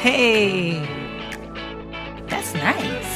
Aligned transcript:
Hey, 0.00 0.78
that's 2.28 2.54
nice. 2.54 3.08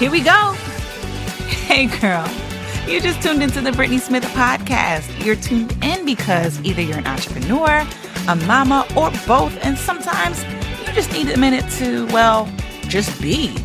Here 0.00 0.10
we 0.10 0.20
go. 0.20 0.56
Hey, 1.70 1.86
girl. 2.00 2.28
You 2.88 3.00
just 3.00 3.22
tuned 3.22 3.44
into 3.44 3.60
the 3.60 3.70
Brittnee 3.70 4.00
Smith 4.00 4.24
podcast. 4.34 5.24
You're 5.24 5.36
tuned 5.36 5.72
in 5.84 6.04
because 6.04 6.60
either 6.62 6.82
you're 6.82 6.98
an 6.98 7.06
entrepreneur, 7.06 7.86
a 8.26 8.34
mama, 8.34 8.88
or 8.96 9.12
both, 9.28 9.56
and 9.64 9.78
sometimes 9.78 10.42
you 10.84 10.92
just 10.92 11.12
need 11.12 11.30
a 11.30 11.38
minute 11.38 11.64
to, 11.78 12.06
well, 12.06 12.52
just 12.88 13.22
be. 13.22 13.56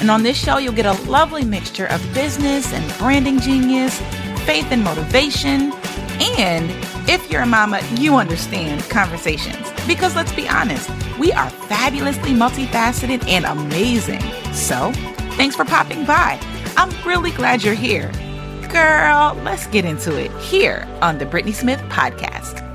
And 0.00 0.08
on 0.08 0.22
this 0.22 0.40
show, 0.40 0.58
you'll 0.58 0.72
get 0.74 0.86
a 0.86 0.92
lovely 1.10 1.44
mixture 1.44 1.86
of 1.86 2.00
business 2.14 2.72
and 2.72 2.98
branding 2.98 3.40
genius, 3.40 3.98
faith 4.46 4.68
and 4.70 4.84
motivation, 4.84 5.72
and 6.20 6.70
if 7.08 7.30
you're 7.30 7.42
a 7.42 7.46
mama, 7.46 7.80
you 7.96 8.16
understand 8.16 8.82
conversations. 8.90 9.70
Because 9.86 10.14
let's 10.14 10.32
be 10.32 10.48
honest, 10.48 10.90
we 11.18 11.32
are 11.32 11.50
fabulously 11.50 12.32
multifaceted 12.32 13.26
and 13.28 13.44
amazing. 13.44 14.20
So, 14.52 14.92
thanks 15.36 15.56
for 15.56 15.64
popping 15.64 16.04
by. 16.04 16.38
I'm 16.76 16.90
really 17.06 17.30
glad 17.30 17.62
you're 17.62 17.74
here. 17.74 18.10
Girl, 18.70 19.34
let's 19.44 19.66
get 19.68 19.84
into 19.84 20.16
it 20.16 20.30
here 20.40 20.86
on 21.00 21.18
the 21.18 21.26
Brittnee 21.26 21.54
Smith 21.54 21.80
Podcast. 21.88 22.67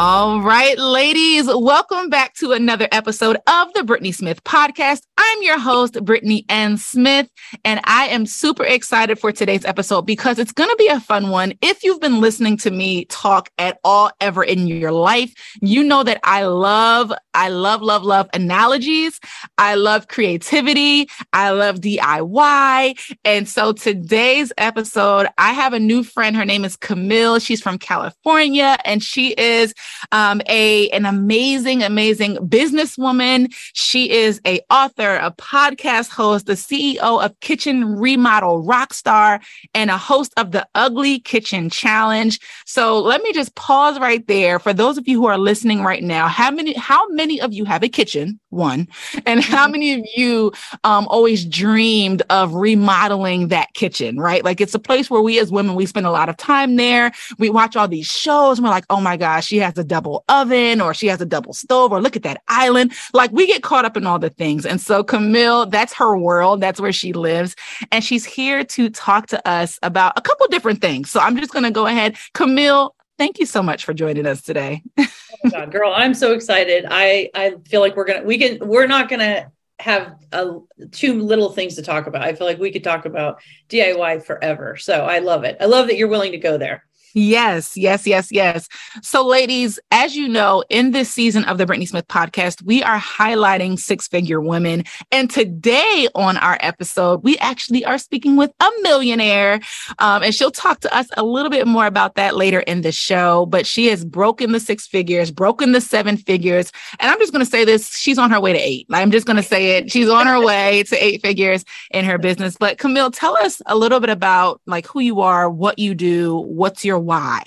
All 0.00 0.40
right, 0.40 0.78
ladies, 0.78 1.46
welcome 1.48 2.08
back 2.08 2.34
to 2.34 2.52
another 2.52 2.86
episode 2.92 3.36
of 3.48 3.72
the 3.72 3.80
Brittnee 3.80 4.14
Smith 4.14 4.44
podcast. 4.44 5.02
I'm 5.18 5.42
your 5.42 5.58
host, 5.58 5.94
Brittnee 5.94 6.44
Ann 6.48 6.76
Smith, 6.76 7.28
and 7.64 7.80
I 7.82 8.06
am 8.06 8.24
super 8.24 8.62
excited 8.62 9.18
for 9.18 9.32
today's 9.32 9.64
episode 9.64 10.02
because 10.02 10.38
it's 10.38 10.52
going 10.52 10.70
to 10.70 10.76
be 10.76 10.86
a 10.86 11.00
fun 11.00 11.30
one. 11.30 11.54
If 11.62 11.82
you've 11.82 12.00
been 12.00 12.20
listening 12.20 12.56
to 12.58 12.70
me 12.70 13.06
talk 13.06 13.50
at 13.58 13.80
all 13.82 14.12
ever 14.20 14.44
in 14.44 14.68
your 14.68 14.92
life, 14.92 15.34
you 15.60 15.82
know 15.82 16.04
that 16.04 16.20
I 16.22 16.44
love, 16.44 17.12
I 17.34 17.48
love, 17.48 17.82
love, 17.82 18.04
love 18.04 18.28
analogies. 18.32 19.18
I 19.58 19.74
love 19.74 20.06
creativity. 20.06 21.08
I 21.32 21.50
love 21.50 21.80
DIY. 21.80 23.16
And 23.24 23.48
so 23.48 23.72
today's 23.72 24.52
episode, 24.58 25.26
I 25.38 25.52
have 25.54 25.72
a 25.72 25.80
new 25.80 26.04
friend. 26.04 26.36
Her 26.36 26.44
name 26.44 26.64
is 26.64 26.76
Camille. 26.76 27.40
She's 27.40 27.60
from 27.60 27.78
California 27.78 28.76
and 28.84 29.02
she 29.02 29.30
is 29.30 29.74
um, 30.12 30.40
a 30.48 30.88
an 30.90 31.06
amazing, 31.06 31.82
amazing 31.82 32.36
businesswoman. 32.36 33.52
She 33.74 34.10
is 34.10 34.40
a 34.46 34.60
author, 34.70 35.16
a 35.16 35.30
podcast 35.30 36.10
host, 36.10 36.46
the 36.46 36.54
CEO 36.54 37.24
of 37.24 37.38
Kitchen 37.40 37.96
Remodel 37.96 38.64
Rockstar, 38.64 39.40
and 39.74 39.90
a 39.90 39.98
host 39.98 40.32
of 40.36 40.52
the 40.52 40.66
Ugly 40.74 41.20
Kitchen 41.20 41.70
Challenge. 41.70 42.38
So 42.66 43.00
let 43.00 43.22
me 43.22 43.32
just 43.32 43.54
pause 43.54 43.98
right 43.98 44.26
there. 44.26 44.58
For 44.58 44.72
those 44.72 44.98
of 44.98 45.06
you 45.08 45.20
who 45.20 45.26
are 45.26 45.38
listening 45.38 45.82
right 45.82 46.02
now, 46.02 46.28
how 46.28 46.50
many 46.50 46.74
how 46.74 47.08
many 47.10 47.40
of 47.40 47.52
you 47.52 47.64
have 47.64 47.82
a 47.82 47.88
kitchen? 47.88 48.40
One, 48.50 48.88
and 49.26 49.40
how 49.40 49.64
mm-hmm. 49.64 49.72
many 49.72 49.94
of 49.94 50.06
you 50.16 50.52
um, 50.84 51.06
always 51.08 51.44
dreamed 51.44 52.22
of 52.30 52.54
remodeling 52.54 53.48
that 53.48 53.74
kitchen? 53.74 54.18
Right, 54.18 54.44
like 54.44 54.60
it's 54.60 54.74
a 54.74 54.78
place 54.78 55.10
where 55.10 55.22
we 55.22 55.38
as 55.38 55.52
women 55.52 55.74
we 55.74 55.86
spend 55.86 56.06
a 56.06 56.10
lot 56.10 56.28
of 56.28 56.36
time 56.36 56.76
there. 56.76 57.12
We 57.38 57.50
watch 57.50 57.76
all 57.76 57.88
these 57.88 58.06
shows. 58.06 58.58
And 58.58 58.64
we're 58.64 58.70
like, 58.70 58.86
oh 58.90 59.00
my 59.00 59.16
gosh, 59.16 59.46
she 59.46 59.58
has 59.58 59.76
a 59.78 59.84
double 59.84 60.24
oven 60.28 60.80
or 60.80 60.94
she 60.94 61.06
has 61.06 61.20
a 61.20 61.26
double 61.26 61.52
stove 61.52 61.92
or 61.92 62.00
look 62.00 62.16
at 62.16 62.22
that 62.22 62.42
island. 62.48 62.92
Like 63.12 63.30
we 63.32 63.46
get 63.46 63.62
caught 63.62 63.84
up 63.84 63.96
in 63.96 64.06
all 64.06 64.18
the 64.18 64.30
things. 64.30 64.66
And 64.66 64.80
so 64.80 65.04
Camille, 65.04 65.66
that's 65.66 65.92
her 65.94 66.16
world. 66.16 66.60
That's 66.60 66.80
where 66.80 66.92
she 66.92 67.12
lives. 67.12 67.54
And 67.92 68.02
she's 68.02 68.24
here 68.24 68.64
to 68.64 68.90
talk 68.90 69.26
to 69.28 69.48
us 69.48 69.78
about 69.82 70.14
a 70.16 70.20
couple 70.20 70.46
different 70.48 70.80
things. 70.80 71.10
So 71.10 71.20
I'm 71.20 71.36
just 71.36 71.52
going 71.52 71.64
to 71.64 71.70
go 71.70 71.86
ahead. 71.86 72.16
Camille, 72.34 72.94
thank 73.18 73.38
you 73.38 73.46
so 73.46 73.62
much 73.62 73.84
for 73.84 73.94
joining 73.94 74.26
us 74.26 74.42
today. 74.42 74.82
oh 75.44 75.50
God, 75.50 75.72
girl, 75.72 75.92
I'm 75.94 76.14
so 76.14 76.32
excited. 76.32 76.86
I, 76.88 77.30
I 77.34 77.54
feel 77.66 77.80
like 77.80 77.96
we're 77.96 78.06
to, 78.20 78.26
we 78.26 78.38
can, 78.38 78.66
we're 78.66 78.86
not 78.86 79.08
to 79.20 79.50
have 79.78 80.16
a, 80.32 80.58
two 80.90 81.22
little 81.22 81.50
things 81.50 81.76
to 81.76 81.82
talk 81.82 82.06
about. 82.06 82.22
I 82.22 82.34
feel 82.34 82.46
like 82.46 82.58
we 82.58 82.72
could 82.72 82.84
talk 82.84 83.04
about 83.04 83.40
DIY 83.68 84.24
forever. 84.24 84.76
So 84.76 85.04
I 85.04 85.20
love 85.20 85.44
it. 85.44 85.56
I 85.60 85.66
love 85.66 85.86
that 85.86 85.96
you're 85.96 86.08
willing 86.08 86.32
to 86.32 86.38
go 86.38 86.58
there. 86.58 86.84
Yes, 87.18 87.76
yes, 87.76 88.06
yes, 88.06 88.30
yes. 88.30 88.68
So, 89.02 89.26
ladies, 89.26 89.80
as 89.90 90.14
you 90.14 90.28
know, 90.28 90.62
in 90.70 90.92
this 90.92 91.10
season 91.10 91.42
of 91.44 91.58
the 91.58 91.66
Brittnee 91.66 91.88
Smith 91.88 92.06
podcast, 92.06 92.62
we 92.62 92.80
are 92.84 92.98
highlighting 92.98 93.76
six 93.76 94.06
figure 94.06 94.40
women. 94.40 94.84
And 95.10 95.28
today 95.28 96.06
on 96.14 96.36
our 96.36 96.56
episode, 96.60 97.24
we 97.24 97.36
actually 97.38 97.84
are 97.84 97.98
speaking 97.98 98.36
with 98.36 98.52
a 98.60 98.70
millionaire. 98.82 99.58
Um, 99.98 100.22
and 100.22 100.32
she'll 100.32 100.52
talk 100.52 100.78
to 100.80 100.96
us 100.96 101.08
a 101.16 101.24
little 101.24 101.50
bit 101.50 101.66
more 101.66 101.86
about 101.86 102.14
that 102.14 102.36
later 102.36 102.60
in 102.60 102.82
the 102.82 102.92
show. 102.92 103.46
But 103.46 103.66
she 103.66 103.86
has 103.86 104.04
broken 104.04 104.52
the 104.52 104.60
six 104.60 104.86
figures, 104.86 105.32
broken 105.32 105.72
the 105.72 105.80
seven 105.80 106.16
figures. 106.16 106.70
And 107.00 107.10
I'm 107.10 107.18
just 107.18 107.32
going 107.32 107.44
to 107.44 107.50
say 107.50 107.64
this 107.64 107.96
she's 107.96 108.18
on 108.18 108.30
her 108.30 108.40
way 108.40 108.52
to 108.52 108.60
eight. 108.60 108.86
I'm 108.92 109.10
just 109.10 109.26
going 109.26 109.38
to 109.38 109.42
say 109.42 109.76
it. 109.76 109.90
She's 109.90 110.08
on 110.08 110.28
her 110.28 110.40
way 110.40 110.84
to 110.84 111.04
eight 111.04 111.20
figures 111.20 111.64
in 111.90 112.04
her 112.04 112.16
business. 112.16 112.56
But 112.56 112.78
Camille, 112.78 113.10
tell 113.10 113.36
us 113.38 113.60
a 113.66 113.74
little 113.74 113.98
bit 113.98 114.10
about 114.10 114.60
like 114.66 114.86
who 114.86 115.00
you 115.00 115.20
are, 115.20 115.50
what 115.50 115.80
you 115.80 115.96
do, 115.96 116.36
what's 116.36 116.84
your 116.84 117.07
why? 117.08 117.42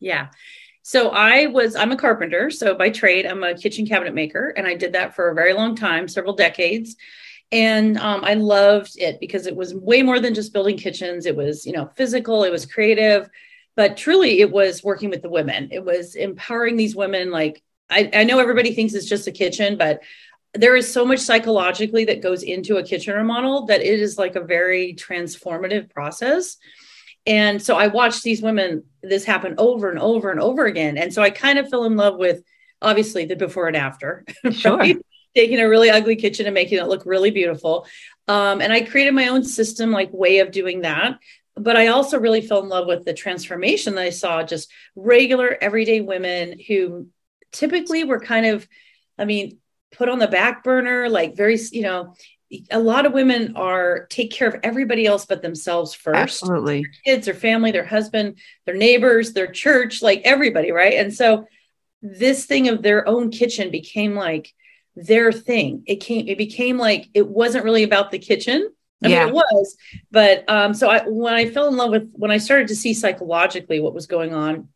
Yeah. 0.00 0.28
So 0.82 1.10
I 1.10 1.46
was, 1.46 1.76
I'm 1.76 1.92
a 1.92 1.96
carpenter. 1.96 2.50
So 2.50 2.74
by 2.74 2.90
trade, 2.90 3.26
I'm 3.26 3.44
a 3.44 3.54
kitchen 3.54 3.86
cabinet 3.86 4.12
maker. 4.12 4.48
And 4.56 4.66
I 4.66 4.74
did 4.74 4.94
that 4.94 5.14
for 5.14 5.28
a 5.28 5.34
very 5.34 5.52
long 5.52 5.76
time, 5.76 6.08
several 6.08 6.34
decades. 6.34 6.96
And 7.52 7.96
um, 7.98 8.24
I 8.24 8.34
loved 8.34 8.98
it 8.98 9.20
because 9.20 9.46
it 9.46 9.54
was 9.54 9.72
way 9.72 10.02
more 10.02 10.18
than 10.18 10.34
just 10.34 10.52
building 10.52 10.76
kitchens. 10.76 11.26
It 11.26 11.36
was, 11.36 11.64
you 11.64 11.72
know, 11.72 11.90
physical, 11.94 12.42
it 12.42 12.50
was 12.50 12.66
creative, 12.66 13.30
but 13.76 13.96
truly 13.96 14.40
it 14.40 14.50
was 14.50 14.82
working 14.82 15.10
with 15.10 15.22
the 15.22 15.30
women. 15.30 15.68
It 15.70 15.84
was 15.84 16.16
empowering 16.16 16.76
these 16.76 16.96
women. 16.96 17.30
Like, 17.30 17.62
I, 17.88 18.10
I 18.12 18.24
know 18.24 18.40
everybody 18.40 18.74
thinks 18.74 18.94
it's 18.94 19.08
just 19.08 19.28
a 19.28 19.32
kitchen, 19.32 19.78
but 19.78 20.00
there 20.54 20.74
is 20.74 20.92
so 20.92 21.04
much 21.04 21.20
psychologically 21.20 22.04
that 22.06 22.20
goes 22.20 22.42
into 22.42 22.78
a 22.78 22.82
kitchen 22.82 23.14
remodel 23.14 23.66
that 23.66 23.80
it 23.80 24.00
is 24.00 24.18
like 24.18 24.34
a 24.34 24.40
very 24.40 24.94
transformative 24.94 25.88
process 25.88 26.56
and 27.28 27.62
so 27.62 27.76
I 27.76 27.88
watched 27.88 28.22
these 28.22 28.40
women, 28.40 28.84
this 29.02 29.24
happen 29.24 29.54
over 29.58 29.90
and 29.90 29.98
over 29.98 30.30
and 30.30 30.40
over 30.40 30.64
again. 30.64 30.96
And 30.96 31.12
so 31.12 31.22
I 31.22 31.28
kind 31.28 31.58
of 31.58 31.68
fell 31.68 31.84
in 31.84 31.94
love 31.94 32.16
with 32.16 32.42
obviously 32.80 33.26
the 33.26 33.36
before 33.36 33.68
and 33.68 33.76
after. 33.76 34.24
Sure. 34.50 34.78
Right? 34.78 34.96
Taking 35.36 35.60
a 35.60 35.68
really 35.68 35.90
ugly 35.90 36.16
kitchen 36.16 36.46
and 36.46 36.54
making 36.54 36.78
it 36.78 36.88
look 36.88 37.04
really 37.04 37.30
beautiful. 37.30 37.86
Um, 38.28 38.62
and 38.62 38.72
I 38.72 38.80
created 38.80 39.12
my 39.12 39.28
own 39.28 39.44
system, 39.44 39.90
like 39.90 40.10
way 40.10 40.38
of 40.38 40.50
doing 40.50 40.80
that. 40.80 41.18
But 41.54 41.76
I 41.76 41.88
also 41.88 42.18
really 42.18 42.40
fell 42.40 42.62
in 42.62 42.70
love 42.70 42.86
with 42.86 43.04
the 43.04 43.12
transformation 43.12 43.94
that 43.96 44.04
I 44.04 44.10
saw 44.10 44.42
just 44.42 44.70
regular, 44.96 45.58
everyday 45.60 46.00
women 46.00 46.58
who 46.66 47.08
typically 47.52 48.04
were 48.04 48.20
kind 48.20 48.46
of, 48.46 48.66
I 49.18 49.26
mean, 49.26 49.58
put 49.92 50.08
on 50.08 50.18
the 50.18 50.28
back 50.28 50.64
burner, 50.64 51.10
like 51.10 51.36
very, 51.36 51.58
you 51.72 51.82
know, 51.82 52.14
a 52.70 52.78
lot 52.78 53.04
of 53.04 53.12
women 53.12 53.56
are 53.56 54.06
take 54.06 54.30
care 54.30 54.48
of 54.48 54.56
everybody 54.62 55.06
else 55.06 55.26
but 55.26 55.42
themselves 55.42 55.94
first. 55.94 56.18
Absolutely. 56.18 56.82
Their 56.82 56.92
kids 57.04 57.26
their 57.26 57.34
family 57.34 57.72
their 57.72 57.84
husband 57.84 58.38
their 58.64 58.76
neighbors 58.76 59.32
their 59.32 59.46
church 59.46 60.02
like 60.02 60.22
everybody 60.24 60.72
right? 60.72 60.94
And 60.94 61.12
so 61.12 61.46
this 62.00 62.46
thing 62.46 62.68
of 62.68 62.82
their 62.82 63.06
own 63.06 63.30
kitchen 63.30 63.70
became 63.70 64.14
like 64.14 64.54
their 64.96 65.30
thing. 65.30 65.82
It 65.86 65.96
came 65.96 66.28
it 66.28 66.38
became 66.38 66.78
like 66.78 67.08
it 67.14 67.26
wasn't 67.26 67.64
really 67.64 67.82
about 67.82 68.10
the 68.10 68.18
kitchen. 68.18 68.70
I 69.02 69.08
yeah. 69.08 69.26
mean, 69.26 69.28
it 69.28 69.34
was, 69.34 69.76
but 70.10 70.48
um, 70.50 70.74
so 70.74 70.88
I 70.88 71.06
when 71.06 71.34
I 71.34 71.50
fell 71.50 71.68
in 71.68 71.76
love 71.76 71.90
with 71.90 72.10
when 72.14 72.32
I 72.32 72.38
started 72.38 72.68
to 72.68 72.76
see 72.76 72.94
psychologically 72.94 73.78
what 73.78 73.94
was 73.94 74.06
going 74.06 74.34
on, 74.34 74.68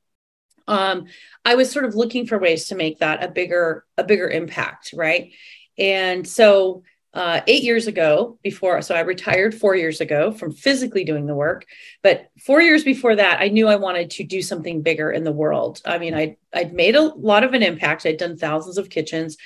um, 0.69 1.07
I 1.45 1.57
was 1.57 1.73
sort 1.73 1.85
of 1.85 1.97
looking 1.97 2.27
for 2.27 2.39
ways 2.39 2.69
to 2.69 2.77
make 2.77 2.99
that 2.99 3.25
a 3.25 3.29
bigger 3.29 3.85
a 3.99 4.05
bigger 4.05 4.29
impact, 4.29 4.95
right? 4.95 5.33
And 5.77 6.27
so 6.27 6.85
uh, 7.15 7.43
eight 7.47 7.63
years 7.63 7.87
ago 7.87 8.39
before 8.43 8.81
so 8.81 8.95
i 8.95 9.01
retired 9.01 9.55
four 9.55 9.77
years 9.77 10.01
ago 10.01 10.33
from 10.33 10.53
physically 10.53 11.05
doing 11.05 11.27
the 11.27 11.35
work. 11.35 11.67
But 12.03 12.31
four 12.41 12.63
years 12.63 12.85
before 12.85 13.17
that 13.17 13.41
i 13.41 13.49
knew 13.49 13.69
i 13.69 13.77
wanted 13.77 14.11
to 14.11 14.25
do 14.25 14.41
something 14.41 14.83
bigger 14.83 15.11
in 15.11 15.25
the 15.25 15.33
world. 15.33 15.81
I 15.85 15.99
mean 15.99 16.15
i 16.15 16.37
i'd 16.55 16.73
made 16.73 16.97
a 16.97 17.03
lot 17.03 17.45
of 17.45 17.55
an 17.55 17.63
impact. 17.63 18.07
I'd 18.07 18.17
done 18.17 18.37
thousands 18.37 18.79
of 18.79 18.91
kitchens 18.91 19.37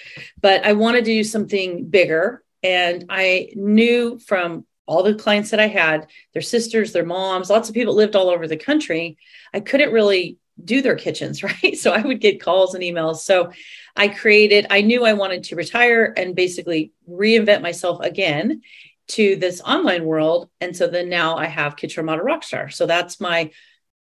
but 0.41 0.65
i 0.65 0.73
wanted 0.73 1.05
to 1.05 1.13
do 1.13 1.25
something 1.25 1.87
bigger. 1.87 2.43
And 2.63 3.07
i 3.09 3.51
knew 3.55 4.19
from 4.19 4.67
all 4.87 5.03
the 5.03 5.15
clients 5.15 5.51
that 5.51 5.61
i 5.61 5.67
had 5.67 6.07
their 6.33 6.43
sisters 6.43 6.93
their 6.93 7.05
moms 7.05 7.51
lots 7.51 7.69
of 7.69 7.75
people 7.75 7.95
lived 7.95 8.15
all 8.15 8.31
over 8.31 8.47
the 8.47 8.57
country 8.57 9.19
i 9.53 9.59
couldn't 9.59 9.93
really 9.93 10.39
do 10.63 10.83
their 10.83 10.97
kitchens 10.97 11.43
right 11.43 11.77
so 11.77 11.93
i 11.93 12.01
would 12.01 12.21
get 12.21 12.43
calls 12.43 12.75
and 12.75 12.83
emails 12.83 13.17
so 13.17 13.51
I 13.97 14.09
created, 14.09 14.67
I 14.69 14.83
knew 14.83 15.05
I 15.05 15.15
wanted 15.15 15.45
to 15.45 15.57
retire 15.57 16.13
and 16.17 16.37
basically 16.37 16.93
reinvent 17.09 17.63
myself 17.63 18.01
again 18.01 18.61
to 19.09 19.37
this 19.37 19.61
online 19.63 20.05
world. 20.05 20.51
And 20.61 20.77
so 20.77 20.87
then 20.87 21.09
now 21.09 21.37
I 21.37 21.47
have 21.47 21.77
Kitchen 21.77 22.03
Remodel 22.03 22.27
Rockstar. 22.27 22.73
So 22.73 22.87
that's 22.87 23.21
my 23.21 23.51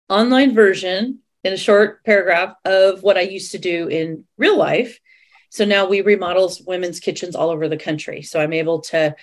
online 0.10 0.54
version 0.54 1.20
in 1.44 1.54
a 1.54 1.58
short 1.58 2.04
paragraph 2.04 2.56
of 2.66 3.04
what 3.04 3.18
I 3.18 3.22
used 3.22 3.52
to 3.52 3.58
do 3.58 3.88
in 3.88 4.26
real 4.38 4.58
life. 4.58 5.00
So 5.50 5.64
now 5.64 5.88
we 5.88 6.02
remodel 6.02 6.52
women's 6.68 7.00
kitchens 7.00 7.36
all 7.36 7.50
over 7.50 7.70
the 7.70 7.78
country. 7.78 8.22
So 8.22 8.42
I'm 8.42 8.54
able 8.54 8.82
to 8.82 9.16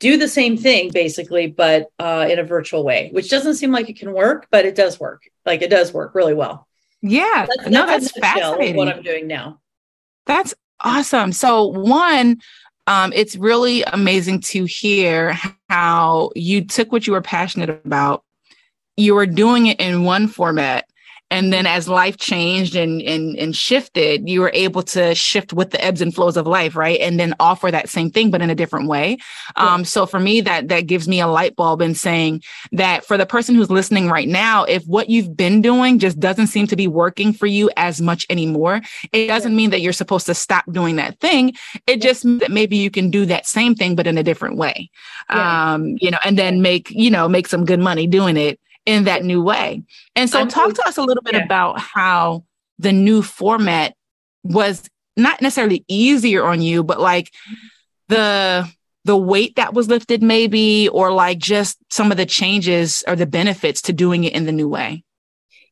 do 0.00 0.16
the 0.16 0.28
same 0.28 0.56
thing 0.56 0.90
basically, 0.92 1.48
but 1.48 1.88
uh, 1.98 2.26
in 2.30 2.38
a 2.38 2.44
virtual 2.44 2.84
way, 2.84 3.10
which 3.12 3.30
doesn't 3.30 3.54
seem 3.54 3.72
like 3.72 3.88
it 3.88 3.98
can 3.98 4.12
work, 4.12 4.46
but 4.50 4.64
it 4.64 4.74
does 4.74 5.00
work. 5.00 5.22
Like 5.44 5.62
it 5.62 5.70
does 5.70 5.92
work 5.92 6.14
really 6.14 6.34
well. 6.34 6.66
Yeah, 7.00 7.46
That's, 7.46 7.70
no, 7.70 7.86
that's 7.86 8.12
that's 8.12 8.16
a 8.16 8.20
nutshell 8.20 8.52
of 8.52 8.58
fascinating. 8.58 8.76
What 8.76 8.88
I'm 8.88 9.02
doing 9.02 9.26
now. 9.26 9.60
That's 10.26 10.54
awesome. 10.80 11.32
So 11.32 11.66
one, 11.66 12.40
um, 12.86 13.12
it's 13.14 13.36
really 13.36 13.82
amazing 13.82 14.40
to 14.40 14.64
hear 14.64 15.38
how 15.68 16.30
you 16.34 16.64
took 16.64 16.90
what 16.90 17.06
you 17.06 17.12
were 17.12 17.22
passionate 17.22 17.70
about, 17.70 18.24
you 18.96 19.14
were 19.14 19.26
doing 19.26 19.66
it 19.66 19.78
in 19.78 20.04
one 20.04 20.26
format, 20.26 20.87
and 21.30 21.52
then 21.52 21.66
as 21.66 21.88
life 21.88 22.16
changed 22.16 22.74
and 22.74 23.02
and 23.02 23.36
and 23.36 23.54
shifted, 23.54 24.28
you 24.28 24.40
were 24.40 24.50
able 24.54 24.82
to 24.82 25.14
shift 25.14 25.52
with 25.52 25.70
the 25.70 25.84
ebbs 25.84 26.00
and 26.00 26.14
flows 26.14 26.36
of 26.36 26.46
life, 26.46 26.74
right? 26.74 26.98
And 27.00 27.20
then 27.20 27.34
offer 27.38 27.70
that 27.70 27.88
same 27.88 28.10
thing, 28.10 28.30
but 28.30 28.40
in 28.40 28.50
a 28.50 28.54
different 28.54 28.88
way. 28.88 29.18
Um, 29.56 29.84
so 29.84 30.06
for 30.06 30.18
me, 30.18 30.40
that 30.42 30.68
that 30.68 30.86
gives 30.86 31.06
me 31.06 31.20
a 31.20 31.26
light 31.26 31.54
bulb 31.54 31.82
in 31.82 31.94
saying 31.94 32.42
that 32.72 33.04
for 33.04 33.18
the 33.18 33.26
person 33.26 33.54
who's 33.54 33.70
listening 33.70 34.08
right 34.08 34.28
now, 34.28 34.64
if 34.64 34.84
what 34.86 35.10
you've 35.10 35.36
been 35.36 35.60
doing 35.60 35.98
just 35.98 36.18
doesn't 36.18 36.46
seem 36.46 36.66
to 36.68 36.76
be 36.76 36.88
working 36.88 37.32
for 37.32 37.46
you 37.46 37.70
as 37.76 38.00
much 38.00 38.26
anymore, 38.30 38.80
it 39.12 39.26
doesn't 39.26 39.54
mean 39.54 39.70
that 39.70 39.80
you're 39.80 39.92
supposed 39.92 40.26
to 40.26 40.34
stop 40.34 40.64
doing 40.72 40.96
that 40.96 41.20
thing. 41.20 41.54
It 41.86 42.00
just 42.00 42.24
means 42.24 42.40
that 42.40 42.50
maybe 42.50 42.76
you 42.76 42.90
can 42.90 43.10
do 43.10 43.26
that 43.26 43.46
same 43.46 43.74
thing, 43.74 43.96
but 43.96 44.06
in 44.06 44.16
a 44.16 44.22
different 44.22 44.56
way. 44.56 44.90
Yeah. 45.28 45.74
Um, 45.74 45.96
you 46.00 46.10
know, 46.10 46.18
and 46.24 46.38
then 46.38 46.62
make, 46.62 46.90
you 46.90 47.10
know, 47.10 47.28
make 47.28 47.48
some 47.48 47.64
good 47.66 47.80
money 47.80 48.06
doing 48.06 48.36
it 48.36 48.58
in 48.88 49.04
that 49.04 49.22
new 49.22 49.42
way. 49.42 49.82
And 50.16 50.30
so 50.30 50.46
talk 50.46 50.72
to 50.72 50.88
us 50.88 50.96
a 50.96 51.02
little 51.02 51.22
bit 51.22 51.34
yeah. 51.34 51.44
about 51.44 51.78
how 51.78 52.44
the 52.78 52.90
new 52.90 53.20
format 53.20 53.94
was 54.42 54.88
not 55.14 55.42
necessarily 55.42 55.84
easier 55.88 56.42
on 56.46 56.62
you, 56.62 56.82
but 56.82 56.98
like 56.98 57.30
the 58.08 58.66
the 59.04 59.16
weight 59.16 59.56
that 59.56 59.74
was 59.74 59.88
lifted 59.88 60.22
maybe 60.22 60.88
or 60.88 61.12
like 61.12 61.38
just 61.38 61.78
some 61.90 62.10
of 62.10 62.16
the 62.16 62.24
changes 62.24 63.04
or 63.06 63.14
the 63.14 63.26
benefits 63.26 63.82
to 63.82 63.92
doing 63.92 64.24
it 64.24 64.32
in 64.32 64.46
the 64.46 64.52
new 64.52 64.68
way. 64.68 65.04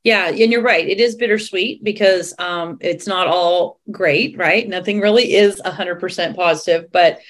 Yeah, 0.04 0.28
and 0.28 0.52
you're 0.52 0.62
right. 0.62 0.86
It 0.86 1.00
is 1.00 1.16
bittersweet 1.16 1.82
because 1.82 2.34
um, 2.38 2.76
it's 2.82 3.06
not 3.06 3.28
all 3.28 3.80
great, 3.90 4.36
right? 4.36 4.68
Nothing 4.68 5.00
really 5.00 5.34
is 5.34 5.60
100% 5.64 6.36
positive, 6.36 6.92
but 6.92 7.20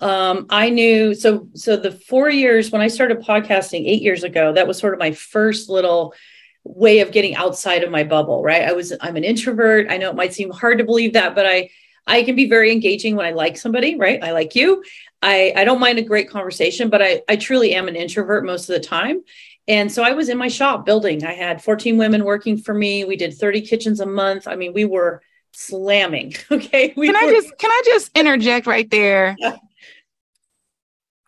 um, 0.00 0.46
I 0.50 0.68
knew 0.70 1.14
so. 1.14 1.48
So 1.54 1.76
the 1.76 1.90
four 1.92 2.28
years 2.28 2.70
when 2.70 2.82
I 2.82 2.88
started 2.88 3.20
podcasting 3.20 3.86
eight 3.86 4.02
years 4.02 4.24
ago, 4.24 4.52
that 4.52 4.66
was 4.66 4.78
sort 4.78 4.92
of 4.92 4.98
my 5.00 5.12
first 5.12 5.68
little 5.68 6.14
way 6.64 6.98
of 7.00 7.12
getting 7.12 7.34
outside 7.36 7.82
of 7.84 7.90
my 7.90 8.04
bubble, 8.04 8.42
right? 8.42 8.62
I 8.62 8.72
was 8.72 8.92
I'm 9.00 9.16
an 9.16 9.24
introvert. 9.24 9.86
I 9.90 9.96
know 9.96 10.10
it 10.10 10.16
might 10.16 10.34
seem 10.34 10.50
hard 10.50 10.78
to 10.78 10.84
believe 10.84 11.14
that, 11.14 11.34
but 11.34 11.46
I 11.46 11.70
I 12.06 12.22
can 12.24 12.36
be 12.36 12.48
very 12.48 12.72
engaging 12.72 13.16
when 13.16 13.26
I 13.26 13.30
like 13.30 13.56
somebody, 13.56 13.96
right? 13.96 14.22
I 14.22 14.32
like 14.32 14.54
you. 14.54 14.82
I 15.22 15.52
I 15.56 15.64
don't 15.64 15.80
mind 15.80 15.98
a 15.98 16.02
great 16.02 16.28
conversation, 16.28 16.90
but 16.90 17.00
I 17.00 17.22
I 17.28 17.36
truly 17.36 17.72
am 17.74 17.88
an 17.88 17.96
introvert 17.96 18.44
most 18.44 18.68
of 18.68 18.74
the 18.74 18.86
time. 18.86 19.22
And 19.68 19.90
so 19.90 20.02
I 20.04 20.12
was 20.12 20.28
in 20.28 20.38
my 20.38 20.48
shop 20.48 20.84
building. 20.86 21.24
I 21.24 21.32
had 21.32 21.60
14 21.62 21.96
women 21.96 22.24
working 22.24 22.56
for 22.56 22.72
me. 22.72 23.04
We 23.04 23.16
did 23.16 23.34
30 23.34 23.62
kitchens 23.62 23.98
a 23.98 24.06
month. 24.06 24.46
I 24.46 24.54
mean, 24.54 24.72
we 24.72 24.84
were 24.84 25.22
slamming. 25.52 26.34
Okay. 26.52 26.92
We 26.96 27.06
Can 27.06 27.16
I 27.16 27.24
were- 27.26 27.32
just 27.32 27.56
can 27.58 27.70
I 27.70 27.82
just 27.86 28.10
interject 28.16 28.66
right 28.66 28.90
there? 28.90 29.36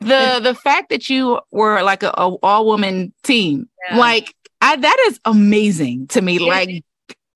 The 0.00 0.40
the 0.42 0.54
fact 0.54 0.90
that 0.90 1.10
you 1.10 1.40
were 1.50 1.82
like 1.82 2.02
a, 2.02 2.08
a 2.10 2.34
all 2.42 2.66
woman 2.66 3.12
team, 3.24 3.68
Yeah. 3.90 3.98
like 3.98 4.34
I 4.60 4.76
that 4.76 5.06
is 5.08 5.20
amazing 5.24 6.06
to 6.08 6.20
me. 6.22 6.38
Like 6.38 6.84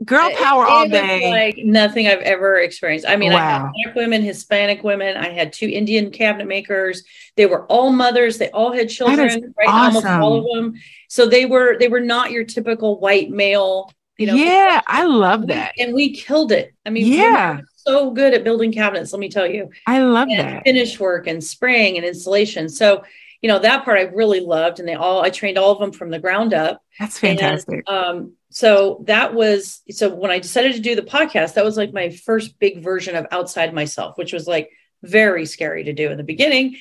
girl 0.05 0.31
power 0.37 0.64
it 0.64 0.69
all 0.70 0.88
day. 0.88 1.31
Like 1.31 1.59
nothing 1.64 2.06
I've 2.09 2.20
ever 2.20 2.56
experienced. 2.59 3.06
I 3.09 3.17
mean, 3.17 3.32
I 3.32 3.41
had 3.41 3.70
black 3.85 3.94
women, 3.94 4.23
Hispanic 4.23 4.82
women. 4.82 5.17
I 5.17 5.29
had 5.31 5.53
two 5.53 5.69
Indian 5.69 6.11
cabinet 6.11 6.47
makers. 6.47 7.05
They 7.37 7.47
were 7.47 7.64
all 7.67 7.91
mothers. 7.93 8.38
They 8.38 8.50
all 8.50 8.73
had 8.73 8.88
children. 8.88 9.55
Right, 9.58 9.69
almost 9.69 10.06
all 10.06 10.38
of 10.38 10.55
them. 10.56 10.75
So 11.08 11.26
they 11.26 11.47
were 11.47 11.79
they 11.79 11.88
were 11.88 12.00
not 12.00 12.31
your 12.31 12.44
typical 12.44 12.99
white 13.00 13.31
male. 13.31 13.93
You 14.19 14.26
know, 14.29 14.35
yeah, 14.35 14.82
I 14.87 15.05
love 15.05 15.49
that. 15.49 15.73
and 15.79 15.94
we 15.94 16.15
killed 16.15 16.53
it. 16.53 16.75
I 16.87 16.91
mean, 16.91 17.06
Yeah. 17.12 17.61
So 17.87 18.11
good 18.11 18.34
at 18.34 18.44
building 18.44 18.73
cabinets. 18.73 19.12
Let 19.12 19.20
me 19.20 19.29
tell 19.29 19.46
you. 19.46 19.70
I 19.87 20.02
love 20.02 20.29
and 20.29 20.38
that. 20.38 20.64
finish 20.64 20.99
work 20.99 21.26
and 21.26 21.43
spraying 21.43 21.96
and 21.96 22.06
installation. 22.06 22.69
So, 22.69 23.05
you 23.40 23.49
know, 23.49 23.58
that 23.58 23.84
part 23.84 23.99
I 23.99 24.02
really 24.02 24.40
loved. 24.40 24.79
And 24.79 24.88
they 24.88 24.94
all, 24.94 25.23
I 25.23 25.31
trained 25.31 25.58
all 25.58 25.73
of 25.73 25.79
them 25.79 25.93
from 25.93 26.11
the 26.11 26.19
ground 26.19 26.55
up. 26.55 26.82
That's 26.99 27.23
And, 27.23 27.38
fantastic. 27.38 27.90
um, 27.90 28.34
so 28.50 29.02
that 29.06 29.34
was, 29.34 29.82
so 29.90 30.14
when 30.14 30.31
I 30.31 30.38
decided 30.38 30.75
to 30.75 30.81
do 30.81 30.94
the 30.94 31.02
podcast, 31.02 31.55
that 31.55 31.64
was 31.64 31.76
like 31.76 31.93
my 31.93 32.11
first 32.11 32.58
big 32.58 32.82
version 32.82 33.17
of 33.17 33.26
outside 33.31 33.75
myself, 33.75 34.17
which 34.17 34.32
was 34.32 34.46
like 34.46 34.70
very 35.02 35.46
scary 35.46 35.84
to 35.84 35.93
do 35.93 36.11
in 36.11 36.19
the 36.19 36.23
beginning. 36.23 36.76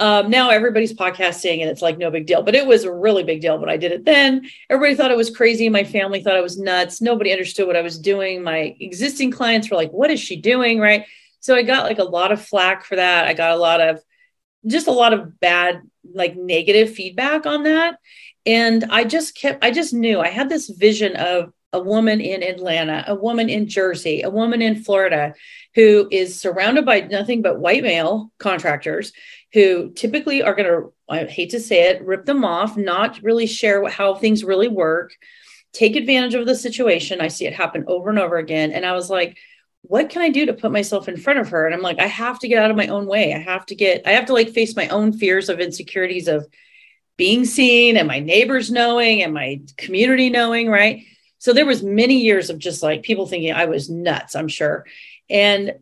Um, 0.00 0.30
now 0.30 0.48
everybody's 0.48 0.94
podcasting 0.94 1.60
and 1.60 1.68
it's 1.68 1.82
like 1.82 1.98
no 1.98 2.10
big 2.10 2.26
deal, 2.26 2.42
but 2.42 2.54
it 2.54 2.66
was 2.66 2.84
a 2.84 2.92
really 2.92 3.22
big 3.22 3.42
deal 3.42 3.58
when 3.58 3.68
I 3.68 3.76
did 3.76 3.92
it 3.92 4.06
then. 4.06 4.48
Everybody 4.70 4.96
thought 4.96 5.10
it 5.10 5.16
was 5.16 5.28
crazy. 5.28 5.68
My 5.68 5.84
family 5.84 6.22
thought 6.22 6.36
I 6.36 6.40
was 6.40 6.58
nuts. 6.58 7.02
Nobody 7.02 7.32
understood 7.32 7.66
what 7.66 7.76
I 7.76 7.82
was 7.82 7.98
doing. 7.98 8.42
My 8.42 8.74
existing 8.80 9.30
clients 9.30 9.70
were 9.70 9.76
like, 9.76 9.90
what 9.90 10.10
is 10.10 10.18
she 10.18 10.36
doing? 10.36 10.80
Right. 10.80 11.04
So 11.40 11.54
I 11.54 11.62
got 11.62 11.84
like 11.84 11.98
a 11.98 12.04
lot 12.04 12.32
of 12.32 12.42
flack 12.42 12.86
for 12.86 12.96
that. 12.96 13.26
I 13.26 13.34
got 13.34 13.52
a 13.52 13.60
lot 13.60 13.82
of 13.82 14.02
just 14.66 14.86
a 14.86 14.92
lot 14.92 15.12
of 15.12 15.38
bad, 15.38 15.82
like 16.14 16.34
negative 16.34 16.94
feedback 16.94 17.44
on 17.44 17.64
that. 17.64 17.98
And 18.46 18.84
I 18.90 19.04
just 19.04 19.36
kept, 19.36 19.62
I 19.62 19.70
just 19.70 19.92
knew 19.92 20.18
I 20.18 20.28
had 20.28 20.48
this 20.48 20.68
vision 20.70 21.14
of 21.16 21.52
a 21.72 21.80
woman 21.80 22.20
in 22.20 22.42
Atlanta, 22.42 23.04
a 23.06 23.14
woman 23.14 23.48
in 23.48 23.68
Jersey, 23.68 24.22
a 24.22 24.30
woman 24.30 24.62
in 24.62 24.82
Florida 24.82 25.34
who 25.74 26.08
is 26.10 26.40
surrounded 26.40 26.84
by 26.84 27.00
nothing 27.00 27.42
but 27.42 27.60
white 27.60 27.82
male 27.82 28.32
contractors 28.38 29.12
who 29.52 29.90
typically 29.90 30.42
are 30.42 30.54
going 30.54 30.68
to, 30.68 30.92
I 31.08 31.24
hate 31.24 31.50
to 31.50 31.60
say 31.60 31.88
it, 31.90 32.04
rip 32.04 32.24
them 32.24 32.44
off, 32.44 32.76
not 32.76 33.20
really 33.22 33.46
share 33.46 33.86
how 33.88 34.14
things 34.14 34.44
really 34.44 34.68
work, 34.68 35.12
take 35.72 35.96
advantage 35.96 36.34
of 36.34 36.46
the 36.46 36.54
situation. 36.54 37.20
I 37.20 37.28
see 37.28 37.46
it 37.46 37.54
happen 37.54 37.84
over 37.86 38.10
and 38.10 38.18
over 38.18 38.36
again. 38.36 38.72
And 38.72 38.86
I 38.86 38.92
was 38.92 39.10
like, 39.10 39.36
what 39.82 40.10
can 40.10 40.22
I 40.22 40.28
do 40.28 40.46
to 40.46 40.52
put 40.52 40.72
myself 40.72 41.08
in 41.08 41.16
front 41.16 41.38
of 41.38 41.48
her? 41.48 41.66
And 41.66 41.74
I'm 41.74 41.80
like, 41.80 41.98
I 41.98 42.06
have 42.06 42.38
to 42.40 42.48
get 42.48 42.62
out 42.62 42.70
of 42.70 42.76
my 42.76 42.88
own 42.88 43.06
way. 43.06 43.34
I 43.34 43.38
have 43.38 43.66
to 43.66 43.74
get, 43.74 44.06
I 44.06 44.10
have 44.10 44.26
to 44.26 44.32
like 44.32 44.50
face 44.50 44.76
my 44.76 44.88
own 44.88 45.12
fears 45.12 45.48
of 45.48 45.58
insecurities 45.58 46.28
of 46.28 46.46
being 47.16 47.44
seen 47.44 47.96
and 47.96 48.06
my 48.06 48.20
neighbors 48.20 48.70
knowing 48.70 49.22
and 49.22 49.34
my 49.34 49.60
community 49.76 50.30
knowing, 50.30 50.68
right? 50.68 51.04
So 51.38 51.52
there 51.52 51.66
was 51.66 51.82
many 51.82 52.18
years 52.18 52.50
of 52.50 52.58
just 52.58 52.82
like 52.82 53.02
people 53.02 53.26
thinking 53.26 53.52
I 53.52 53.64
was 53.64 53.90
nuts, 53.90 54.36
I'm 54.36 54.48
sure. 54.48 54.86
And 55.28 55.74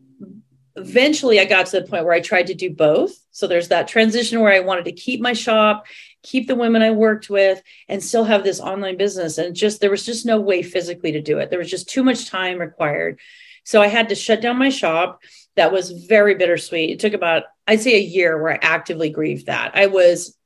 eventually 0.75 1.39
I 1.39 1.45
got 1.45 1.67
to 1.67 1.79
the 1.79 1.87
point 1.87 2.05
where 2.05 2.13
I 2.13 2.21
tried 2.21 2.47
to 2.47 2.53
do 2.53 2.69
both. 2.69 3.17
So 3.31 3.47
there's 3.47 3.69
that 3.69 3.87
transition 3.87 4.39
where 4.39 4.53
I 4.53 4.59
wanted 4.59 4.85
to 4.85 4.91
keep 4.91 5.21
my 5.21 5.33
shop, 5.33 5.85
keep 6.23 6.47
the 6.47 6.55
women 6.55 6.81
I 6.81 6.91
worked 6.91 7.29
with, 7.29 7.61
and 7.87 8.03
still 8.03 8.23
have 8.23 8.43
this 8.43 8.59
online 8.59 8.97
business. 8.97 9.37
And 9.37 9.55
just 9.55 9.81
there 9.81 9.91
was 9.91 10.05
just 10.05 10.25
no 10.25 10.39
way 10.39 10.61
physically 10.61 11.11
to 11.13 11.21
do 11.21 11.39
it. 11.39 11.49
There 11.49 11.59
was 11.59 11.71
just 11.71 11.89
too 11.89 12.03
much 12.03 12.29
time 12.29 12.59
required. 12.59 13.19
So 13.63 13.81
I 13.81 13.87
had 13.87 14.09
to 14.09 14.15
shut 14.15 14.41
down 14.41 14.57
my 14.57 14.69
shop. 14.69 15.21
That 15.55 15.71
was 15.71 15.91
very 15.91 16.35
bittersweet. 16.35 16.91
It 16.91 16.99
took 16.99 17.13
about, 17.13 17.43
I'd 17.67 17.81
say, 17.81 17.95
a 17.95 18.01
year 18.01 18.41
where 18.41 18.53
I 18.53 18.59
actively 18.61 19.09
grieved 19.09 19.47
that. 19.47 19.71
I 19.75 19.87
was 19.87 20.37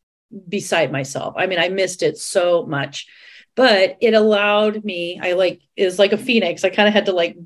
beside 0.49 0.91
myself. 0.91 1.35
I 1.37 1.45
mean, 1.45 1.59
I 1.59 1.69
missed 1.69 2.01
it 2.01 2.17
so 2.17 2.65
much, 2.65 3.07
but 3.55 3.97
it 4.01 4.13
allowed 4.13 4.83
me, 4.83 5.19
I 5.21 5.33
like, 5.33 5.61
it 5.75 5.85
was 5.85 5.99
like 5.99 6.11
a 6.11 6.17
phoenix. 6.17 6.63
I 6.63 6.69
kind 6.69 6.87
of 6.87 6.93
had 6.93 7.05
to 7.05 7.13
like 7.13 7.37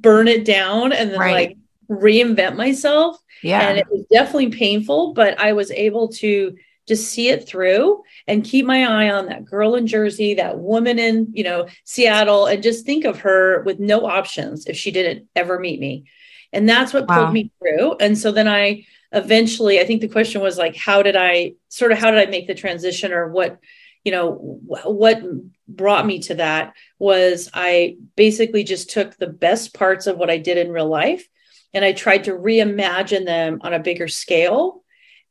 burn 0.00 0.26
it 0.26 0.44
down 0.44 0.92
and 0.92 1.10
then 1.10 1.20
Right. 1.20 1.32
like 1.32 1.56
reinvent 1.88 2.56
myself. 2.56 3.18
Yeah. 3.42 3.60
And 3.60 3.78
it 3.78 3.86
was 3.90 4.04
definitely 4.10 4.50
painful, 4.50 5.12
but 5.12 5.38
I 5.38 5.52
was 5.52 5.70
able 5.70 6.08
to 6.08 6.56
just 6.86 7.08
see 7.08 7.28
it 7.28 7.48
through 7.48 8.02
and 8.26 8.44
keep 8.44 8.66
my 8.66 8.84
eye 8.84 9.10
on 9.10 9.26
that 9.26 9.44
girl 9.44 9.74
in 9.74 9.86
Jersey, 9.86 10.34
that 10.34 10.58
woman 10.58 10.98
in, 10.98 11.28
you 11.32 11.44
know, 11.44 11.66
Seattle, 11.84 12.46
and 12.46 12.62
just 12.62 12.84
think 12.84 13.04
of 13.04 13.20
her 13.20 13.62
with 13.62 13.78
no 13.80 14.06
options 14.06 14.66
if 14.66 14.76
she 14.76 14.90
didn't 14.90 15.28
ever 15.34 15.58
meet 15.58 15.80
me. 15.80 16.04
And 16.52 16.68
that's 16.68 16.92
what 16.92 17.08
Wow. 17.08 17.24
pulled 17.24 17.32
me 17.32 17.50
through. 17.58 17.96
And 18.00 18.16
so 18.18 18.32
then 18.32 18.48
I 18.48 18.84
eventually, 19.12 19.80
I 19.80 19.84
think 19.84 20.00
the 20.00 20.08
question 20.08 20.40
was 20.40 20.58
like, 20.58 20.76
how 20.76 21.02
did 21.02 21.16
I 21.16 21.54
sort 21.68 21.92
of 21.92 21.98
how 21.98 22.10
did 22.10 22.20
I 22.20 22.30
make 22.30 22.46
the 22.46 22.54
transition 22.54 23.12
or 23.12 23.28
what, 23.28 23.58
you 24.04 24.12
know, 24.12 24.32
what 24.32 25.22
brought 25.66 26.04
me 26.04 26.18
to 26.20 26.34
that 26.34 26.74
was 26.98 27.48
I 27.54 27.96
basically 28.16 28.64
just 28.64 28.90
took 28.90 29.16
the 29.16 29.26
best 29.26 29.72
parts 29.72 30.06
of 30.06 30.18
what 30.18 30.30
I 30.30 30.36
did 30.36 30.58
in 30.58 30.70
real 30.70 30.88
life 30.88 31.26
and 31.74 31.84
I 31.84 31.92
tried 31.92 32.24
to 32.24 32.32
reimagine 32.32 33.26
them 33.26 33.58
on 33.62 33.74
a 33.74 33.80
bigger 33.80 34.08
scale 34.08 34.82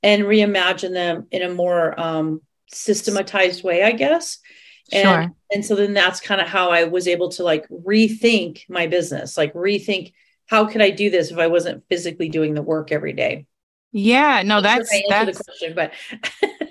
and 0.03 0.23
reimagine 0.23 0.93
them 0.93 1.27
in 1.31 1.41
a 1.41 1.53
more 1.53 1.97
um, 1.99 2.41
systematized 2.67 3.63
way, 3.63 3.83
I 3.83 3.91
guess. 3.91 4.39
And 4.91 5.07
Sure. 5.07 5.31
and 5.51 5.65
so 5.65 5.75
then 5.75 5.93
that's 5.93 6.19
kind 6.19 6.41
of 6.41 6.47
how 6.47 6.69
I 6.69 6.83
was 6.83 7.07
able 7.07 7.29
to 7.29 7.43
like 7.43 7.67
rethink 7.69 8.69
my 8.69 8.87
business, 8.87 9.37
like 9.37 9.53
rethink 9.53 10.13
how 10.47 10.65
could 10.65 10.81
I 10.81 10.89
do 10.89 11.09
this 11.09 11.31
if 11.31 11.37
I 11.37 11.47
wasn't 11.47 11.85
physically 11.89 12.27
doing 12.29 12.53
the 12.53 12.61
work 12.61 12.91
every 12.91 13.13
day. 13.13 13.45
Yeah. 13.93 14.41
No, 14.43 14.59
Not 14.59 14.63
sure 14.63 15.01
that's 15.07 15.09
that's 15.09 15.37
the 15.37 15.43
question, 15.45 15.73
but 15.73 15.93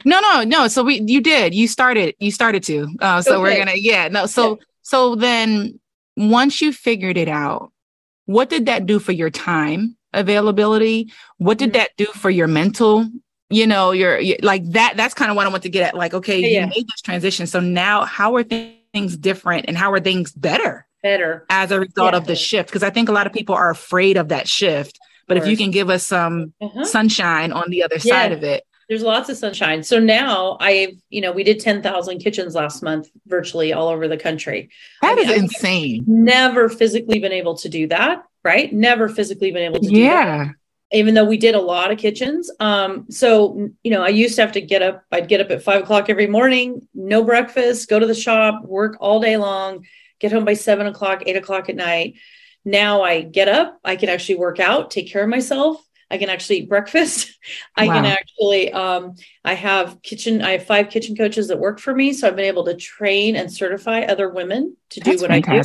no, 0.05 0.21
no, 0.21 0.43
no. 0.45 0.69
So 0.69 0.83
we 0.85 1.01
you 1.01 1.21
did. 1.21 1.55
You 1.55 1.67
started. 1.69 2.15
You 2.19 2.31
started 2.31 2.63
to. 2.65 2.89
Uh, 3.01 3.23
so 3.23 3.41
we're 3.41 3.57
gonna. 3.57 3.73
Yeah. 3.77 4.09
No. 4.09 4.27
So 4.27 4.59
so 4.83 5.15
then 5.15 5.81
once 6.17 6.61
you 6.61 6.73
figured 6.73 7.17
it 7.17 7.29
out, 7.29 7.73
what 8.27 8.49
did 8.51 8.67
that 8.67 8.87
do 8.87 8.99
for 8.99 9.13
your 9.13 9.31
time 9.31 9.97
availability? 10.13 11.11
What 11.39 11.59
did 11.59 11.71
Mhm. 11.71 11.75
that 11.75 11.91
do 11.97 12.07
for 12.07 12.31
your 12.31 12.49
mental 12.49 13.07
you 13.55 13.67
know, 13.67 13.91
you're, 13.91 14.19
like 14.41 14.65
that. 14.71 14.95
That's 14.97 15.13
kind 15.13 15.31
of 15.31 15.37
what 15.37 15.45
I 15.47 15.51
want 15.51 15.63
to 15.65 15.69
get 15.69 15.83
at. 15.87 15.95
Like, 15.95 16.15
okay, 16.15 16.41
Yeah, 16.41 16.47
you 16.47 16.55
yeah. 16.55 16.67
made 16.75 16.87
this 16.89 17.03
transition. 17.03 17.47
So 17.47 17.61
now 17.61 18.07
how 18.07 18.35
are 18.37 18.43
things 18.43 19.15
different 19.19 19.67
and 19.69 19.77
how 19.77 19.93
are 19.93 20.01
things 20.01 20.33
better 20.33 20.87
better. 21.03 21.45
as 21.51 21.71
a 21.71 21.79
result 21.81 22.15
Yeah. 22.15 22.17
of 22.17 22.27
the 22.27 22.35
shift? 22.35 22.71
Because 22.71 22.83
I 22.83 22.89
think 22.89 23.11
a 23.11 23.13
lot 23.13 23.27
of 23.27 23.33
people 23.35 23.55
are 23.55 23.69
afraid 23.69 24.17
of 24.17 24.29
that 24.29 24.49
shift. 24.49 24.99
But 25.29 25.37
if 25.37 25.47
you 25.47 25.59
can 25.59 25.71
give 25.71 25.91
us 25.91 26.03
some 26.07 26.55
Uh-huh. 26.63 26.83
sunshine 26.87 27.53
on 27.53 27.69
the 27.69 27.83
other 27.83 27.99
side 27.99 28.33
of 28.33 28.43
it. 28.43 28.65
There's 28.93 29.03
lots 29.03 29.31
of 29.31 29.39
sunshine. 29.39 29.83
So 29.83 29.99
now 29.99 30.59
I've, 30.61 31.01
you 31.09 31.23
know, 31.23 31.33
we 31.33 31.45
did 31.45 31.61
10,000 31.61 32.19
kitchens 32.19 32.55
last 32.55 32.83
month 32.83 33.09
virtually 33.27 33.73
all 33.73 33.89
over 33.89 34.07
the 34.07 34.19
country. 34.19 34.69
That 35.01 35.17
I 35.17 35.21
is 35.23 35.27
mean, 35.29 35.35
I've 35.35 35.43
insane. 35.45 36.05
Never 36.07 36.69
physically 36.69 37.19
been 37.19 37.33
able 37.33 37.57
to 37.57 37.71
do 37.71 37.87
that, 37.87 38.23
right? 38.45 38.71
Never 38.71 39.09
physically 39.09 39.51
been 39.51 39.63
able 39.63 39.81
to 39.81 39.89
do 39.89 39.95
that. 40.03 40.37
Yeah. 40.37 40.49
even 40.93 41.15
though 41.15 41.25
we 41.25 41.39
did 41.39 41.55
a 41.55 41.59
lot 41.59 41.91
of 41.91 41.97
kitchens. 41.97 42.51
Um, 42.61 43.07
so 43.09 43.71
you 43.83 43.91
know, 43.91 44.03
I 44.03 44.09
used 44.09 44.37
to 44.37 44.43
have 44.43 44.53
to 44.53 44.61
get 44.61 44.83
up. 44.83 45.05
I'd 45.11 45.27
get 45.27 45.41
up 45.41 45.51
at 45.51 45.63
five 45.63 45.81
o'clock 45.85 46.11
every 46.11 46.27
morning, 46.27 46.87
no 46.93 47.25
breakfast, 47.25 47.89
go 47.89 47.99
to 47.99 48.07
the 48.07 48.15
shop, 48.15 48.63
work 48.63 48.99
all 49.01 49.21
day 49.21 49.39
long, 49.39 49.87
get 50.21 50.33
home 50.33 50.45
by 50.45 50.53
seven 50.53 50.87
o'clock, 50.87 51.23
eight 51.25 51.37
o'clock 51.37 51.71
at 51.71 51.77
night. 51.77 52.17
Now 52.63 53.01
I 53.01 53.23
get 53.23 53.49
up, 53.49 53.81
I 53.83 53.97
can 53.97 54.11
actually 54.11 54.35
work 54.35 54.61
out, 54.61 54.91
take 54.91 55.11
care 55.11 55.23
of 55.23 55.31
myself. 55.31 55.83
I 56.13 56.19
can 56.19 56.29
actually 56.29 56.59
eat 56.59 56.69
breakfast. 56.69 57.33
I 57.77 57.87
can 57.89 58.05
actually, 58.05 58.73
um, 58.73 59.15
I 59.45 59.55
have 59.55 60.01
kitchen, 60.03 60.43
I 60.43 60.53
have 60.53 60.67
five 60.67 60.91
kitchen 60.91 61.17
coaches 61.17 61.49
that 61.49 61.59
work 61.59 61.81
for 61.81 61.95
me. 61.95 62.13
So 62.13 62.29
I've 62.29 62.37
been 62.37 62.45
able 62.45 62.65
to 62.67 62.77
train 62.77 63.35
and 63.35 63.53
certify 63.53 64.03
other 64.03 64.29
women 64.29 64.77
to 64.91 65.01
do 65.01 65.11
That's 65.11 65.23
what 65.23 65.33
I 65.33 65.41
do 65.41 65.63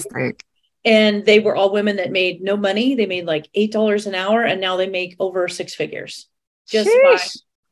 and 0.86 1.26
they 1.26 1.40
were 1.40 1.56
all 1.56 1.72
women 1.72 1.98
that 1.98 2.12
made 2.12 2.42
no 2.42 2.56
money. 2.56 2.96
They 2.96 3.06
made 3.06 3.26
like 3.26 3.50
eight 3.54 3.72
dollars 3.72 4.08
an 4.08 4.16
hour, 4.16 4.44
and 4.44 4.62
now 4.62 4.78
they 4.78 4.88
make 4.90 5.16
over 5.20 5.48
six 5.48 5.76
figures 5.76 6.28
just 6.70 6.90
by 7.02 7.18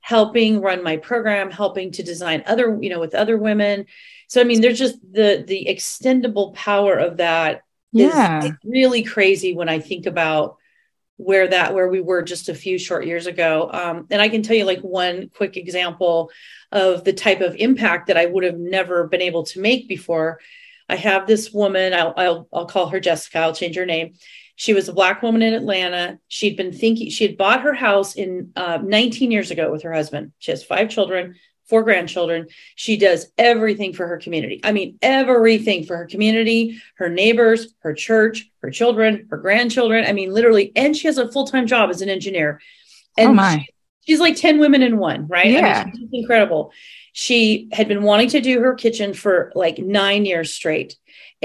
helping 0.02 0.62
run 0.62 0.84
my 0.84 0.98
program, 0.98 1.50
helping 1.52 1.92
to 1.94 2.04
design 2.04 2.44
other, 2.46 2.78
you 2.82 2.90
know, 2.90 3.00
with 3.00 3.16
other 3.16 3.38
women. 3.38 3.86
So 4.28 4.42
I 4.42 4.44
mean, 4.44 4.62
there's 4.62 4.80
just 4.80 5.00
the 5.02 5.44
the 5.48 5.68
extendable 5.70 6.54
power 6.54 6.96
of 6.96 7.18
that 7.18 7.62
is 7.98 8.10
Yeah. 8.10 8.52
really 8.66 9.04
crazy 9.04 9.56
when 9.56 9.70
I 9.70 9.80
think 9.80 10.06
about 10.06 10.58
where 11.18 11.48
that 11.48 11.74
where 11.74 11.88
we 11.88 12.02
were 12.02 12.22
just 12.22 12.50
a 12.50 12.56
few 12.56 12.78
short 12.78 13.06
years 13.06 13.28
ago. 13.28 13.70
Um, 13.72 14.08
and 14.12 14.22
I 14.22 14.30
can 14.30 14.44
tell 14.44 14.56
you 14.56 14.66
like 14.66 14.82
one 14.82 15.30
quick 15.34 15.58
example 15.58 16.30
of 16.72 17.04
the 17.04 17.14
type 17.14 17.42
of 17.42 17.56
impact 17.56 18.08
that 18.08 18.18
I 18.18 18.26
would 18.26 18.44
have 18.44 18.58
never 18.58 19.08
been 19.08 19.22
able 19.22 19.44
to 19.46 19.62
make 19.62 19.88
before. 19.88 20.40
I 20.90 20.96
have 20.96 21.26
this 21.26 21.52
woman. 21.52 21.94
I'll 21.94 22.14
I'll, 22.18 22.48
I'll 22.54 22.66
call 22.66 22.90
her 22.90 23.00
Jessica. 23.00 23.40
I'll 23.40 23.56
change 23.56 23.76
her 23.76 23.86
name. 23.86 24.16
She 24.58 24.74
was 24.74 24.88
a 24.88 24.94
black 24.94 25.22
woman 25.22 25.42
in 25.42 25.54
Atlanta. 25.54 26.20
She'd 26.28 26.56
been 26.56 26.72
thinking 26.72 27.10
she 27.10 27.28
had 27.28 27.38
bought 27.38 27.62
her 27.62 27.74
house 27.74 28.16
in 28.16 28.52
uh, 28.56 28.80
19 28.82 29.32
years 29.32 29.52
ago 29.52 29.72
with 29.72 29.84
her 29.84 29.94
husband. 29.94 30.32
She 30.40 30.52
has 30.52 30.64
five 30.64 30.90
children, 30.90 31.36
four 31.68 31.84
grandchildren. 31.84 32.48
She 32.76 32.98
does 32.98 33.28
everything 33.38 33.94
for 33.94 34.08
her 34.08 34.18
community. 34.18 34.62
I 34.64 34.72
mean, 34.72 34.98
everything 35.02 35.86
for 35.86 35.98
her 35.98 36.06
community, 36.06 36.82
her 36.96 37.10
neighbors, 37.10 37.74
her 37.80 37.94
church, 37.94 38.50
her 38.62 38.72
children, 38.72 39.28
her 39.30 39.38
grandchildren. 39.38 40.06
I 40.06 40.14
mean, 40.14 40.32
literally, 40.34 40.72
and 40.76 40.96
she 40.96 41.08
has 41.08 41.18
a 41.18 41.32
full 41.32 41.48
time 41.48 41.68
job 41.68 41.90
as 41.90 42.02
an 42.02 42.10
engineer. 42.10 42.60
Oh, 43.18 43.22
and 43.24 43.30
oh 43.32 43.34
my. 43.34 43.58
she- 43.60 43.70
she's 44.08 44.20
like 44.20 44.36
10 44.36 44.60
women 44.60 44.84
in 44.84 44.98
one, 44.98 45.28
right? 45.28 45.52
Yeah. 45.52 45.82
I 45.82 45.86
mean, 45.86 45.96
she's 45.98 46.22
incredible. 46.22 46.72
She 47.14 47.70
had 47.72 47.88
been 47.88 48.04
wanting 48.04 48.30
to 48.30 48.42
do 48.42 48.60
her 48.62 48.76
kitchen 48.76 49.14
for 49.14 49.52
like 49.56 49.80
nine 49.80 50.26
years 50.26 50.54
straight 50.54 50.96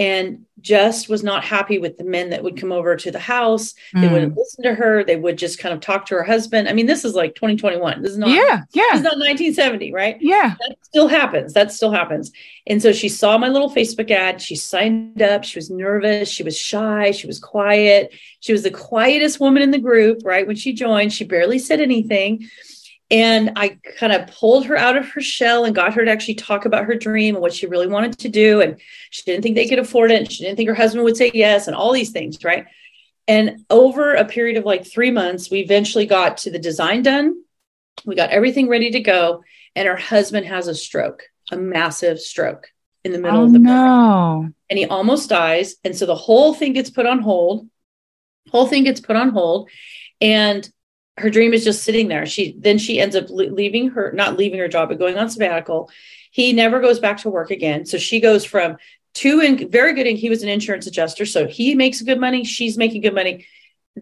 and 0.00 0.46
just 0.62 1.08
was 1.08 1.22
not 1.22 1.42
happy 1.44 1.78
with 1.78 1.96
the 1.96 2.04
men 2.04 2.30
that 2.30 2.42
would 2.42 2.56
come 2.56 2.72
over 2.72 2.94
to 2.96 3.10
the 3.10 3.18
house. 3.18 3.74
They 3.94 4.00
Mm. 4.08 4.12
wouldn't 4.12 4.36
listen 4.36 4.64
to 4.64 4.74
her. 4.74 5.04
They 5.04 5.16
would 5.16 5.38
just 5.38 5.58
kind 5.58 5.72
of 5.74 5.80
talk 5.80 6.06
to 6.06 6.14
her 6.16 6.22
husband. 6.22 6.68
I 6.68 6.72
mean, 6.74 6.84
this 6.86 7.04
is 7.04 7.14
like 7.14 7.34
2021. 7.34 8.02
This 8.02 8.12
is 8.12 8.18
not, 8.18 8.28
yeah. 8.30 8.62
this 8.72 8.82
Yeah. 8.90 8.96
is 8.96 9.02
not 9.02 9.18
1970, 9.18 9.92
right? 9.92 10.16
Yeah. 10.20 10.54
that 10.60 10.76
still 10.82 11.08
happens. 11.08 11.54
That 11.54 11.72
still 11.72 11.92
happens. 11.92 12.30
And 12.66 12.82
so 12.82 12.92
she 12.92 13.08
saw 13.08 13.38
my 13.38 13.48
little 13.48 13.70
Facebook 13.70 14.10
ad. 14.10 14.40
She 14.42 14.54
signed 14.56 15.22
up. 15.22 15.44
She 15.44 15.58
was 15.58 15.70
nervous. 15.70 16.28
She 16.28 16.42
was 16.42 16.58
shy. 16.58 17.10
She 17.12 17.26
was 17.26 17.38
quiet. 17.38 18.12
She 18.40 18.52
was 18.52 18.62
the 18.62 18.70
quietest 18.70 19.40
woman 19.40 19.62
in 19.62 19.70
the 19.70 19.78
group, 19.78 20.20
right? 20.24 20.46
When 20.46 20.56
she 20.56 20.72
joined, 20.72 21.12
she 21.12 21.24
barely 21.24 21.58
said 21.58 21.80
anything. 21.80 22.48
And 23.10 23.52
I 23.56 23.78
kind 23.98 24.12
of 24.12 24.28
pulled 24.28 24.66
her 24.66 24.76
out 24.76 24.96
of 24.96 25.08
her 25.10 25.20
shell 25.20 25.64
and 25.64 25.74
got 25.74 25.94
her 25.94 26.04
to 26.04 26.10
actually 26.10 26.36
talk 26.36 26.64
about 26.64 26.84
her 26.84 26.94
dream 26.94 27.34
and 27.34 27.42
what 27.42 27.52
she 27.52 27.66
really 27.66 27.88
wanted 27.88 28.18
to 28.20 28.28
do. 28.28 28.60
And 28.60 28.80
she 29.10 29.22
didn't 29.22 29.42
think 29.42 29.56
they 29.56 29.68
could 29.68 29.80
afford 29.80 30.12
it. 30.12 30.18
And 30.20 30.30
she 30.30 30.44
didn't 30.44 30.56
think 30.56 30.68
her 30.68 30.74
husband 30.74 31.04
would 31.04 31.16
say 31.16 31.30
yes, 31.34 31.66
and 31.66 31.74
all 31.74 31.92
these 31.92 32.10
things, 32.10 32.42
right? 32.44 32.66
And 33.26 33.64
over 33.68 34.14
a 34.14 34.24
period 34.24 34.56
of 34.56 34.64
like 34.64 34.86
three 34.86 35.10
months, 35.10 35.50
we 35.50 35.60
eventually 35.60 36.06
got 36.06 36.38
to 36.38 36.50
the 36.50 36.58
design 36.58 37.02
done. 37.02 37.42
We 38.04 38.14
got 38.14 38.30
everything 38.30 38.68
ready 38.68 38.90
to 38.92 39.00
go 39.00 39.42
and 39.76 39.86
her 39.86 39.96
husband 39.96 40.46
has 40.46 40.68
a 40.68 40.74
stroke, 40.74 41.24
a 41.50 41.56
massive 41.56 42.20
stroke 42.20 42.68
in 43.04 43.12
the 43.12 43.18
middle 43.18 43.40
Oh 43.40 43.44
of 43.44 43.52
the 43.52 43.58
program. 43.58 44.54
and 44.68 44.78
he 44.78 44.86
almost 44.86 45.28
dies. 45.28 45.76
And 45.84 45.96
so 45.96 46.06
the 46.06 46.14
whole 46.14 46.54
thing 46.54 46.72
gets 46.72 46.90
put 46.90 47.06
on 47.06 47.20
hold. 47.20 47.68
Whole 48.50 48.66
thing 48.66 48.84
gets 48.84 49.00
put 49.00 49.16
on 49.16 49.28
hold, 49.30 49.70
and 50.20 50.68
her 51.20 51.30
dream 51.30 51.52
is 51.52 51.64
just 51.64 51.84
sitting 51.84 52.08
there. 52.08 52.26
She 52.26 52.54
then 52.58 52.78
she 52.78 52.98
ends 53.00 53.14
up 53.14 53.26
leaving 53.28 53.90
her, 53.90 54.12
not 54.12 54.36
leaving 54.36 54.58
her 54.58 54.68
job, 54.68 54.88
but 54.88 54.98
going 54.98 55.16
on 55.16 55.30
sabbatical. 55.30 55.90
He 56.30 56.52
never 56.52 56.80
goes 56.80 56.98
back 56.98 57.18
to 57.18 57.30
work 57.30 57.50
again. 57.50 57.86
So 57.86 57.98
she 57.98 58.20
goes 58.20 58.44
from 58.44 58.76
two 59.14 59.40
and 59.40 59.70
very 59.70 59.94
good. 59.94 60.06
And 60.06 60.18
he 60.18 60.30
was 60.30 60.42
an 60.42 60.48
insurance 60.48 60.86
adjuster, 60.86 61.26
so 61.26 61.46
he 61.46 61.74
makes 61.74 62.02
good 62.02 62.20
money. 62.20 62.44
She's 62.44 62.76
making 62.76 63.02
good 63.02 63.14
money. 63.14 63.46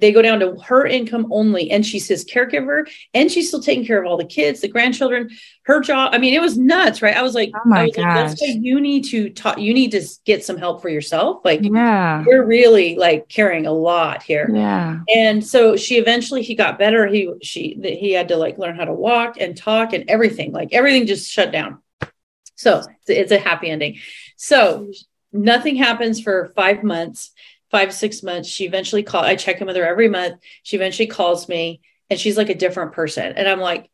They 0.00 0.12
go 0.12 0.22
down 0.22 0.40
to 0.40 0.56
her 0.60 0.86
income 0.86 1.26
only, 1.30 1.70
and 1.70 1.84
she's 1.84 2.06
his 2.08 2.24
caregiver, 2.24 2.88
and 3.14 3.30
she's 3.30 3.48
still 3.48 3.60
taking 3.62 3.84
care 3.86 4.02
of 4.02 4.06
all 4.08 4.16
the 4.16 4.24
kids, 4.24 4.60
the 4.60 4.68
grandchildren, 4.68 5.30
her 5.64 5.80
job. 5.80 6.14
I 6.14 6.18
mean, 6.18 6.34
it 6.34 6.40
was 6.40 6.56
nuts, 6.56 7.02
right? 7.02 7.16
I 7.16 7.22
was 7.22 7.34
like, 7.34 7.50
Oh 7.54 7.60
my 7.66 7.84
was 7.86 7.96
like, 7.96 8.06
that's 8.06 8.40
gosh. 8.40 8.48
why 8.48 8.56
you 8.60 8.80
need 8.80 9.04
to 9.06 9.30
talk. 9.30 9.58
You 9.58 9.74
need 9.74 9.90
to 9.92 10.02
get 10.24 10.44
some 10.44 10.56
help 10.56 10.80
for 10.82 10.88
yourself. 10.88 11.42
Like, 11.44 11.60
Yeah. 11.62 12.24
we're 12.26 12.44
really 12.44 12.96
like 12.96 13.28
carrying 13.28 13.66
a 13.66 13.72
lot 13.72 14.22
here. 14.22 14.50
Yeah. 14.52 15.00
And 15.14 15.44
so 15.44 15.76
she 15.76 15.96
eventually 15.98 16.42
he 16.42 16.54
got 16.54 16.78
better. 16.78 17.06
He 17.06 17.32
she 17.42 17.76
that 17.82 17.92
he 17.92 18.12
had 18.12 18.28
to 18.28 18.36
like 18.36 18.58
learn 18.58 18.76
how 18.76 18.84
to 18.84 18.92
walk 18.92 19.36
and 19.40 19.56
talk 19.56 19.92
and 19.92 20.08
everything. 20.08 20.52
Like 20.52 20.72
everything 20.72 21.06
just 21.06 21.30
shut 21.30 21.52
down. 21.52 21.82
So 22.54 22.78
it's, 22.78 23.10
it's 23.10 23.32
a 23.32 23.38
happy 23.38 23.68
ending. 23.70 23.98
So 24.36 24.90
nothing 25.32 25.76
happens 25.76 26.20
for 26.20 26.52
five 26.56 26.82
months, 26.82 27.30
five 27.70 27.92
six 27.92 28.22
months. 28.22 28.48
She 28.48 28.64
eventually 28.64 29.02
called. 29.02 29.26
I 29.26 29.36
check 29.36 29.60
in 29.60 29.66
with 29.66 29.76
her 29.76 29.86
every 29.86 30.08
month. 30.08 30.40
She 30.62 30.76
eventually 30.76 31.06
calls 31.08 31.48
me, 31.48 31.80
and 32.10 32.18
she's 32.18 32.36
like 32.36 32.50
a 32.50 32.54
different 32.54 32.92
person. 32.92 33.32
And 33.36 33.48
I'm 33.48 33.60
like, 33.60 33.90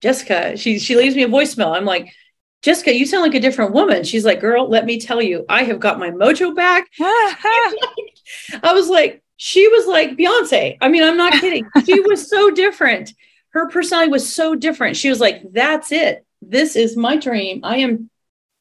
Jessica. 0.00 0.56
She 0.56 0.78
she 0.78 0.96
leaves 0.96 1.16
me 1.16 1.22
a 1.24 1.28
voicemail. 1.28 1.76
I'm 1.76 1.84
like. 1.84 2.12
Jessica, 2.60 2.92
you 2.92 3.06
sound 3.06 3.22
like 3.22 3.36
a 3.36 3.40
different 3.40 3.72
woman. 3.72 4.02
She's 4.02 4.24
like, 4.24 4.40
girl, 4.40 4.68
let 4.68 4.84
me 4.84 4.98
tell 4.98 5.22
you, 5.22 5.44
I 5.48 5.62
have 5.62 5.78
got 5.78 6.00
my 6.00 6.10
mojo 6.10 6.56
back. 6.56 6.88
I 7.00 8.72
was 8.72 8.88
like, 8.88 9.22
she 9.36 9.68
was 9.68 9.86
like 9.86 10.16
Beyonce. 10.16 10.76
I 10.80 10.88
mean, 10.88 11.04
I'm 11.04 11.16
not 11.16 11.34
kidding. 11.34 11.64
She 11.86 12.00
was 12.00 12.28
so 12.28 12.50
different. 12.50 13.12
Her 13.50 13.68
personality 13.68 14.10
was 14.10 14.34
so 14.34 14.56
different. 14.56 14.96
She 14.96 15.08
was 15.08 15.20
like, 15.20 15.42
that's 15.52 15.92
it. 15.92 16.26
This 16.42 16.74
is 16.74 16.96
my 16.96 17.16
dream. 17.16 17.60
I 17.62 17.76
am, 17.78 18.10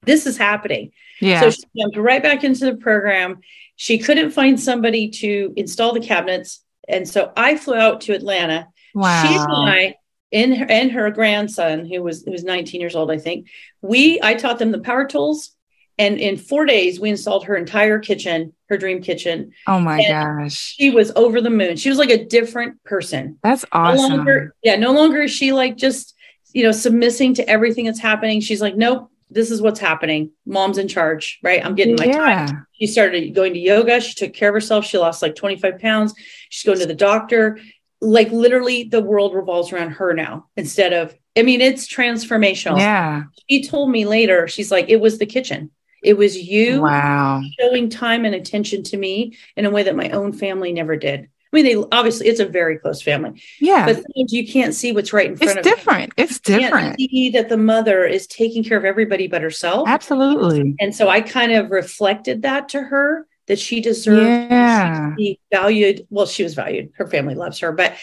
this 0.03 0.25
is 0.25 0.37
happening. 0.37 0.91
yeah. 1.19 1.41
So 1.41 1.49
she 1.51 1.63
jumped 1.77 1.97
right 1.97 2.21
back 2.23 2.43
into 2.43 2.65
the 2.65 2.75
program. 2.75 3.39
She 3.75 3.97
couldn't 3.97 4.31
find 4.31 4.59
somebody 4.59 5.09
to 5.09 5.53
install 5.55 5.93
the 5.93 5.99
cabinets. 5.99 6.63
And 6.87 7.07
so 7.07 7.31
I 7.35 7.57
flew 7.57 7.75
out 7.75 8.01
to 8.01 8.13
Atlanta. 8.13 8.67
wow. 8.93 9.23
She 9.23 9.35
and 9.35 9.69
I 9.69 9.95
and 10.31 10.57
her, 10.57 10.65
and 10.69 10.91
her 10.91 11.09
grandson, 11.11 11.85
who 11.85 12.01
was 12.03 12.23
who 12.23 12.31
was 12.31 12.43
19 12.43 12.79
years 12.81 12.95
old, 12.95 13.11
I 13.11 13.17
think. 13.17 13.47
We 13.81 14.19
I 14.21 14.33
taught 14.35 14.59
them 14.59 14.71
the 14.71 14.79
power 14.79 15.05
tools, 15.05 15.51
and 15.97 16.17
in 16.19 16.37
four 16.37 16.65
days 16.65 16.99
we 16.99 17.09
installed 17.09 17.45
her 17.45 17.55
entire 17.55 17.99
kitchen, 17.99 18.53
her 18.69 18.77
dream 18.77 19.01
kitchen. 19.01 19.51
oh 19.67 19.79
my 19.79 20.01
gosh. 20.07 20.75
She 20.77 20.89
was 20.89 21.11
over 21.15 21.41
the 21.41 21.49
moon. 21.49 21.75
She 21.77 21.89
was 21.89 21.97
like 21.97 22.09
a 22.09 22.25
different 22.25 22.83
person. 22.83 23.39
That's 23.43 23.63
No 23.73 23.79
awesome. 23.79 24.17
longer, 24.17 24.53
yeah, 24.63 24.75
no 24.75 24.91
longer 24.93 25.21
is 25.23 25.31
she 25.31 25.51
like 25.53 25.75
just 25.77 26.13
you 26.53 26.63
know 26.63 26.71
submissing 26.71 27.33
to 27.35 27.49
everything 27.49 27.85
that's 27.85 27.99
happening. 27.99 28.39
She's 28.41 28.61
like, 28.61 28.75
nope, 28.75 29.09
this 29.29 29.51
is 29.51 29.61
what's 29.61 29.79
happening. 29.79 30.31
Mom's 30.45 30.77
in 30.77 30.87
charge, 30.87 31.39
right? 31.43 31.63
I'm 31.65 31.75
getting 31.75 31.95
my 31.95 32.07
time. 32.07 32.65
She 32.73 32.87
started 32.87 33.33
going 33.35 33.53
to 33.53 33.59
yoga. 33.59 33.99
She 33.99 34.13
took 34.13 34.33
care 34.33 34.49
of 34.49 34.53
herself. 34.55 34.85
She 34.85 34.97
lost 34.97 35.21
like 35.21 35.35
25 35.35 35.79
pounds. 35.79 36.13
She's 36.49 36.65
going 36.65 36.79
to 36.79 36.85
the 36.85 36.93
doctor. 36.93 37.59
Like 37.99 38.31
literally, 38.31 38.83
the 38.83 39.01
world 39.01 39.33
revolves 39.33 39.73
around 39.73 39.91
her 39.91 40.13
now 40.13 40.47
instead 40.55 40.93
of, 40.93 41.15
I 41.35 41.43
mean, 41.43 41.61
it's 41.61 41.87
transformational. 41.87 42.77
Yeah. 42.79 43.23
She 43.49 43.63
told 43.67 43.89
me 43.91 44.05
later, 44.05 44.47
she's 44.47 44.71
like, 44.71 44.89
it 44.89 45.01
was 45.01 45.17
the 45.17 45.25
kitchen. 45.25 45.71
It 46.03 46.15
was 46.15 46.37
you 46.37 46.83
Wow. 46.83 47.41
showing 47.59 47.89
time 47.89 48.23
and 48.23 48.35
attention 48.35 48.83
to 48.83 48.97
me 48.97 49.35
in 49.55 49.65
a 49.65 49.71
way 49.71 49.83
that 49.83 49.95
my 49.95 50.11
own 50.11 50.31
family 50.31 50.71
never 50.71 50.95
did. 50.95 51.29
I 51.51 51.55
mean, 51.55 51.65
they 51.65 51.75
obviously, 51.91 52.27
it's 52.27 52.39
a 52.41 52.45
very 52.45 52.77
close 52.77 53.01
family, 53.01 53.41
Yeah. 53.61 53.85
but 53.85 53.95
sometimes 53.95 54.33
you 54.33 54.45
can't 54.47 54.73
see 54.73 54.91
what's 54.91 55.13
right 55.13 55.27
in 55.27 55.37
front 55.37 55.57
it's 55.57 55.59
of 55.59 55.65
you. 55.65 55.75
different. 55.75 56.13
It's 56.17 56.33
You 56.45 56.57
can't 56.59 56.61
different. 56.63 56.99
see 56.99 57.29
that 57.31 57.47
the 57.49 57.57
mother 57.57 58.03
is 58.05 58.27
taking 58.27 58.63
care 58.63 58.77
of 58.77 58.83
everybody 58.85 59.27
but 59.27 59.41
herself. 59.41 59.87
Absolutely. 59.87 60.75
And 60.79 60.93
so 60.93 61.07
I 61.07 61.21
kind 61.21 61.53
of 61.53 61.71
reflected 61.71 62.41
that 62.41 62.69
to 62.69 62.81
her 62.81 63.27
that 63.47 63.59
she 63.59 63.79
deserved 63.79 64.51
Yeah. 64.51 65.09
to 65.11 65.15
be 65.15 65.39
valued. 65.51 66.05
Well, 66.09 66.25
she 66.25 66.43
was 66.43 66.53
valued. 66.53 66.89
Her 66.97 67.07
family 67.07 67.33
loves 67.35 67.59
her, 67.59 67.71
but 67.71 67.93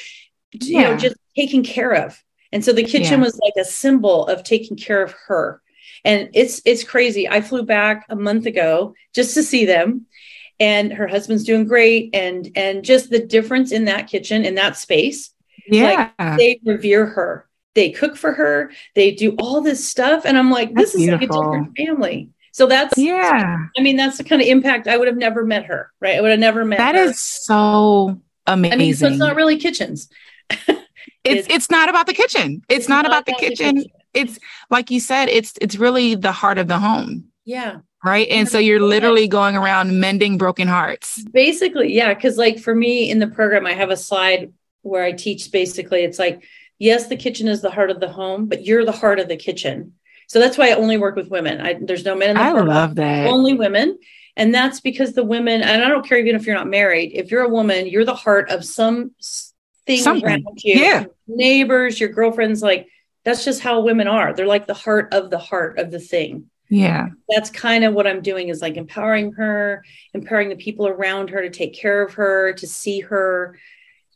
you 0.52 0.80
Yeah. 0.80 0.90
know, 0.92 0.96
just 0.96 1.16
taken 1.36 1.62
care 1.62 1.92
of. 1.92 2.18
And 2.50 2.64
so 2.64 2.72
the 2.72 2.82
kitchen 2.84 3.18
Yeah. 3.18 3.24
was 3.26 3.38
like 3.42 3.54
a 3.60 3.64
symbol 3.64 4.26
of 4.26 4.42
taking 4.42 4.76
care 4.78 5.02
of 5.02 5.12
her. 5.26 5.60
And 6.06 6.30
it's 6.34 6.62
it's 6.64 6.84
crazy. 6.84 7.28
I 7.28 7.40
flew 7.40 7.62
back 7.62 8.06
a 8.08 8.16
month 8.16 8.46
ago 8.46 8.94
just 9.14 9.34
to 9.34 9.42
see 9.42 9.64
them 9.66 10.06
and 10.60 10.92
her 10.92 11.06
husband's 11.06 11.44
doing 11.44 11.66
great 11.66 12.10
and 12.14 12.50
and 12.56 12.84
just 12.84 13.10
the 13.10 13.18
difference 13.24 13.72
in 13.72 13.84
that 13.86 14.06
kitchen 14.08 14.44
in 14.44 14.54
that 14.54 14.76
space 14.76 15.30
Yeah. 15.68 16.10
they 16.36 16.60
revere 16.64 17.06
her 17.06 17.48
they 17.74 17.90
cook 17.90 18.16
for 18.16 18.32
her 18.32 18.70
they 18.94 19.10
do 19.12 19.34
all 19.38 19.60
this 19.60 19.86
stuff 19.88 20.24
and 20.24 20.38
i'm 20.38 20.50
like 20.50 20.74
this 20.74 20.92
That's 20.92 21.02
is 21.04 21.10
like 21.10 21.22
a 21.22 21.26
different 21.26 21.76
family 21.76 22.30
so 22.52 22.66
that's 22.66 22.96
yeah. 22.96 23.56
i 23.76 23.82
mean 23.82 23.96
that's 23.96 24.18
the 24.18 24.24
kind 24.24 24.40
of 24.40 24.46
impact 24.48 24.86
i 24.86 24.96
would 24.96 25.08
have 25.08 25.16
never 25.16 25.44
met 25.44 25.64
her 25.66 25.90
right 26.00 26.16
i 26.16 26.20
would 26.20 26.30
have 26.30 26.40
never 26.40 26.64
met 26.64 26.78
That 26.78 26.94
her. 26.94 27.02
is 27.02 27.20
so 27.20 28.20
amazing. 28.46 28.72
i 28.74 28.76
mean 28.76 28.94
so 28.94 29.08
it's 29.08 29.18
not 29.18 29.34
really 29.36 29.56
kitchens 29.56 30.08
it's 31.24 31.48
it's 31.48 31.70
not 31.70 31.88
about 31.88 32.06
the 32.06 32.12
kitchen. 32.12 32.62
It's, 32.68 32.86
not, 32.88 33.06
about 33.06 33.24
the 33.24 33.32
kitchen. 33.32 33.84
It's 34.12 34.38
like 34.70 34.90
you 34.90 35.00
said, 35.00 35.30
it's 35.30 35.54
it's 35.60 35.76
really 35.76 36.14
the 36.16 36.32
heart 36.32 36.58
of 36.58 36.68
the 36.68 36.78
home. 36.78 37.24
yeah 37.46 37.78
Right. 38.04 38.28
And 38.28 38.48
so 38.48 38.58
you're 38.58 38.80
literally 38.82 39.28
going 39.28 39.56
around 39.56 39.98
mending 39.98 40.36
broken 40.38 40.68
hearts. 40.68 41.22
basically 41.22 41.94
yeah 41.94 42.12
because 42.12 42.36
like 42.36 42.58
for 42.58 42.74
me 42.74 43.10
in 43.10 43.18
the 43.18 43.26
program 43.26 43.66
i 43.66 43.72
have 43.72 43.90
a 43.90 43.96
slide 43.96 44.52
where 44.82 45.02
i 45.04 45.12
teach 45.12 45.50
basically 45.50 46.04
it's 46.04 46.18
like 46.18 46.44
yes 46.78 47.06
the 47.08 47.16
kitchen 47.16 47.48
is 47.48 47.62
the 47.62 47.70
heart 47.70 47.90
of 47.90 48.00
the 48.00 48.08
home 48.08 48.46
but 48.46 48.64
you're 48.66 48.84
the 48.84 48.92
heart 48.92 49.18
of 49.18 49.28
the 49.28 49.36
kitchen 49.36 49.94
so 50.28 50.38
that's 50.38 50.58
why 50.58 50.68
i 50.70 50.74
only 50.74 50.96
work 50.98 51.16
with 51.16 51.30
women 51.30 51.60
I, 51.60 51.74
there's 51.80 52.04
no 52.04 52.14
men 52.14 52.30
in 52.30 52.36
the 52.36 52.42
I 52.42 52.50
program. 52.52 52.68
love 52.68 52.94
that. 52.96 53.26
only 53.26 53.54
women 53.54 53.98
and 54.36 54.52
that's 54.54 54.80
because 54.80 55.12
the 55.14 55.24
women 55.24 55.62
and 55.62 55.82
i 55.82 55.88
don't 55.88 56.06
care 56.06 56.18
even 56.18 56.34
if 56.36 56.46
you're 56.46 56.56
not 56.56 56.68
married 56.68 57.12
if 57.14 57.30
you're 57.30 57.44
a 57.44 57.48
woman 57.48 57.86
you're 57.86 58.04
the 58.04 58.14
heart 58.14 58.50
of 58.50 58.64
some 58.64 59.12
thing 59.86 60.00
Something. 60.00 60.26
around 60.26 60.58
you 60.62 60.74
Yeah. 60.80 61.04
neighbors 61.26 61.98
your 61.98 62.10
girlfriends 62.10 62.60
like 62.62 62.88
that's 63.24 63.44
just 63.44 63.60
how 63.62 63.80
women 63.80 64.08
are 64.08 64.34
they're 64.34 64.46
like 64.46 64.66
the 64.66 64.74
heart 64.74 65.14
of 65.14 65.30
the 65.30 65.38
heart 65.38 65.78
of 65.78 65.90
the 65.90 66.00
thing 66.00 66.50
Yeah. 66.70 67.08
that's 67.28 67.50
kind 67.50 67.84
of 67.84 67.94
what 67.94 68.06
i'm 68.06 68.22
doing 68.22 68.48
is 68.48 68.62
like 68.62 68.76
empowering 68.76 69.32
her 69.32 69.84
empowering 70.12 70.48
the 70.48 70.56
people 70.56 70.88
around 70.88 71.30
her 71.30 71.42
to 71.42 71.50
take 71.50 71.74
care 71.74 72.02
of 72.02 72.14
her 72.14 72.52
to 72.54 72.66
see 72.66 73.00
her 73.00 73.58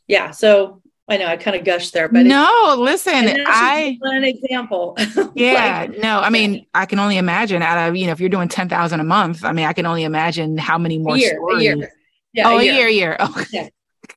yeah 0.07 0.31
so 0.31 0.81
i 1.07 1.17
know 1.17 1.27
i 1.27 1.37
kind 1.37 1.55
of 1.55 1.63
gushed 1.63 1.93
there 1.93 2.09
but 2.09 2.25
no, 2.25 2.75
listen, 2.77 3.13
and 3.13 3.27
that's 3.27 3.37
just 3.37 3.49
I 3.49 3.97
one 3.99 4.23
example 4.23 4.97
yeah, 5.35 5.87
Like, 5.89 5.99
no, 5.99 6.19
I 6.19 6.29
mean, 6.29 6.65
I 6.73 6.85
can 6.85 6.99
only 6.99 7.17
imagine 7.17 7.61
out 7.61 7.89
of, 7.89 7.95
you 7.95 8.07
know, 8.07 8.11
if 8.11 8.19
you're 8.19 8.29
doing 8.29 8.47
10,000 8.47 8.99
a 8.99 9.03
month, 9.03 9.45
I 9.45 9.51
mean, 9.51 9.65
I 9.65 9.73
can 9.73 9.85
only 9.85 10.03
imagine 10.03 10.57
how 10.57 10.77
many 10.77 10.97
more 10.97 11.15
a 11.15 11.19
year, 11.19 11.39
a 11.49 11.61
year. 11.61 11.91
Yeah, 12.33 12.49
oh, 12.49 12.57
a 12.57 12.59
a 12.59 12.63
year. 12.63 12.73
year, 12.73 12.87
a 12.87 12.93
year. 12.93 13.17
Oh, 13.19 13.45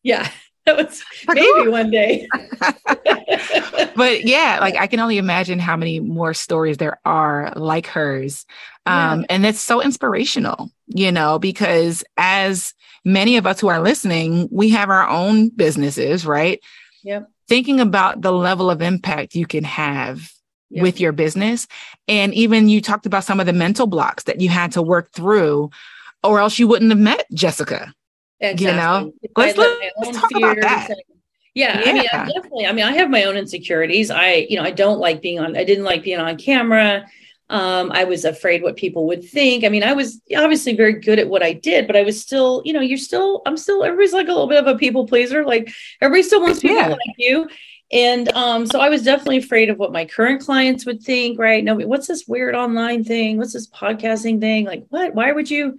Yeah, 0.03 0.29
that 0.66 0.76
was 0.76 1.02
maybe 1.28 1.69
one 1.69 1.90
day. 1.90 2.28
but 3.97 4.25
yeah, 4.25 4.59
like 4.61 4.76
I 4.76 4.87
can 4.87 5.00
only 5.00 5.19
imagine 5.19 5.59
how 5.59 5.76
many 5.76 5.99
more 5.99 6.35
stories 6.35 6.76
there 6.76 7.00
are 7.04 7.52
like 7.57 7.87
hers. 7.87 8.47
Um, 8.87 9.25
and 9.28 9.47
it's 9.47 9.61
so 9.61 9.81
inspirational, 9.81 10.71
you 10.87 11.12
know, 11.12 11.38
because 11.38 12.04
as 12.16 12.75
many 13.04 13.37
of 13.37 13.47
us 13.47 13.61
who 13.61 13.69
are 13.69 13.81
listening, 13.81 14.49
we 14.50 14.71
have 14.71 14.90
our 14.90 15.09
own 15.09 15.49
businesses, 15.50 16.26
right? 16.26 16.61
Yep. 17.04 17.28
Thinking 17.49 17.81
about 17.81 18.23
the 18.23 18.33
level 18.33 18.71
of 18.71 18.83
impact 18.83 19.35
you 19.35 19.47
can 19.47 19.64
have 19.64 20.33
Yep. 20.73 20.83
with 20.83 21.00
your 21.00 21.12
business. 21.12 21.66
And 22.09 22.33
even 22.33 22.71
you 22.71 22.81
talked 22.81 23.04
about 23.04 23.25
some 23.25 23.40
of 23.40 23.45
the 23.45 23.52
mental 23.52 23.87
blocks 23.87 24.25
that 24.25 24.40
you 24.40 24.49
had 24.49 24.73
to 24.73 24.81
work 24.81 25.12
through, 25.12 25.71
or 26.25 26.40
else 26.40 26.59
you 26.59 26.66
wouldn't 26.66 26.90
have 26.90 26.99
met 26.99 27.26
Jessica. 27.35 27.92
Exactly. 28.50 28.76
know, 28.76 29.12
If 29.22 29.30
let's- 29.37 29.58
I 29.58 29.62
let 29.62 29.78
my 29.78 29.90
let's 29.99 30.08
own 30.08 30.14
talk 30.22 30.30
about 30.37 30.56
that. 30.61 30.90
and- 30.90 30.99
yeah, 31.54 31.82
I 31.84 31.92
mean, 31.92 32.06
I 32.12 32.26
definitely. 32.32 32.66
I 32.66 32.72
mean, 32.72 32.84
I 32.87 32.92
have 32.92 33.11
my 33.11 33.25
own 33.25 33.37
insecurities. 33.37 34.11
I, 34.11 34.46
you 34.49 34.56
know, 34.56 34.62
I 34.62 34.70
don't 34.70 34.99
like 35.00 35.20
being 35.20 35.38
on. 35.38 35.54
I 35.56 35.64
didn't 35.64 35.84
like 35.84 36.02
being 36.02 36.18
on 36.18 36.37
camera. 36.38 37.06
Um, 37.50 37.92
I 37.92 38.04
was 38.04 38.25
afraid 38.25 38.62
what 38.62 38.76
people 38.76 39.06
would 39.08 39.22
think. 39.22 39.62
I 39.62 39.68
mean, 39.68 39.83
I 39.83 39.92
was 39.92 40.22
obviously 40.35 40.74
very 40.74 40.94
good 40.94 41.18
at 41.18 41.28
what 41.28 41.42
I 41.42 41.52
did, 41.52 41.87
but 41.87 41.94
I 41.94 42.02
was 42.05 42.18
still, 42.18 42.62
you 42.64 42.72
know, 42.72 42.81
you're 42.81 42.96
still. 42.96 43.42
I'm 43.44 43.59
still. 43.59 43.85
Everybody's 43.85 44.14
like 44.14 44.28
a 44.28 44.33
little 44.33 44.46
bit 44.46 44.61
of 44.61 44.66
a 44.66 44.78
people 44.78 45.07
pleaser. 45.07 45.44
Like 45.44 45.70
everybody 46.00 46.22
still 46.22 46.40
wants 46.40 46.61
people 46.61 46.78
Yeah. 46.78 46.88
like 46.88 46.98
you. 47.18 47.48
And 47.92 48.33
um, 48.33 48.64
so 48.66 48.81
I 48.81 48.88
was 48.88 49.02
definitely 49.02 49.37
afraid 49.37 49.68
of 49.68 49.78
what 49.78 49.92
my 49.92 50.07
current 50.07 50.40
clients 50.40 50.87
would 50.87 51.02
think, 51.02 51.38
right? 51.38 51.62
No, 51.62 51.74
what's 51.76 52.07
this 52.07 52.26
weird 52.26 52.55
online 52.55 53.05
thing? 53.05 53.37
What's 53.37 53.52
this 53.52 53.68
podcasting 53.68 54.40
thing? 54.40 54.64
Like, 54.64 54.87
what? 54.88 55.14
Why 55.14 55.31
would 55.33 55.50
you, 55.50 55.76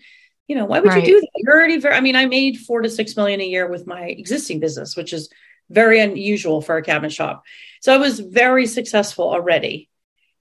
you 0.53 0.59
know, 0.59 0.65
why 0.65 0.79
would 0.79 0.89
Right. 0.89 1.03
you 1.07 1.15
do 1.15 1.19
that? 1.19 1.29
You're 1.37 1.55
already 1.55 1.79
very, 1.79 1.95
I 1.95 1.99
mean, 1.99 2.15
I 2.15 2.27
made 2.27 2.59
four 2.59 2.83
to 2.83 2.89
six 2.89 3.17
million 3.17 3.41
a 3.41 3.43
year 3.43 3.67
with 3.67 3.87
my 3.87 4.03
existing 4.03 4.59
business, 4.59 4.95
which 4.95 5.11
is 5.11 5.29
very 5.71 5.99
unusual 5.99 6.61
for 6.61 6.77
a 6.77 6.83
cabinet 6.83 7.11
shop. 7.11 7.43
So 7.81 7.91
I 7.91 7.97
was 7.97 8.19
very 8.19 8.67
successful 8.67 9.27
already. 9.27 9.89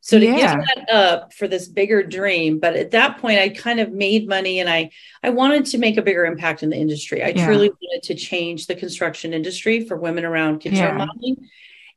So 0.03 0.19
to 0.19 0.27
Yeah. 0.27 0.37
give 0.37 0.67
that 0.67 0.95
up 0.95 1.33
for 1.33 1.49
this 1.49 1.67
bigger 1.67 2.03
dream, 2.03 2.59
but 2.59 2.77
at 2.77 2.91
that 2.91 3.19
point 3.23 3.39
I 3.39 3.49
kind 3.49 3.81
of 3.81 3.91
made 3.91 4.29
money 4.29 4.61
and 4.61 4.69
I 4.69 4.91
I 5.23 5.31
wanted 5.31 5.65
to 5.67 5.79
make 5.79 5.97
a 5.97 6.03
bigger 6.03 6.27
impact 6.27 6.63
in 6.63 6.69
the 6.69 6.77
industry. 6.77 7.23
I 7.25 7.29
Yeah. 7.29 7.47
truly 7.47 7.71
wanted 7.71 8.03
to 8.03 8.15
change 8.15 8.67
the 8.67 8.75
construction 8.75 9.33
industry 9.33 9.87
for 9.87 9.97
women 9.97 10.27
around 10.27 10.59
kitchen 10.59 10.77
Yeah. 10.79 10.93
remodeling. 10.93 11.49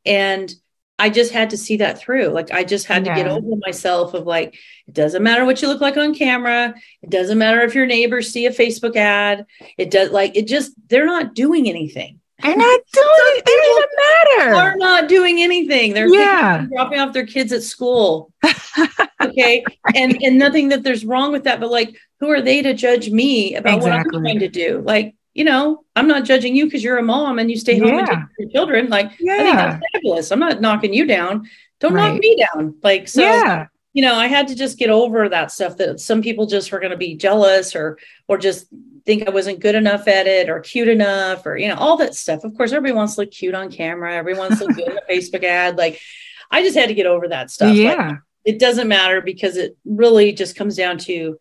And 0.06 0.56
I 0.98 1.10
just 1.10 1.34
had 1.34 1.50
to 1.50 1.58
see 1.58 1.78
that 1.78 2.00
through. 2.00 2.28
Like 2.28 2.52
I 2.52 2.64
just 2.64 2.86
had 2.88 3.04
to 3.06 3.14
get 3.14 3.28
over 3.28 3.56
myself 3.66 4.14
of 4.14 4.26
like, 4.26 4.56
it 4.88 4.94
doesn't 4.94 5.22
matter 5.24 5.44
what 5.44 5.62
you 5.62 5.68
look 5.68 5.82
like 5.82 5.98
on 5.98 6.16
camera. 6.16 6.74
It 7.02 7.10
doesn't 7.10 7.38
matter 7.38 7.62
if 7.62 7.76
your 7.76 7.86
neighbors 7.86 8.32
see 8.32 8.46
a 8.46 8.52
Facebook 8.52 8.96
ad. 8.96 9.46
It 9.78 9.92
does 9.92 10.12
like 10.12 10.38
it 10.38 10.48
just 10.48 10.72
they're 10.88 11.06
not 11.06 11.36
doing 11.36 11.68
anything. 11.68 12.22
They're 12.42 12.56
not 12.56 12.82
doing 12.94 13.08
it. 13.38 13.46
They 13.46 13.52
don't 13.52 14.48
even 14.48 14.54
They're 14.56 14.78
not 14.78 15.10
doing 15.10 15.42
anything. 15.42 15.94
They're 15.94 16.14
Yeah. 16.14 16.66
dropping 16.72 17.00
off 17.00 17.14
their 17.14 17.26
kids 17.26 17.52
at 17.52 17.64
school. 17.64 18.32
okay. 19.22 19.64
And 19.96 20.22
and 20.22 20.38
nothing 20.38 20.70
that 20.70 20.84
there's 20.84 21.06
wrong 21.06 21.32
with 21.32 21.44
that, 21.46 21.60
but 21.60 21.72
like 21.72 21.96
who 22.20 22.30
are 22.30 22.42
they 22.42 22.62
to 22.62 22.74
judge 22.74 23.10
me 23.10 23.56
about 23.56 23.78
Exactly. 23.78 24.12
what 24.12 24.16
I'm 24.18 24.24
trying 24.24 24.40
to 24.40 24.48
do? 24.48 24.82
Like, 24.86 25.16
you 25.36 25.44
know, 25.44 25.84
I'm 25.96 26.08
not 26.08 26.24
judging 26.24 26.56
you 26.56 26.66
because 26.66 26.84
you're 26.84 26.98
a 26.98 27.04
mom 27.04 27.38
and 27.40 27.52
you 27.52 27.58
stay 27.58 27.78
home 27.78 27.90
and 28.00 28.08
take 28.08 28.16
care 28.16 28.24
of 28.24 28.30
your 28.40 28.50
children. 28.50 28.90
Like, 28.90 29.08
I 29.08 29.10
think 29.18 29.56
that's 29.56 29.86
fabulous. 29.92 30.32
I'm 30.32 30.40
not 30.40 30.62
knocking 30.62 30.94
you 30.94 31.06
down. 31.06 31.48
Don't 31.82 31.94
knock 31.94 32.18
me 32.18 32.38
down. 32.38 32.76
Like, 32.82 33.10
so 33.10 33.22
yeah. 33.22 33.68
you 33.92 34.02
know, 34.02 34.16
I 34.16 34.28
had 34.28 34.48
to 34.48 34.56
just 34.56 34.80
get 34.80 34.90
over 34.90 35.28
that 35.28 35.52
stuff 35.52 35.76
that 35.78 36.00
some 36.00 36.22
people 36.22 36.46
just 36.46 36.72
were 36.72 36.80
going 36.80 36.92
to 36.92 36.98
be 36.98 37.16
jealous 37.16 37.76
or 37.76 38.00
or 38.30 38.38
just 38.38 38.68
think 39.06 39.28
I 39.28 39.32
wasn't 39.32 39.60
good 39.60 39.76
enough 39.76 40.08
at 40.08 40.26
it 40.26 40.50
or 40.50 40.62
cute 40.62 40.88
enough 40.88 41.46
or 41.46 41.58
you 41.58 41.68
know 41.68 41.76
all 41.76 41.98
that 41.98 42.16
stuff. 42.16 42.46
Of 42.46 42.56
course, 42.56 42.72
everybody 42.72 42.96
wants 42.96 43.16
to 43.16 43.22
look 43.22 43.32
cute 43.32 43.54
on 43.56 43.70
camera. 43.70 44.16
Everyone 44.16 44.48
wants 44.48 44.60
to 44.60 44.66
look 44.68 44.78
good 44.78 44.88
in 44.88 44.98
a 44.98 45.02
Facebook 45.12 45.44
ad. 45.44 45.78
Like, 45.78 46.00
I 46.50 46.62
just 46.64 46.78
had 46.78 46.88
to 46.88 46.96
get 46.96 47.08
over 47.08 47.28
that 47.28 47.52
stuff. 47.52 47.70
Like, 47.70 47.78
Yeah. 47.78 48.18
it 48.46 48.58
doesn't 48.58 48.88
matter 48.88 49.20
because 49.22 49.58
it 49.58 49.78
really 49.84 50.32
just 50.32 50.56
comes 50.56 50.78
down 50.78 50.98
to 51.00 51.38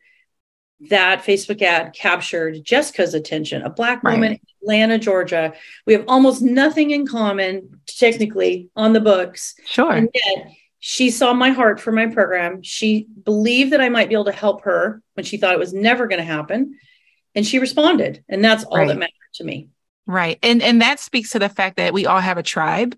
that 0.89 1.23
Facebook 1.25 1.63
ad 1.63 1.95
captured 1.95 2.63
Jessica's 2.65 3.15
attention, 3.15 3.63
a 3.63 3.71
black 3.71 4.03
Right. 4.03 4.13
woman 4.15 4.33
in 4.33 4.41
Atlanta, 4.63 4.99
Georgia. 4.99 5.55
We 5.87 5.93
have 5.95 6.05
almost 6.09 6.43
nothing 6.43 6.91
in 6.91 7.07
common 7.07 7.81
technically 7.87 8.69
on 8.77 8.93
the 8.93 9.01
books. 9.01 9.55
Sure. 9.67 9.93
And 9.93 10.09
yet 10.15 10.49
she 10.81 11.11
saw 11.11 11.33
my 11.33 11.51
heart 11.51 11.81
for 11.81 11.93
my 11.93 12.07
program. 12.07 12.63
She 12.63 13.07
believed 13.25 13.73
that 13.73 13.81
I 13.81 13.89
might 13.89 14.09
be 14.09 14.15
able 14.15 14.27
to 14.27 14.33
help 14.33 14.63
her 14.65 15.01
when 15.15 15.25
she 15.25 15.37
thought 15.39 15.55
it 15.55 15.59
was 15.59 15.73
never 15.73 16.07
going 16.07 16.19
to 16.19 16.25
happen. 16.25 16.79
And 17.35 17.47
she 17.47 17.59
responded. 17.59 18.23
And 18.29 18.45
that's 18.45 18.65
all 18.65 18.79
Right. 18.79 18.89
that 18.89 18.99
mattered 18.99 19.13
to 19.35 19.45
me. 19.45 19.69
Right. 20.07 20.39
And 20.43 20.63
and 20.63 20.83
that 20.83 21.01
speaks 21.01 21.31
to 21.31 21.39
the 21.39 21.49
fact 21.49 21.79
that 21.79 21.95
we 21.95 22.05
all 22.05 22.21
have 22.21 22.37
a 22.37 22.43
tribe 22.43 22.95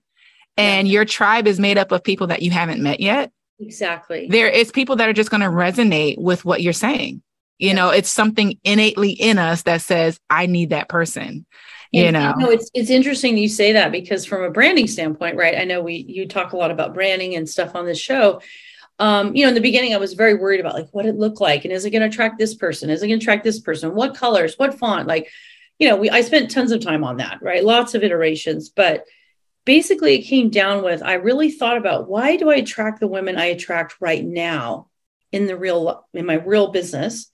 and 0.57 0.89
your 0.89 1.05
tribe 1.05 1.47
is 1.47 1.61
made 1.61 1.79
up 1.79 1.93
of 1.93 2.03
people 2.03 2.27
that 2.29 2.43
you 2.43 2.51
haven't 2.51 2.83
met 2.83 2.99
yet. 3.01 3.31
Exactly. 3.61 4.27
There 4.29 4.49
is 4.49 4.73
people 4.73 4.97
that 4.97 5.09
are 5.09 5.13
just 5.13 5.31
going 5.31 5.41
to 5.43 5.47
resonate 5.47 6.19
with 6.19 6.45
what 6.45 6.63
you're 6.63 6.73
saying. 6.73 7.23
You 7.59 7.69
Yeah. 7.69 7.75
know, 7.75 7.91
it's 7.91 8.11
something 8.11 8.59
innately 8.65 9.11
in 9.11 9.39
us 9.39 9.63
that 9.63 9.81
says, 9.81 10.21
I 10.29 10.47
need 10.47 10.71
that 10.71 10.89
person. 10.89 11.47
You 11.93 12.05
And, 12.07 12.41
know, 12.41 12.51
it's 12.51 12.71
it's 12.75 12.91
interesting 12.91 13.39
you 13.39 13.49
say 13.49 13.73
that 13.73 13.93
because 13.93 14.27
from 14.27 14.43
a 14.43 14.51
branding 14.51 14.87
standpoint, 14.87 15.37
right? 15.37 15.57
I 15.57 15.65
know 15.65 15.81
we 15.81 16.05
you 16.09 16.27
talk 16.27 16.53
a 16.53 16.57
lot 16.57 16.71
about 16.71 16.95
branding 16.95 17.37
and 17.37 17.49
stuff 17.49 17.75
on 17.75 17.87
this 17.87 17.99
show. 17.99 18.41
Um, 18.99 19.37
you 19.37 19.45
know, 19.45 19.49
in 19.51 19.55
the 19.55 19.61
beginning, 19.61 19.95
I 19.95 19.99
was 19.99 20.15
very 20.15 20.35
worried 20.35 20.61
about 20.61 20.75
like 20.75 20.89
what 20.93 21.07
it 21.07 21.17
looked 21.17 21.41
like, 21.41 21.65
and 21.65 21.73
is 21.73 21.85
it 21.85 21.91
going 21.91 22.03
to 22.03 22.09
attract 22.09 22.39
this 22.39 22.55
person? 22.55 22.91
Is 22.91 23.03
it 23.03 23.09
going 23.09 23.21
to 23.21 23.25
attract 23.25 23.45
this 23.45 23.61
person? 23.61 23.95
What 23.95 24.15
colors? 24.17 24.55
What 24.59 24.79
font? 24.79 25.07
Like, 25.07 25.31
you 25.79 25.89
know, 25.89 25.97
we 25.97 26.11
I 26.11 26.23
spent 26.23 26.51
tons 26.51 26.73
of 26.73 26.81
time 26.81 27.05
on 27.05 27.19
that, 27.19 27.39
right? 27.41 27.65
Lots 27.65 27.95
of 27.95 28.03
iterations, 28.03 28.69
but 28.69 29.05
basically, 29.65 30.15
it 30.15 30.23
came 30.23 30.51
down 30.51 30.83
with 30.83 31.03
I 31.03 31.15
really 31.15 31.51
thought 31.51 31.77
about 31.79 32.09
why 32.09 32.37
do 32.37 32.51
I 32.51 32.57
attract 32.57 33.01
the 33.01 33.07
women 33.07 33.37
I 33.39 33.47
attract 33.47 33.97
right 34.01 34.25
now 34.25 34.89
in 35.33 35.47
the 35.47 35.57
real 35.57 36.07
in 36.15 36.27
my 36.27 36.35
real 36.35 36.69
business 36.73 37.31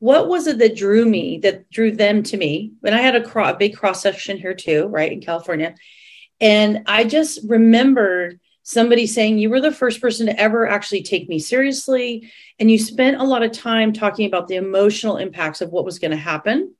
what 0.00 0.28
was 0.28 0.46
it 0.46 0.58
that 0.58 0.76
drew 0.76 1.04
me 1.04 1.38
that 1.38 1.70
drew 1.70 1.90
them 1.90 2.22
to 2.24 2.36
me? 2.36 2.72
And 2.84 2.94
i 2.94 3.00
had 3.00 3.16
a, 3.16 3.22
cro- 3.22 3.50
a 3.50 3.56
big 3.56 3.76
cross 3.76 4.02
section 4.02 4.38
here 4.38 4.54
too 4.54 4.86
right 4.86 5.12
in 5.12 5.20
california. 5.20 5.74
And 6.40 6.82
i 6.86 7.04
just 7.04 7.40
remembered 7.46 8.40
somebody 8.68 9.06
saying 9.06 9.38
you 9.38 9.48
were 9.48 9.62
the 9.62 9.72
first 9.72 9.98
person 9.98 10.26
to 10.26 10.38
ever 10.38 10.68
actually 10.68 11.02
take 11.02 11.26
me 11.26 11.38
seriously. 11.38 12.30
And 12.58 12.70
you 12.70 12.78
spent 12.78 13.18
a 13.18 13.24
lot 13.24 13.42
of 13.42 13.50
time 13.50 13.94
talking 13.94 14.26
about 14.26 14.46
the 14.46 14.56
emotional 14.56 15.16
impacts 15.16 15.62
of 15.62 15.70
what 15.70 15.86
was 15.86 15.98
going 15.98 16.10
to 16.10 16.18
happen. 16.18 16.74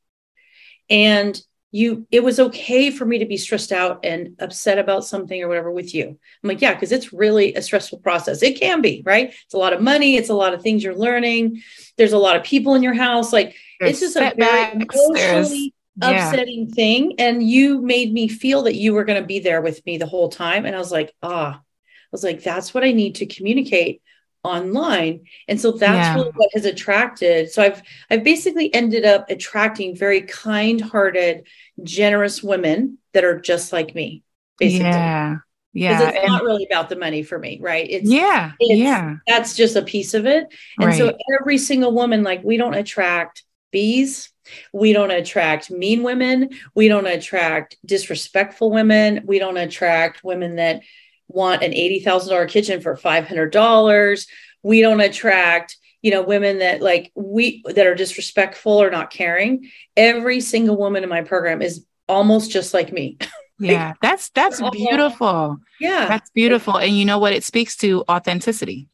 And 0.91 1.41
you 1.71 2.07
it 2.11 2.25
was 2.25 2.41
okay 2.41 2.91
for 2.91 3.05
me 3.05 3.19
to 3.19 3.27
be 3.27 3.37
stressed 3.37 3.73
out 3.73 4.05
and 4.05 4.37
upset 4.39 4.79
about 4.79 5.05
something 5.05 5.43
or 5.43 5.49
whatever 5.49 5.71
with 5.71 5.95
you. 5.95 6.09
I'm 6.09 6.49
like 6.49 6.63
yeah 6.63 6.73
because 6.73 6.93
it's 6.93 7.13
really 7.13 7.55
a 7.55 7.63
stressful 7.63 7.99
process. 7.99 8.43
It 8.43 8.59
can 8.59 8.81
be 8.81 9.03
right? 9.05 9.35
It's 9.45 9.55
a 9.55 9.59
lot 9.59 9.73
of 9.73 9.83
money. 9.83 10.17
It's 10.17 10.31
a 10.31 10.35
lot 10.35 10.55
of 10.55 10.63
things 10.63 10.83
you're 10.83 10.97
learning. 10.97 11.63
There's 11.97 12.13
a 12.13 12.19
lot 12.19 12.37
of 12.37 12.43
people 12.43 12.75
in 12.75 12.83
your 12.83 12.95
house. 12.95 13.33
Like 13.33 13.55
there's 13.81 13.93
it's 13.93 14.01
just 14.01 14.17
a 14.17 14.35
very 14.37 14.73
emotionally 14.73 15.75
yeah. 15.97 16.29
upsetting 16.29 16.71
thing. 16.71 17.17
And 17.19 17.43
you 17.43 17.83
made 17.83 18.13
me 18.13 18.29
feel 18.29 18.63
that 18.63 18.77
you 18.77 18.95
were 18.95 19.05
going 19.05 19.21
to 19.21 19.27
be 19.27 19.41
there 19.41 19.61
with 19.61 19.85
me 19.85 19.99
the 19.99 20.07
whole 20.07 20.29
time. 20.29 20.65
And 20.65 20.75
i 20.75 20.79
was 20.79 20.93
like 20.93 21.15
ah. 21.23 21.61
I 21.61 22.11
was 22.11 22.25
like 22.25 22.43
that's 22.43 22.73
what 22.73 22.85
i 22.85 22.93
need 22.93 23.17
to 23.17 23.27
communicate 23.27 24.01
online. 24.45 25.25
And 25.49 25.61
so 25.61 25.73
that's 25.73 26.07
yeah. 26.07 26.15
really 26.15 26.31
what 26.35 26.51
has 26.55 26.65
attracted 26.65 27.51
so 27.51 27.63
i've 27.63 27.83
i've 28.11 28.25
basically 28.25 28.73
ended 28.73 29.05
up 29.05 29.29
attracting 29.31 29.97
very 29.97 30.23
kind-hearted 30.23 31.47
generous 31.83 32.43
women 32.43 32.99
that 33.13 33.25
are 33.25 33.41
just 33.41 33.73
like 33.73 33.95
me 33.95 34.23
basically. 34.59 34.87
Yeah. 34.87 35.37
Yeah 35.73 36.09
it's 36.09 36.19
and, 36.19 36.27
not 36.27 36.43
really 36.43 36.67
about 36.71 36.89
the 36.89 36.97
money 36.97 37.23
for 37.23 37.39
me 37.39 37.59
right? 37.61 37.87
It's 37.89 38.09
yeah 38.09 38.53
it's, 38.59 38.79
yeah. 38.81 39.17
that's 39.27 39.55
just 39.57 39.77
a 39.77 39.83
piece 39.83 40.15
of 40.15 40.27
it. 40.27 40.47
And 40.79 40.87
right. 40.87 40.99
so 40.99 41.17
every 41.41 41.59
single 41.59 41.93
woman 41.93 42.23
like 42.23 42.43
we 42.43 42.57
don't 42.57 42.75
attract 42.75 43.45
bees. 43.71 44.31
We 44.73 44.93
don't 44.93 45.11
attract 45.11 45.71
mean 45.71 46.03
women. 46.03 46.51
We 46.75 46.89
don't 46.89 47.07
attract 47.07 47.77
disrespectful 47.85 48.71
women. 48.71 49.25
We 49.27 49.39
don't 49.39 49.57
attract 49.57 50.25
women 50.25 50.57
that 50.57 50.83
want 51.29 51.63
an 51.63 51.73
$80,000 51.73 52.49
kitchen 52.49 52.81
for 52.81 52.97
$500. 52.97 54.27
We 54.63 54.81
don't 54.81 55.01
attract, 55.01 55.77
you 56.03 56.11
know, 56.11 56.23
women 56.23 56.59
that 56.59 56.83
like 56.83 57.13
we 57.15 57.63
that 57.67 57.87
are 57.87 57.95
disrespectful 57.95 58.73
or 58.73 58.91
not 58.91 59.11
caring. 59.11 59.71
Every 59.97 60.41
single 60.41 60.77
woman 60.77 61.03
in 61.03 61.09
my 61.09 61.23
program 61.23 61.63
is 61.63 61.85
almost 62.09 62.51
just 62.51 62.75
like 62.75 62.93
me. 62.93 63.19
yeah, 63.59 63.95
that's 64.01 64.31
that's 64.31 64.61
beautiful. 64.73 65.59
Yeah. 65.81 66.07
That's 66.09 66.31
beautiful. 66.31 66.77
And 66.77 66.97
you 66.97 67.05
know 67.05 67.19
what 67.19 67.33
it 67.33 67.45
speaks 67.45 67.77
to 67.79 68.05
authenticity. 68.09 68.89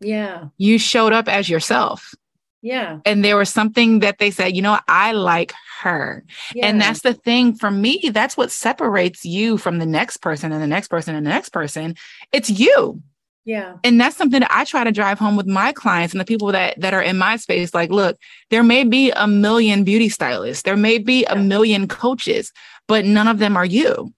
Yeah. 0.00 0.46
You 0.56 0.78
showed 0.78 1.12
up 1.12 1.28
as 1.28 1.48
yourself. 1.48 2.14
Yeah. 2.62 3.00
And 3.04 3.24
there 3.24 3.36
was 3.36 3.50
something 3.50 3.98
that 3.98 4.18
they 4.18 4.30
said, 4.30 4.54
you 4.54 4.62
know, 4.62 4.78
I 4.86 5.12
like 5.12 5.52
her. 5.80 6.24
Yeah. 6.54 6.66
And 6.66 6.80
that's 6.80 7.02
the 7.02 7.12
thing 7.12 7.54
for 7.54 7.72
me, 7.72 8.10
that's 8.12 8.36
what 8.36 8.52
separates 8.52 9.24
you 9.24 9.58
from 9.58 9.78
the 9.78 9.86
next 9.86 10.18
person 10.18 10.52
and 10.52 10.62
the 10.62 10.68
next 10.68 10.88
person 10.88 11.16
and 11.16 11.26
the 11.26 11.30
next 11.30 11.48
person. 11.48 11.96
It's 12.32 12.48
you. 12.48 13.02
Yeah. 13.44 13.78
And 13.82 14.00
that's 14.00 14.16
something 14.16 14.38
that 14.38 14.52
I 14.52 14.64
try 14.64 14.84
to 14.84 14.92
drive 14.92 15.18
home 15.18 15.34
with 15.34 15.48
my 15.48 15.72
clients 15.72 16.14
and 16.14 16.20
the 16.20 16.24
people 16.24 16.52
that 16.52 16.80
that 16.80 16.94
are 16.94 17.02
in 17.02 17.18
my 17.18 17.34
space 17.36 17.74
like 17.74 17.90
look, 17.90 18.16
there 18.50 18.62
may 18.62 18.84
be 18.84 19.10
a 19.10 19.26
million 19.26 19.82
beauty 19.82 20.08
stylists, 20.08 20.62
there 20.62 20.76
may 20.76 20.98
be 20.98 21.24
a 21.24 21.34
million 21.34 21.88
coaches, 21.88 22.52
but 22.86 23.04
none 23.04 23.26
of 23.26 23.40
them 23.40 23.56
are 23.56 23.64
you. 23.64 24.14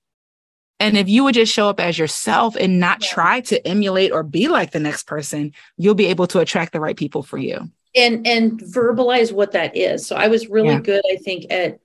And 0.80 0.98
if 0.98 1.08
you 1.08 1.24
would 1.24 1.34
just 1.34 1.54
show 1.54 1.70
up 1.70 1.80
as 1.80 1.98
yourself 1.98 2.56
and 2.56 2.78
not 2.78 3.02
yeah. 3.02 3.08
try 3.08 3.40
to 3.42 3.66
emulate 3.66 4.12
or 4.12 4.22
be 4.22 4.48
like 4.48 4.72
the 4.72 4.80
next 4.80 5.06
person, 5.06 5.52
you'll 5.78 5.94
be 5.94 6.06
able 6.06 6.26
to 6.26 6.40
attract 6.40 6.74
the 6.74 6.80
right 6.80 6.96
people 6.96 7.22
for 7.22 7.38
you 7.38 7.70
and 7.94 8.26
and 8.26 8.60
verbalize 8.60 9.32
what 9.32 9.52
that 9.52 9.76
is. 9.76 10.06
So 10.06 10.16
i 10.16 10.28
was 10.28 10.48
really 10.48 10.74
yeah. 10.74 10.80
good 10.80 11.02
i 11.10 11.16
think 11.16 11.46
at 11.50 11.80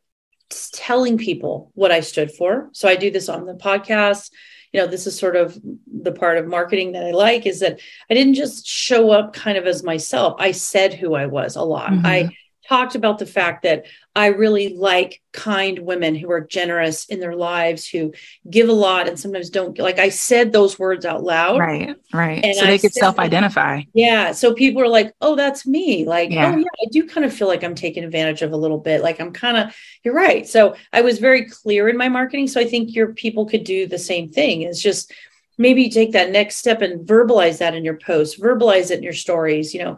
telling 0.73 1.17
people 1.17 1.71
what 1.75 1.91
i 1.91 1.99
stood 1.99 2.31
for. 2.31 2.69
So 2.73 2.87
i 2.87 2.95
do 2.95 3.11
this 3.11 3.29
on 3.29 3.45
the 3.45 3.53
podcast. 3.53 4.31
You 4.71 4.81
know 4.81 4.87
this 4.87 5.07
is 5.07 5.17
sort 5.17 5.35
of 5.35 5.59
the 5.87 6.11
part 6.11 6.37
of 6.37 6.47
marketing 6.47 6.91
that 6.91 7.03
i 7.03 7.11
like 7.11 7.45
is 7.45 7.61
that 7.61 7.79
i 8.09 8.13
didn't 8.13 8.35
just 8.35 8.67
show 8.67 9.09
up 9.11 9.33
kind 9.33 9.57
of 9.57 9.65
as 9.65 9.83
myself. 9.83 10.35
I 10.39 10.51
said 10.51 10.93
who 10.93 11.13
i 11.13 11.25
was 11.25 11.55
a 11.55 11.63
lot. 11.63 11.91
Mm-hmm. 11.91 12.05
i 12.05 12.29
talked 12.67 12.95
about 12.95 13.19
the 13.19 13.25
fact 13.25 13.63
that 13.63 13.85
I 14.15 14.27
really 14.27 14.75
like 14.75 15.21
kind 15.31 15.79
women 15.79 16.13
who 16.13 16.29
are 16.31 16.41
generous 16.41 17.05
in 17.05 17.19
their 17.19 17.35
lives, 17.35 17.87
who 17.87 18.13
give 18.49 18.69
a 18.69 18.73
lot 18.73 19.07
and 19.07 19.17
sometimes 19.17 19.49
don't 19.49 19.77
like 19.79 19.97
I 19.97 20.09
said 20.09 20.51
those 20.51 20.77
words 20.77 21.05
out 21.05 21.23
loud. 21.23 21.59
Right. 21.59 21.95
Right. 22.13 22.43
And 22.43 22.55
so 22.55 22.65
they 22.65 22.75
I 22.75 22.77
could 22.77 22.93
self-identify. 22.93 23.83
Yeah. 23.93 24.33
So 24.33 24.53
people 24.53 24.81
are 24.81 24.87
like, 24.87 25.13
oh, 25.21 25.35
that's 25.35 25.65
me. 25.65 26.05
Like, 26.05 26.31
yeah. 26.31 26.51
oh 26.53 26.57
yeah, 26.57 26.65
I 26.85 26.89
do 26.91 27.07
kind 27.07 27.25
of 27.25 27.33
feel 27.33 27.47
like 27.47 27.63
I'm 27.63 27.75
taken 27.75 28.03
advantage 28.03 28.41
of 28.41 28.51
a 28.51 28.57
little 28.57 28.79
bit. 28.79 29.01
Like 29.01 29.19
I'm 29.19 29.31
kind 29.31 29.57
of, 29.57 29.75
you're 30.03 30.13
right. 30.13 30.47
So 30.47 30.75
I 30.91 31.01
was 31.01 31.19
very 31.19 31.45
clear 31.45 31.87
in 31.87 31.97
my 31.97 32.09
marketing. 32.09 32.47
So 32.47 32.59
I 32.59 32.65
think 32.65 32.93
your 32.93 33.13
people 33.13 33.45
could 33.45 33.63
do 33.63 33.87
the 33.87 33.97
same 33.97 34.29
thing. 34.29 34.63
It's 34.63 34.81
just 34.81 35.13
maybe 35.57 35.89
take 35.89 36.11
that 36.11 36.31
next 36.31 36.57
step 36.57 36.81
and 36.81 37.07
verbalize 37.07 37.59
that 37.59 37.73
in 37.73 37.85
your 37.85 37.97
posts, 37.97 38.39
verbalize 38.39 38.91
it 38.91 38.97
in 38.97 39.03
your 39.03 39.13
stories, 39.13 39.73
you 39.73 39.83
know 39.83 39.97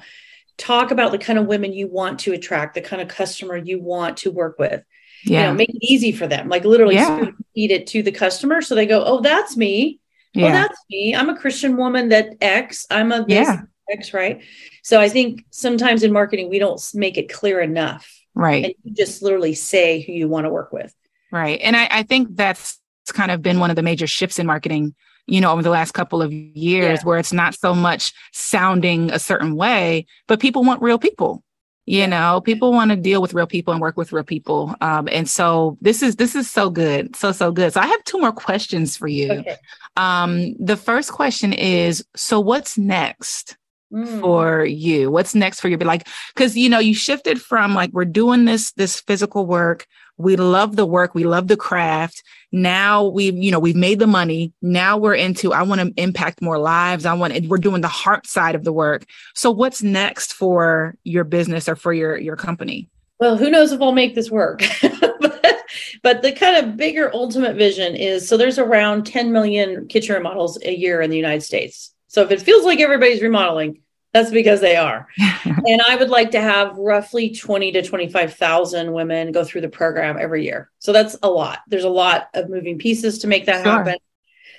talk 0.57 0.91
about 0.91 1.11
the 1.11 1.17
kind 1.17 1.39
of 1.39 1.47
women 1.47 1.73
you 1.73 1.87
want 1.87 2.19
to 2.19 2.33
attract, 2.33 2.75
the 2.75 2.81
kind 2.81 3.01
of 3.01 3.07
customer 3.07 3.57
you 3.57 3.81
want 3.81 4.17
to 4.17 4.31
work 4.31 4.59
with. 4.59 4.83
Yeah. 5.23 5.41
You 5.41 5.47
know, 5.47 5.53
make 5.53 5.69
it 5.69 5.83
easy 5.83 6.11
for 6.11 6.27
them. 6.27 6.49
Like 6.49 6.65
literally 6.65 6.95
yeah. 6.95 7.29
feed 7.53 7.71
it 7.71 7.87
to 7.87 8.03
the 8.03 8.11
customer. 8.11 8.61
So 8.61 8.75
they 8.75 8.85
go, 8.85 9.03
Oh, 9.03 9.21
that's 9.21 9.55
me. 9.55 9.99
Oh, 10.35 10.39
yeah. 10.39 10.47
Oh, 10.47 10.51
that's 10.51 10.79
me. 10.89 11.15
I'm 11.15 11.29
a 11.29 11.37
Christian 11.37 11.77
woman 11.77 12.09
that 12.09 12.35
X. 12.41 12.85
I'm 12.89 13.11
a 13.11 13.25
yeah. 13.27 13.61
X, 13.91 14.13
right? 14.13 14.41
So 14.83 14.99
I 14.99 15.09
think 15.09 15.45
sometimes 15.51 16.03
in 16.03 16.11
marketing 16.11 16.49
we 16.49 16.59
don't 16.59 16.81
make 16.93 17.17
it 17.17 17.31
clear 17.31 17.59
enough. 17.59 18.09
Right. 18.33 18.65
And 18.65 18.73
you 18.83 18.93
just 18.93 19.21
literally 19.21 19.53
say 19.53 20.01
who 20.01 20.13
you 20.13 20.27
want 20.27 20.45
to 20.45 20.49
work 20.49 20.71
with. 20.71 20.93
Right. 21.31 21.59
And 21.61 21.75
I, 21.75 21.87
I 21.91 22.03
think 22.03 22.35
that's 22.35 22.79
kind 23.13 23.31
of 23.31 23.41
been 23.41 23.59
one 23.59 23.69
of 23.69 23.75
the 23.75 23.83
major 23.83 24.07
shifts 24.07 24.39
in 24.39 24.47
marketing 24.47 24.95
you 25.27 25.41
know, 25.41 25.51
over 25.51 25.62
the 25.62 25.69
last 25.69 25.91
couple 25.91 26.21
of 26.21 26.31
years 26.34 26.99
yeah. 26.99 27.05
where 27.05 27.17
it's 27.17 27.34
not 27.34 27.55
so 27.55 27.73
much 27.73 28.13
sounding 28.31 29.12
a 29.12 29.19
certain 29.19 29.55
way, 29.55 30.05
but 30.27 30.39
people 30.39 30.63
want 30.63 30.81
real 30.81 30.99
people. 30.99 31.43
You 31.86 32.05
know, 32.07 32.41
people 32.41 32.71
want 32.71 32.91
to 32.91 32.95
deal 32.95 33.21
with 33.21 33.34
real 33.34 33.47
people 33.47 33.73
and 33.73 33.81
work 33.81 33.97
with 33.97 34.13
real 34.13 34.23
people. 34.23 34.75
Um, 34.81 35.10
and 35.12 35.27
so 35.29 35.77
this 35.81 36.03
is 36.03 36.15
this 36.15 36.36
is 36.36 36.49
so 36.49 36.69
good, 36.69 37.15
so 37.15 37.31
so 37.31 37.51
good. 37.51 37.73
So 37.73 37.81
I 37.81 37.88
have 37.88 38.03
two 38.03 38.19
more 38.19 38.31
questions 38.31 38.95
for 38.95 39.07
you. 39.07 39.31
Okay. 39.31 39.57
Um, 39.97 40.53
the 40.60 40.77
first 40.77 41.12
question 41.12 41.53
is: 41.53 42.05
So 42.15 42.39
what's 42.39 42.77
next? 42.77 43.57
Mm. 43.91 44.21
for 44.21 44.63
you? 44.63 45.12
What's 45.12 45.36
next 45.36 45.60
for 45.60 45.67
you? 45.67 45.77
Be 45.77 45.84
like 45.84 46.08
because 46.34 46.56
you 46.56 46.69
know 46.69 46.80
you 46.80 46.95
shifted 46.95 47.41
from 47.41 47.73
like 47.73 47.91
we're 47.91 48.06
doing 48.06 48.45
this 48.45 48.71
this 48.71 49.01
physical 49.01 49.45
work. 49.45 49.86
We 50.15 50.38
love 50.38 50.77
the 50.77 50.86
work. 50.86 51.13
We 51.13 51.25
love 51.25 51.49
the 51.49 51.58
craft. 51.58 52.23
Now 52.54 53.06
we've 53.06 53.36
you 53.36 53.51
know 53.51 53.60
we've 53.60 53.75
made 53.75 53.99
the 53.99 54.08
money. 54.08 54.54
Now 54.62 54.97
we're 54.97 55.15
into 55.15 55.51
i 55.51 55.63
want 55.63 55.82
to 55.82 56.01
impact 56.01 56.41
more 56.41 56.58
lives. 56.58 57.06
I 57.06 57.13
want 57.15 57.47
we're 57.47 57.58
doing 57.58 57.82
the 57.82 57.89
heart 57.89 58.27
side 58.27 58.56
of 58.56 58.63
the 58.63 58.71
work. 58.71 59.04
So 59.36 59.51
what's 59.51 59.84
next 59.84 60.34
for 60.34 60.95
your 61.04 61.25
business 61.25 61.67
or 61.67 61.75
for 61.75 61.91
your 61.91 62.17
your 62.17 62.38
company? 62.38 62.88
Well 63.19 63.36
who 63.36 63.49
knows 63.49 63.73
if 63.73 63.82
i'll 63.82 63.91
make 63.91 64.15
this 64.15 64.32
work? 64.32 64.63
But, 65.21 65.63
but 66.04 66.21
the 66.21 66.32
kind 66.32 66.58
of 66.58 66.75
bigger 66.75 67.10
ultimate 67.13 67.56
vision 67.56 67.95
is 67.95 68.27
so 68.27 68.36
there's 68.36 68.60
around 68.60 69.06
10 69.06 69.32
million 69.32 69.88
kitchen 69.88 70.15
remodels 70.15 70.60
a 70.63 70.75
year 70.75 71.01
in 71.01 71.10
the 71.10 71.15
united 71.15 71.41
states 71.41 71.93
so 72.12 72.21
if 72.24 72.32
it 72.32 72.41
feels 72.41 72.65
like 72.65 72.80
everybody's 72.80 73.21
remodeling 73.21 73.82
that's 74.13 74.32
because 74.32 74.60
they 74.60 74.76
are. 74.76 75.08
and 75.45 75.82
I 75.88 75.95
would 75.95 76.10
like 76.10 76.32
to 76.32 76.41
have 76.41 76.78
roughly 76.78 77.34
20 77.34 77.71
to 77.71 77.82
25,000 77.82 78.91
women 78.91 79.32
go 79.32 79.45
through 79.45 79.62
the 79.62 79.69
program 79.69 80.17
every 80.19 80.43
year. 80.43 80.69
So 80.80 80.91
that's 80.91 81.15
a 81.24 81.30
lot. 81.30 81.60
There's 81.67 81.86
a 81.86 81.89
lot 81.89 82.28
of 82.34 82.50
moving 82.50 82.78
pieces 82.78 83.19
to 83.19 83.28
make 83.28 83.45
that 83.45 83.63
sure. 83.63 83.71
happen. 83.71 83.97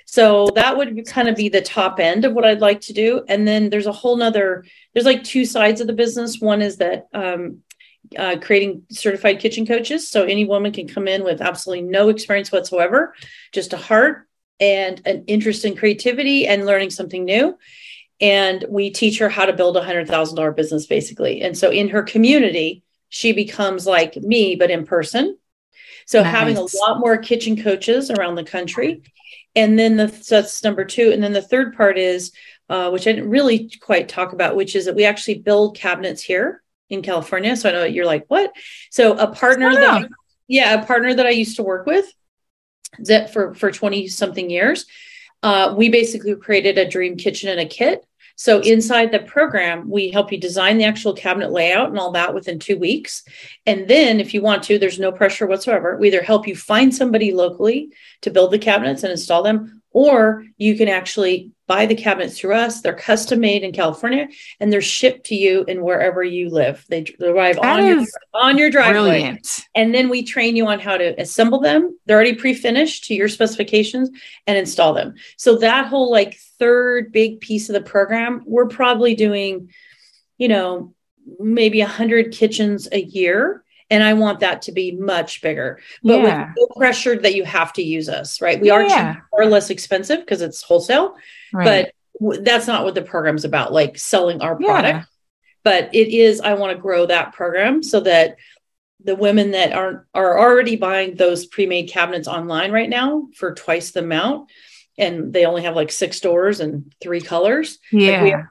So 0.05 0.49
that 0.55 0.75
would 0.75 1.05
kind 1.05 1.29
of 1.29 1.35
be 1.35 1.49
the 1.49 1.61
top 1.61 1.99
end 1.99 2.25
of 2.25 2.33
what 2.33 2.45
I'd 2.45 2.61
like 2.61 2.81
to 2.81 2.93
do. 2.93 3.23
And 3.27 3.47
then 3.47 3.69
there's 3.69 3.85
a 3.85 3.91
whole 3.91 4.17
nother, 4.17 4.65
there's 4.93 5.05
like 5.05 5.23
two 5.23 5.45
sides 5.45 5.81
of 5.81 5.87
the 5.87 5.93
business. 5.93 6.41
One 6.41 6.61
is 6.61 6.77
that 6.77 7.07
um, 7.13 7.59
uh, 8.17 8.37
creating 8.41 8.83
certified 8.89 9.39
kitchen 9.39 9.65
coaches. 9.65 10.09
So 10.09 10.23
any 10.23 10.45
woman 10.45 10.71
can 10.71 10.87
come 10.87 11.07
in 11.07 11.23
with 11.23 11.41
absolutely 11.41 11.87
no 11.87 12.09
experience 12.09 12.51
whatsoever, 12.51 13.13
just 13.51 13.73
a 13.73 13.77
heart 13.77 14.27
and 14.59 15.01
an 15.05 15.23
interest 15.27 15.65
in 15.65 15.75
creativity 15.75 16.47
and 16.47 16.65
learning 16.65 16.89
something 16.89 17.25
new. 17.25 17.57
And 18.21 18.63
we 18.69 18.89
teach 18.89 19.19
her 19.19 19.29
how 19.29 19.45
to 19.45 19.53
build 19.53 19.75
a 19.75 19.83
hundred 19.83 20.07
thousand 20.07 20.37
dollar 20.37 20.51
business 20.51 20.85
basically. 20.85 21.41
And 21.41 21.57
so 21.57 21.69
in 21.69 21.89
her 21.89 22.03
community 22.03 22.83
she 23.09 23.31
becomes 23.31 23.85
like 23.85 24.15
me 24.17 24.55
but 24.55 24.71
in 24.71 24.85
person. 24.85 25.37
So 26.05 26.21
nice. 26.21 26.31
having 26.31 26.57
a 26.57 26.61
lot 26.61 26.99
more 26.99 27.17
kitchen 27.17 27.61
coaches 27.61 28.11
around 28.11 28.35
the 28.35 28.43
country. 28.43 29.03
And 29.55 29.77
then 29.77 29.97
the 29.97 30.07
so 30.09 30.41
that's 30.41 30.63
number 30.63 30.85
two. 30.85 31.11
And 31.11 31.23
then 31.23 31.33
the 31.33 31.41
third 31.41 31.75
part 31.75 31.97
is 31.97 32.31
uh, 32.69 32.89
which 32.89 33.07
i 33.07 33.11
didn't 33.11 33.29
really 33.29 33.69
quite 33.81 34.07
talk 34.07 34.31
about 34.33 34.55
which 34.55 34.75
is 34.75 34.85
that 34.85 34.95
we 34.95 35.03
actually 35.03 35.39
build 35.39 35.77
cabinets 35.77 36.21
here 36.21 36.63
in 36.89 37.01
california. 37.01 37.55
So 37.55 37.69
i 37.69 37.71
know 37.71 37.83
you're 37.83 38.05
like 38.05 38.25
what? 38.27 38.53
So 38.89 39.17
a 39.17 39.27
partner 39.27 39.73
that 39.73 40.09
yeah 40.47 40.81
a 40.81 40.85
partner 40.85 41.13
that 41.13 41.25
i 41.25 41.31
used 41.31 41.57
to 41.57 41.63
work 41.63 41.85
with 41.85 42.05
that 42.99 43.33
for 43.33 43.53
for 43.53 43.71
20 43.71 44.07
something 44.07 44.49
years 44.49 44.85
uh, 45.43 45.75
we 45.77 45.89
basically 45.89 46.35
created 46.35 46.77
a 46.77 46.89
dream 46.89 47.17
kitchen 47.17 47.49
and 47.49 47.59
a 47.59 47.65
kit. 47.65 48.05
So 48.35 48.61
inside 48.61 49.11
the 49.11 49.19
program, 49.19 49.89
we 49.89 50.09
help 50.09 50.31
you 50.31 50.39
design 50.39 50.79
the 50.79 50.85
actual 50.85 51.13
cabinet 51.13 51.51
layout 51.51 51.89
and 51.89 51.99
all 51.99 52.11
that 52.13 52.33
within 52.33 52.57
two 52.57 52.79
weeks. 52.79 53.23
And 53.67 53.87
then, 53.87 54.19
if 54.19 54.33
you 54.33 54.41
want 54.41 54.63
to, 54.63 54.79
there's 54.79 54.97
no 54.97 55.11
pressure 55.11 55.45
whatsoever. 55.45 55.97
We 55.97 56.07
either 56.07 56.23
help 56.23 56.47
you 56.47 56.55
find 56.55 56.95
somebody 56.95 57.31
locally 57.31 57.91
to 58.21 58.31
build 58.31 58.51
the 58.51 58.57
cabinets 58.57 59.03
and 59.03 59.11
install 59.11 59.43
them, 59.43 59.82
or 59.93 60.45
you 60.57 60.75
can 60.75 60.89
actually 60.89 61.51
buy 61.67 61.85
the 61.85 61.95
cabinets 61.95 62.37
through 62.37 62.55
us. 62.55 62.81
They're 62.81 62.93
custom 62.93 63.39
made 63.39 63.63
in 63.63 63.71
California 63.71 64.27
and 64.59 64.71
they're 64.71 64.81
shipped 64.81 65.27
to 65.27 65.35
you 65.35 65.63
in 65.67 65.81
wherever 65.81 66.21
you 66.23 66.49
live. 66.49 66.83
They 66.89 67.05
arrive 67.21 67.57
on 67.59 67.87
your, 67.87 68.05
on 68.33 68.57
your 68.57 68.69
driveway. 68.69 69.01
Brilliant. 69.01 69.61
And 69.73 69.95
then 69.95 70.09
we 70.09 70.23
train 70.23 70.55
you 70.55 70.67
on 70.67 70.79
how 70.79 70.97
to 70.97 71.19
assemble 71.21 71.61
them. 71.61 71.97
They're 72.05 72.17
already 72.17 72.35
pre-finished 72.35 73.05
to 73.05 73.13
your 73.13 73.29
specifications 73.29 74.09
and 74.45 74.57
install 74.57 74.93
them. 74.93 75.13
So 75.37 75.57
that 75.59 75.87
whole 75.87 76.11
like 76.11 76.37
third 76.59 77.11
big 77.11 77.39
piece 77.39 77.69
of 77.69 77.73
the 77.73 77.81
program, 77.81 78.43
we're 78.45 78.67
probably 78.67 79.15
doing, 79.15 79.71
you 80.37 80.49
know, 80.49 80.93
maybe 81.39 81.79
a 81.79 81.87
hundred 81.87 82.33
kitchens 82.33 82.89
a 82.91 83.01
year 83.01 83.63
and 83.89 84.03
I 84.03 84.13
want 84.13 84.39
that 84.41 84.63
to 84.63 84.71
be 84.71 84.91
much 84.91 85.41
bigger, 85.41 85.79
but 86.03 86.21
yeah. 86.21 86.47
with 86.47 86.55
no 86.57 86.75
pressure 86.75 87.17
that 87.17 87.35
you 87.35 87.43
have 87.43 87.73
to 87.73 87.83
use 87.83 88.09
us, 88.09 88.41
right? 88.41 88.59
We 88.59 88.69
yeah. 88.69 89.17
are 89.37 89.45
less 89.45 89.69
expensive 89.69 90.19
because 90.19 90.41
it's 90.41 90.61
wholesale, 90.61 91.15
right. 91.51 91.65
but 91.65 91.93
w- 92.19 92.41
that's 92.41 92.67
not 92.67 92.83
what 92.83 92.95
the 92.95 93.01
program's 93.01 93.45
about, 93.45 93.73
like 93.73 93.97
selling 93.97 94.41
our 94.41 94.55
product. 94.55 95.07
But 95.63 95.95
it 95.95 96.09
is, 96.09 96.41
I 96.41 96.55
want 96.55 96.75
to 96.75 96.81
grow 96.81 97.05
that 97.05 97.33
program 97.33 97.83
so 97.83 98.01
that 98.01 98.37
the 99.03 99.15
women 99.15 99.51
that 99.51 99.73
aren't 99.73 100.01
are 100.13 100.39
already 100.39 100.75
buying 100.75 101.15
those 101.15 101.45
pre-made 101.45 101.89
cabinets 101.89 102.27
online 102.27 102.71
right 102.71 102.89
now 102.89 103.27
for 103.35 103.53
twice 103.53 103.91
the 103.91 103.99
amount, 103.99 104.49
and 104.97 105.33
they 105.33 105.45
only 105.45 105.63
have 105.63 105.75
like 105.75 105.91
six 105.91 106.19
doors 106.19 106.59
and 106.59 106.93
three 107.01 107.21
colors. 107.21 107.79
Yeah. 107.91 108.23
Like 108.23 108.45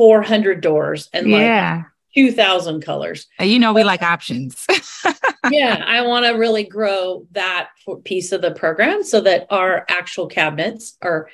400 0.00 0.62
doors 0.62 1.10
and 1.12 1.28
yeah. 1.28 1.74
like 1.76 1.84
2000 2.14 2.82
colors. 2.82 3.26
Uh, 3.40 3.44
you 3.44 3.58
know, 3.58 3.72
we 3.72 3.84
like 3.84 4.02
options. 4.02 4.66
yeah, 5.50 5.84
I 5.86 6.02
want 6.06 6.26
to 6.26 6.32
really 6.32 6.64
grow 6.64 7.26
that 7.32 7.70
piece 8.04 8.32
of 8.32 8.42
the 8.42 8.50
program 8.50 9.02
so 9.02 9.20
that 9.20 9.46
our 9.50 9.84
actual 9.88 10.26
cabinets 10.26 10.96
are, 11.02 11.28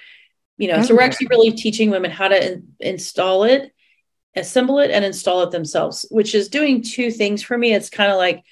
you 0.59 0.69
know, 0.69 0.83
so 0.83 0.95
we're 0.95 1.03
actually 1.03 1.29
really 1.29 1.53
teaching 1.53 1.91
women 1.91 2.11
how 2.11 2.29
to 2.29 2.53
in- 2.53 2.69
install 2.81 3.45
it, 3.45 3.73
assemble 4.35 4.79
it, 4.79 4.91
and 4.91 5.05
install 5.05 5.43
it 5.43 5.51
themselves, 5.51 6.07
which 6.11 6.35
is 6.35 6.49
doing 6.49 6.83
two 6.83 7.11
things 7.11 7.43
for 7.43 7.57
me. 7.57 7.73
It's 7.75 7.91
kind 7.91 8.11
of 8.11 8.19
like 8.19 8.43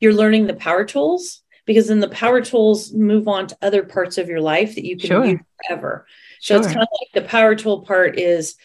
you're 0.00 0.14
learning 0.14 0.46
the 0.46 0.54
power 0.54 0.84
tools 0.84 1.42
because 1.66 1.88
then 1.88 2.00
the 2.00 2.08
power 2.08 2.40
tools 2.40 2.92
move 2.92 3.28
on 3.28 3.46
to 3.46 3.56
other 3.62 3.82
parts 3.82 4.18
of 4.18 4.28
your 4.28 4.40
life 4.40 4.74
that 4.74 4.84
you 4.84 4.96
can 4.96 5.08
sure. 5.08 5.24
use 5.24 5.40
forever. 5.66 6.06
So 6.40 6.54
sure. 6.54 6.62
it's 6.62 6.66
kind 6.66 6.82
of 6.82 6.88
like 7.00 7.22
the 7.22 7.28
power 7.28 7.54
tool 7.54 7.82
part 7.82 8.18
is 8.18 8.56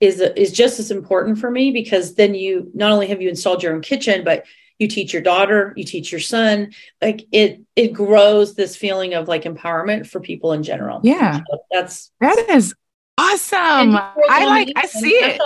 is 0.00 0.20
is 0.20 0.52
just 0.52 0.78
as 0.78 0.90
important 0.90 1.38
for 1.38 1.50
me 1.50 1.72
because 1.72 2.14
then 2.14 2.34
you 2.34 2.70
not 2.74 2.92
only 2.92 3.08
have 3.08 3.20
you 3.20 3.28
installed 3.28 3.62
your 3.62 3.74
own 3.74 3.80
kitchen 3.80 4.24
but 4.24 4.44
you 4.78 4.86
teach 4.86 5.12
your 5.12 5.22
daughter 5.22 5.72
you 5.76 5.84
teach 5.84 6.12
your 6.12 6.20
son 6.20 6.72
like 7.02 7.26
it 7.32 7.60
it 7.74 7.92
grows 7.92 8.54
this 8.54 8.76
feeling 8.76 9.14
of 9.14 9.26
like 9.28 9.42
empowerment 9.42 10.06
for 10.06 10.20
people 10.20 10.52
in 10.52 10.62
general. 10.62 11.00
Yeah. 11.02 11.38
So 11.38 11.58
that's 11.70 12.12
that 12.20 12.46
is 12.50 12.74
awesome. 13.16 13.96
i 13.96 14.44
like 14.46 14.72
i 14.76 14.86
see 14.86 15.10
it. 15.10 15.40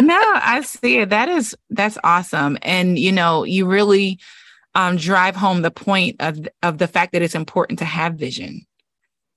no 0.00 0.20
i 0.34 0.60
see 0.62 0.98
it. 0.98 1.10
That 1.10 1.28
is 1.28 1.56
that's 1.70 1.98
awesome. 2.04 2.58
And 2.62 2.98
you 2.98 3.12
know 3.12 3.44
you 3.44 3.66
really 3.66 4.18
um, 4.74 4.96
drive 4.96 5.34
home 5.34 5.62
the 5.62 5.70
point 5.70 6.16
of 6.20 6.46
of 6.62 6.76
the 6.76 6.86
fact 6.86 7.12
that 7.12 7.22
it's 7.22 7.34
important 7.34 7.78
to 7.78 7.84
have 7.84 8.14
vision 8.14 8.66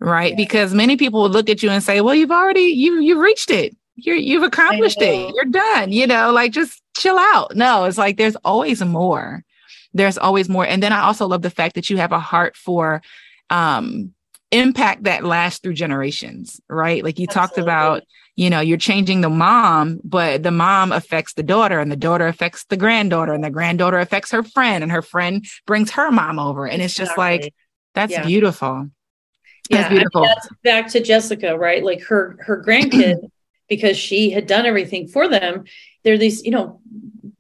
right? 0.02 0.32
Yeah. 0.32 0.36
because 0.36 0.74
many 0.74 0.98
people 0.98 1.22
would 1.22 1.32
look 1.32 1.48
at 1.50 1.64
you 1.64 1.70
and 1.70 1.82
say 1.82 2.02
well 2.02 2.16
you've 2.16 2.32
already 2.32 2.62
you 2.62 3.00
you've 3.00 3.20
reached 3.20 3.50
it 3.50 3.76
you're 3.96 4.16
you've 4.16 4.44
accomplished 4.44 5.02
it. 5.02 5.34
You're 5.36 5.46
done. 5.46 5.92
You 5.92 6.08
know, 6.08 6.32
like 6.32 6.52
just 6.52 6.82
chill 6.98 7.18
out. 7.18 7.56
No, 7.56 7.86
it's 7.86 7.98
like 7.98 8.18
there's 8.18 8.36
always 8.38 8.84
more. 8.84 9.44
There's 9.94 10.18
always 10.18 10.50
more. 10.50 10.66
And 10.66 10.82
then 10.82 10.94
I 10.94 11.02
also 11.02 11.28
love 11.28 11.42
the 11.42 11.50
fact 11.50 11.76
that 11.76 11.90
you 11.90 11.98
have 11.98 12.12
a 12.12 12.20
heart 12.20 12.56
for 12.56 13.02
um 13.50 14.14
impact 14.52 15.04
that 15.04 15.24
lasts 15.24 15.60
through 15.60 15.74
generations, 15.74 16.60
right? 16.70 17.04
Like 17.04 17.20
you 17.20 17.28
Absolutely. 17.30 17.48
talked 17.48 17.58
about, 17.58 18.04
you 18.36 18.50
know, 18.50 18.60
you're 18.60 18.78
changing 18.78 19.22
the 19.22 19.30
mom, 19.30 20.00
but 20.04 20.44
the 20.44 20.52
mom 20.52 20.92
affects 20.92 21.34
the 21.34 21.44
daughter 21.44 21.80
and 21.80 21.92
the 21.92 21.96
daughter 21.96 22.28
affects 22.28 22.66
the 22.66 22.78
granddaughter 22.78 23.34
and 23.34 23.44
the 23.44 23.50
granddaughter 23.50 24.00
affects 24.00 24.32
her 24.32 24.44
friend 24.44 24.84
and 24.84 24.92
her 24.92 25.02
friend 25.02 25.46
brings 25.66 25.92
her 25.92 26.12
mom 26.12 26.38
over. 26.38 26.68
And 26.68 26.82
it's 26.82 26.94
just 26.94 27.12
exactly. 27.12 27.24
like, 27.24 27.54
that's 27.94 28.12
yeah. 28.12 28.26
beautiful. 28.26 28.90
That's 29.70 29.84
yeah, 29.84 29.90
beautiful. 29.90 30.24
I 30.24 30.26
mean, 30.26 30.34
that's 30.36 30.50
back 30.64 30.88
to 30.90 31.00
Jessica, 31.02 31.58
right? 31.58 31.84
Like 31.84 32.02
her 32.04 32.38
her 32.42 32.62
grandkid 32.62 33.30
because 33.72 33.98
she 33.98 34.32
had 34.32 34.48
done 34.48 34.66
everything 34.66 35.08
for 35.08 35.30
them. 35.30 35.64
They're 36.04 36.18
these, 36.18 36.44
you 36.44 36.52
know, 36.52 36.82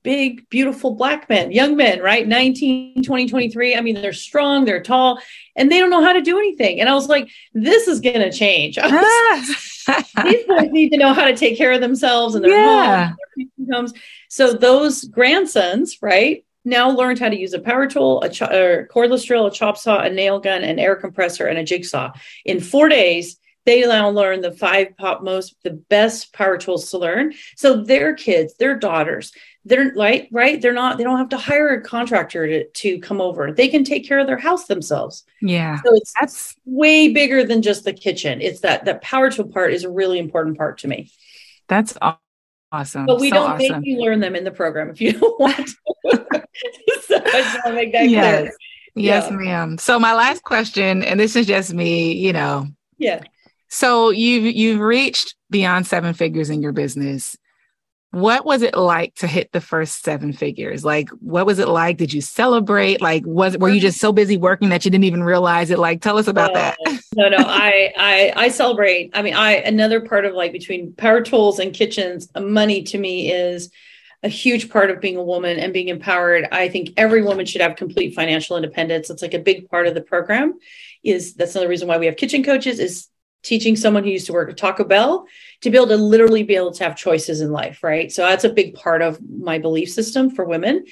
big, 0.01 0.47
beautiful 0.47 0.95
black 0.95 1.27
men, 1.27 1.51
young 1.51 1.75
men, 1.75 1.99
right? 1.99 2.25
19, 2.25 3.03
20, 3.03 3.27
23. 3.27 3.75
I 3.75 3.81
mean, 3.81 3.95
they're 3.95 4.13
strong, 4.13 4.63
they're 4.63 4.81
tall, 4.81 5.19
and 5.57 5.69
they 5.69 5.77
don't 5.77 5.89
know 5.89 6.01
how 6.01 6.13
to 6.13 6.21
do 6.21 6.37
anything. 6.37 6.79
And 6.79 6.87
I 6.87 6.93
was 6.93 7.09
like, 7.09 7.29
this 7.53 7.89
is 7.89 7.99
going 7.99 8.21
to 8.21 8.31
change. 8.31 8.79
Ah. 9.87 10.03
these 10.25 10.45
boys 10.45 10.69
need 10.69 10.91
to 10.91 10.97
know 10.97 11.11
how 11.11 11.25
to 11.25 11.35
take 11.35 11.57
care 11.57 11.71
of 11.71 11.81
themselves 11.81 12.35
and 12.35 12.45
their 12.45 12.51
yeah. 12.51 13.13
homes. 13.73 13.93
So 14.29 14.53
those 14.53 15.05
grandsons, 15.05 15.97
right? 16.03 16.45
Now 16.63 16.91
learned 16.91 17.17
how 17.17 17.29
to 17.29 17.37
use 17.37 17.53
a 17.53 17.59
power 17.59 17.87
tool, 17.87 18.21
a, 18.21 18.29
ch- 18.29 18.43
a 18.43 18.85
cordless 18.93 19.25
drill, 19.25 19.47
a 19.47 19.51
chop 19.51 19.79
saw, 19.79 19.99
a 19.99 20.09
nail 20.09 20.39
gun, 20.39 20.63
an 20.63 20.77
air 20.77 20.95
compressor, 20.95 21.47
and 21.47 21.57
a 21.57 21.63
jigsaw. 21.63 22.11
In 22.45 22.59
four 22.59 22.89
days, 22.89 23.39
they 23.65 23.81
now 23.81 24.09
learn 24.09 24.41
the 24.41 24.51
five 24.51 24.97
pop 24.97 25.21
most 25.23 25.55
the 25.63 25.71
best 25.71 26.33
power 26.33 26.57
tools 26.57 26.89
to 26.91 26.97
learn. 26.97 27.33
So 27.55 27.83
their 27.83 28.13
kids 28.13 28.55
their 28.57 28.77
daughters 28.77 29.31
they're 29.65 29.93
right 29.95 30.27
right? 30.31 30.59
They're 30.59 30.73
not 30.73 30.97
they 30.97 31.03
don't 31.03 31.19
have 31.19 31.29
to 31.29 31.37
hire 31.37 31.69
a 31.69 31.81
contractor 31.81 32.47
to, 32.47 32.67
to 32.67 32.99
come 32.99 33.21
over. 33.21 33.51
They 33.51 33.67
can 33.67 33.83
take 33.83 34.07
care 34.07 34.19
of 34.19 34.27
their 34.27 34.37
house 34.37 34.65
themselves. 34.65 35.23
Yeah. 35.41 35.79
So 35.83 35.95
it's 35.95 36.13
that's 36.19 36.55
way 36.65 37.09
bigger 37.09 37.43
than 37.43 37.61
just 37.61 37.83
the 37.83 37.93
kitchen. 37.93 38.41
It's 38.41 38.61
that 38.61 38.85
that 38.85 39.01
power 39.01 39.29
tool 39.29 39.47
part 39.47 39.73
is 39.73 39.83
a 39.83 39.89
really 39.89 40.17
important 40.17 40.57
part 40.57 40.79
to 40.79 40.87
me. 40.87 41.11
That's 41.67 41.95
awesome. 42.71 43.05
But 43.05 43.19
we 43.19 43.29
so 43.29 43.35
don't 43.35 43.51
awesome. 43.51 43.81
make 43.81 43.85
you 43.85 44.01
learn 44.01 44.19
them 44.19 44.35
in 44.35 44.43
the 44.43 44.51
program 44.51 44.89
if 44.89 44.99
you 44.99 45.13
don't 45.19 45.39
want 45.39 45.67
to. 45.67 46.27
So 47.03 47.17
i 47.17 47.41
just 47.41 47.55
want 47.55 47.67
to 47.67 47.73
make 47.73 47.91
that 47.93 48.09
yes. 48.09 48.39
clear 48.39 48.51
yes 48.95 49.27
yeah. 49.29 49.35
ma'am. 49.35 49.77
So 49.77 49.99
my 49.99 50.13
last 50.13 50.43
question 50.43 51.03
and 51.03 51.19
this 51.19 51.35
is 51.35 51.45
just 51.45 51.73
me 51.73 52.13
you 52.13 52.33
know 52.33 52.67
yeah 52.97 53.21
so 53.71 54.09
you've 54.09 54.53
you've 54.53 54.81
reached 54.81 55.35
beyond 55.49 55.87
seven 55.87 56.13
figures 56.13 56.49
in 56.49 56.61
your 56.61 56.73
business. 56.73 57.37
What 58.11 58.45
was 58.45 58.63
it 58.63 58.75
like 58.75 59.15
to 59.15 59.27
hit 59.27 59.53
the 59.53 59.61
first 59.61 60.03
seven 60.03 60.33
figures? 60.33 60.83
Like, 60.83 61.07
what 61.11 61.45
was 61.45 61.57
it 61.57 61.69
like? 61.69 61.95
Did 61.95 62.11
you 62.11 62.19
celebrate? 62.19 63.01
Like, 63.01 63.23
was 63.25 63.57
were 63.57 63.69
you 63.69 63.79
just 63.79 64.01
so 64.01 64.11
busy 64.11 64.35
working 64.35 64.67
that 64.69 64.83
you 64.83 64.91
didn't 64.91 65.05
even 65.05 65.23
realize 65.23 65.71
it? 65.71 65.79
Like, 65.79 66.01
tell 66.01 66.17
us 66.17 66.27
about 66.27 66.53
that. 66.53 66.77
no, 67.15 67.29
no, 67.29 67.37
I, 67.37 67.93
I, 67.97 68.33
I 68.35 68.47
celebrate. 68.49 69.11
I 69.13 69.21
mean, 69.21 69.35
I 69.35 69.53
another 69.53 70.01
part 70.01 70.25
of 70.25 70.33
like 70.33 70.51
between 70.51 70.91
power 70.93 71.21
tools 71.21 71.57
and 71.57 71.73
kitchens, 71.73 72.27
money 72.37 72.83
to 72.83 72.97
me 72.97 73.31
is 73.31 73.71
a 74.21 74.27
huge 74.27 74.69
part 74.69 74.91
of 74.91 74.99
being 74.99 75.15
a 75.15 75.23
woman 75.23 75.57
and 75.57 75.71
being 75.71 75.87
empowered. 75.87 76.45
I 76.51 76.67
think 76.67 76.89
every 76.97 77.21
woman 77.21 77.45
should 77.45 77.61
have 77.61 77.77
complete 77.77 78.15
financial 78.15 78.57
independence. 78.57 79.09
It's 79.09 79.21
like 79.21 79.33
a 79.33 79.39
big 79.39 79.69
part 79.69 79.87
of 79.87 79.93
the 79.93 80.01
program. 80.01 80.59
Is 81.05 81.35
that's 81.35 81.55
another 81.55 81.69
reason 81.69 81.87
why 81.87 81.97
we 81.97 82.07
have 82.07 82.17
kitchen 82.17 82.43
coaches 82.43 82.77
is 82.77 83.07
teaching 83.43 83.75
someone 83.75 84.03
who 84.03 84.09
used 84.09 84.27
to 84.27 84.33
work 84.33 84.49
at 84.49 84.57
Taco 84.57 84.83
Bell 84.83 85.25
to 85.61 85.69
be 85.69 85.77
able 85.77 85.87
to 85.87 85.97
literally 85.97 86.43
be 86.43 86.55
able 86.55 86.71
to 86.71 86.83
have 86.83 86.95
choices 86.95 87.41
in 87.41 87.51
life, 87.51 87.83
right? 87.83 88.11
So 88.11 88.23
that's 88.23 88.43
a 88.43 88.49
big 88.49 88.73
part 88.73 89.01
of 89.01 89.19
my 89.29 89.59
belief 89.59 89.89
system 89.89 90.29
for 90.29 90.45
women. 90.45 90.85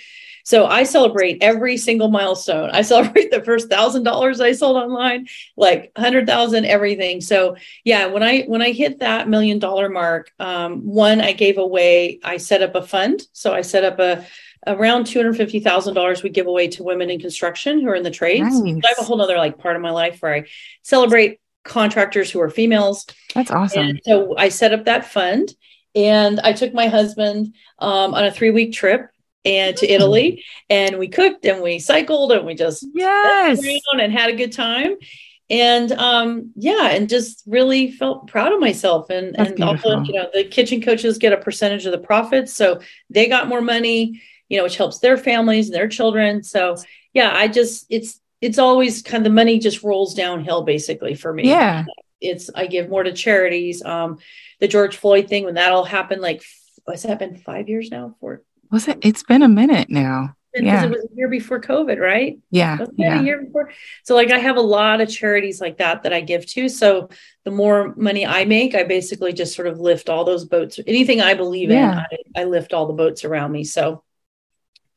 So 0.43 0.65
I 0.65 0.83
celebrate 0.83 1.43
every 1.43 1.77
single 1.77 2.09
milestone. 2.09 2.71
I 2.71 2.81
celebrate 2.93 3.29
the 3.29 3.43
first 3.43 3.69
thousand 3.69 4.03
dollars 4.03 4.41
I 4.41 4.53
sold 4.53 4.77
online, 4.77 5.27
like 5.55 5.91
hundred 5.95 6.25
thousand, 6.25 6.65
everything. 6.65 7.21
So 7.21 7.55
yeah, 7.83 8.07
when 8.07 8.23
I 8.23 8.43
when 8.43 8.61
I 8.61 8.71
hit 8.71 8.99
that 8.99 9.29
million 9.29 9.59
dollar 9.59 9.89
mark, 9.89 10.31
um, 10.39 10.87
one 10.87 11.21
I 11.21 11.33
gave 11.33 11.57
away. 11.57 12.19
I 12.23 12.37
set 12.37 12.63
up 12.63 12.73
a 12.75 12.81
fund. 12.81 13.21
So 13.33 13.53
I 13.53 13.61
set 13.61 13.83
up 13.83 13.99
a 13.99 14.25
around 14.67 15.05
two 15.05 15.19
hundred 15.19 15.37
fifty 15.37 15.59
thousand 15.59 15.93
dollars 15.93 16.23
we 16.23 16.29
give 16.29 16.47
away 16.47 16.67
to 16.69 16.83
women 16.83 17.09
in 17.09 17.19
construction 17.19 17.79
who 17.79 17.89
are 17.89 17.95
in 17.95 18.03
the 18.03 18.11
trades. 18.11 18.59
Nice. 18.59 18.81
I 18.83 18.89
have 18.89 18.99
a 18.99 19.03
whole 19.03 19.21
other 19.21 19.37
like 19.37 19.59
part 19.59 19.75
of 19.75 19.83
my 19.83 19.91
life 19.91 20.19
where 20.21 20.33
I 20.33 20.45
celebrate 20.81 21.39
contractors 21.63 22.31
who 22.31 22.41
are 22.41 22.49
females. 22.49 23.05
That's 23.35 23.51
awesome. 23.51 23.87
And 23.87 24.01
so 24.05 24.37
I 24.37 24.49
set 24.49 24.73
up 24.73 24.85
that 24.85 25.05
fund 25.05 25.53
and 25.95 26.39
I 26.39 26.53
took 26.53 26.73
my 26.73 26.87
husband 26.87 27.55
um, 27.79 28.13
on 28.13 28.25
a 28.25 28.31
three 28.31 28.51
week 28.51 28.73
trip 28.73 29.09
and 29.45 29.75
to 29.77 29.87
Italy 29.87 30.43
and 30.69 30.97
we 30.99 31.07
cooked 31.07 31.45
and 31.45 31.63
we 31.63 31.79
cycled 31.79 32.31
and 32.31 32.45
we 32.45 32.55
just 32.55 32.85
yes 32.93 33.65
and 33.93 34.11
had 34.11 34.29
a 34.29 34.35
good 34.35 34.51
time 34.51 34.95
and 35.49 35.91
um 35.93 36.51
yeah 36.55 36.89
and 36.91 37.09
just 37.09 37.43
really 37.47 37.91
felt 37.91 38.27
proud 38.27 38.51
of 38.51 38.59
myself 38.59 39.09
and 39.09 39.33
That's 39.33 39.49
and 39.49 39.55
beautiful. 39.55 39.91
also 39.91 40.03
you 40.03 40.13
know 40.13 40.29
the 40.33 40.43
kitchen 40.43 40.81
coaches 40.81 41.17
get 41.17 41.33
a 41.33 41.37
percentage 41.37 41.85
of 41.85 41.91
the 41.91 41.97
profits 41.99 42.53
so 42.53 42.81
they 43.09 43.27
got 43.27 43.47
more 43.47 43.61
money 43.61 44.21
you 44.49 44.57
know 44.57 44.63
which 44.63 44.77
helps 44.77 44.99
their 44.99 45.17
families 45.17 45.67
and 45.67 45.75
their 45.75 45.87
children 45.87 46.43
so 46.43 46.75
yeah 47.13 47.31
i 47.33 47.47
just 47.47 47.85
it's 47.89 48.19
it's 48.41 48.57
always 48.59 49.01
kind 49.01 49.17
of 49.21 49.23
the 49.25 49.35
money 49.35 49.59
just 49.59 49.83
rolls 49.83 50.13
downhill 50.13 50.63
basically 50.63 51.15
for 51.15 51.33
me. 51.33 51.47
Yeah. 51.47 51.85
It's 52.21 52.49
I 52.53 52.67
give 52.67 52.89
more 52.89 53.03
to 53.03 53.13
charities. 53.13 53.83
Um 53.83 54.17
the 54.59 54.67
George 54.67 54.97
Floyd 54.97 55.27
thing 55.29 55.45
when 55.45 55.55
that 55.55 55.71
all 55.71 55.85
happened, 55.85 56.21
like 56.21 56.43
what's 56.85 57.03
that 57.03 57.19
been 57.19 57.37
five 57.37 57.69
years 57.69 57.91
now? 57.91 58.15
For 58.19 58.43
was 58.71 58.87
it 58.87 58.99
it's 59.01 59.23
been 59.23 59.41
a 59.41 59.47
minute 59.47 59.89
now. 59.89 60.35
because 60.53 60.65
yeah. 60.65 60.83
it 60.85 60.89
was 60.89 61.05
a 61.11 61.15
year 61.15 61.27
before 61.27 61.61
COVID, 61.61 61.99
right? 61.99 62.39
Yeah. 62.51 62.85
Yeah. 62.97 63.19
a 63.19 63.23
year 63.23 63.43
before? 63.43 63.71
So 64.03 64.15
like 64.15 64.31
I 64.31 64.39
have 64.39 64.57
a 64.57 64.61
lot 64.61 64.99
of 65.01 65.09
charities 65.09 65.61
like 65.61 65.77
that 65.77 66.03
that 66.03 66.13
I 66.13 66.21
give 66.21 66.45
to. 66.47 66.67
So 66.69 67.09
the 67.45 67.51
more 67.51 67.93
money 67.95 68.25
I 68.25 68.45
make, 68.45 68.75
I 68.75 68.83
basically 68.83 69.33
just 69.33 69.55
sort 69.55 69.67
of 69.67 69.79
lift 69.79 70.09
all 70.09 70.23
those 70.25 70.45
boats. 70.45 70.79
Anything 70.87 71.21
I 71.21 71.33
believe 71.35 71.69
Yeah. 71.69 72.05
in, 72.11 72.17
I, 72.35 72.41
I 72.41 72.43
lift 72.45 72.73
all 72.73 72.87
the 72.87 72.93
boats 72.93 73.23
around 73.25 73.51
me. 73.51 73.63
So 73.63 74.03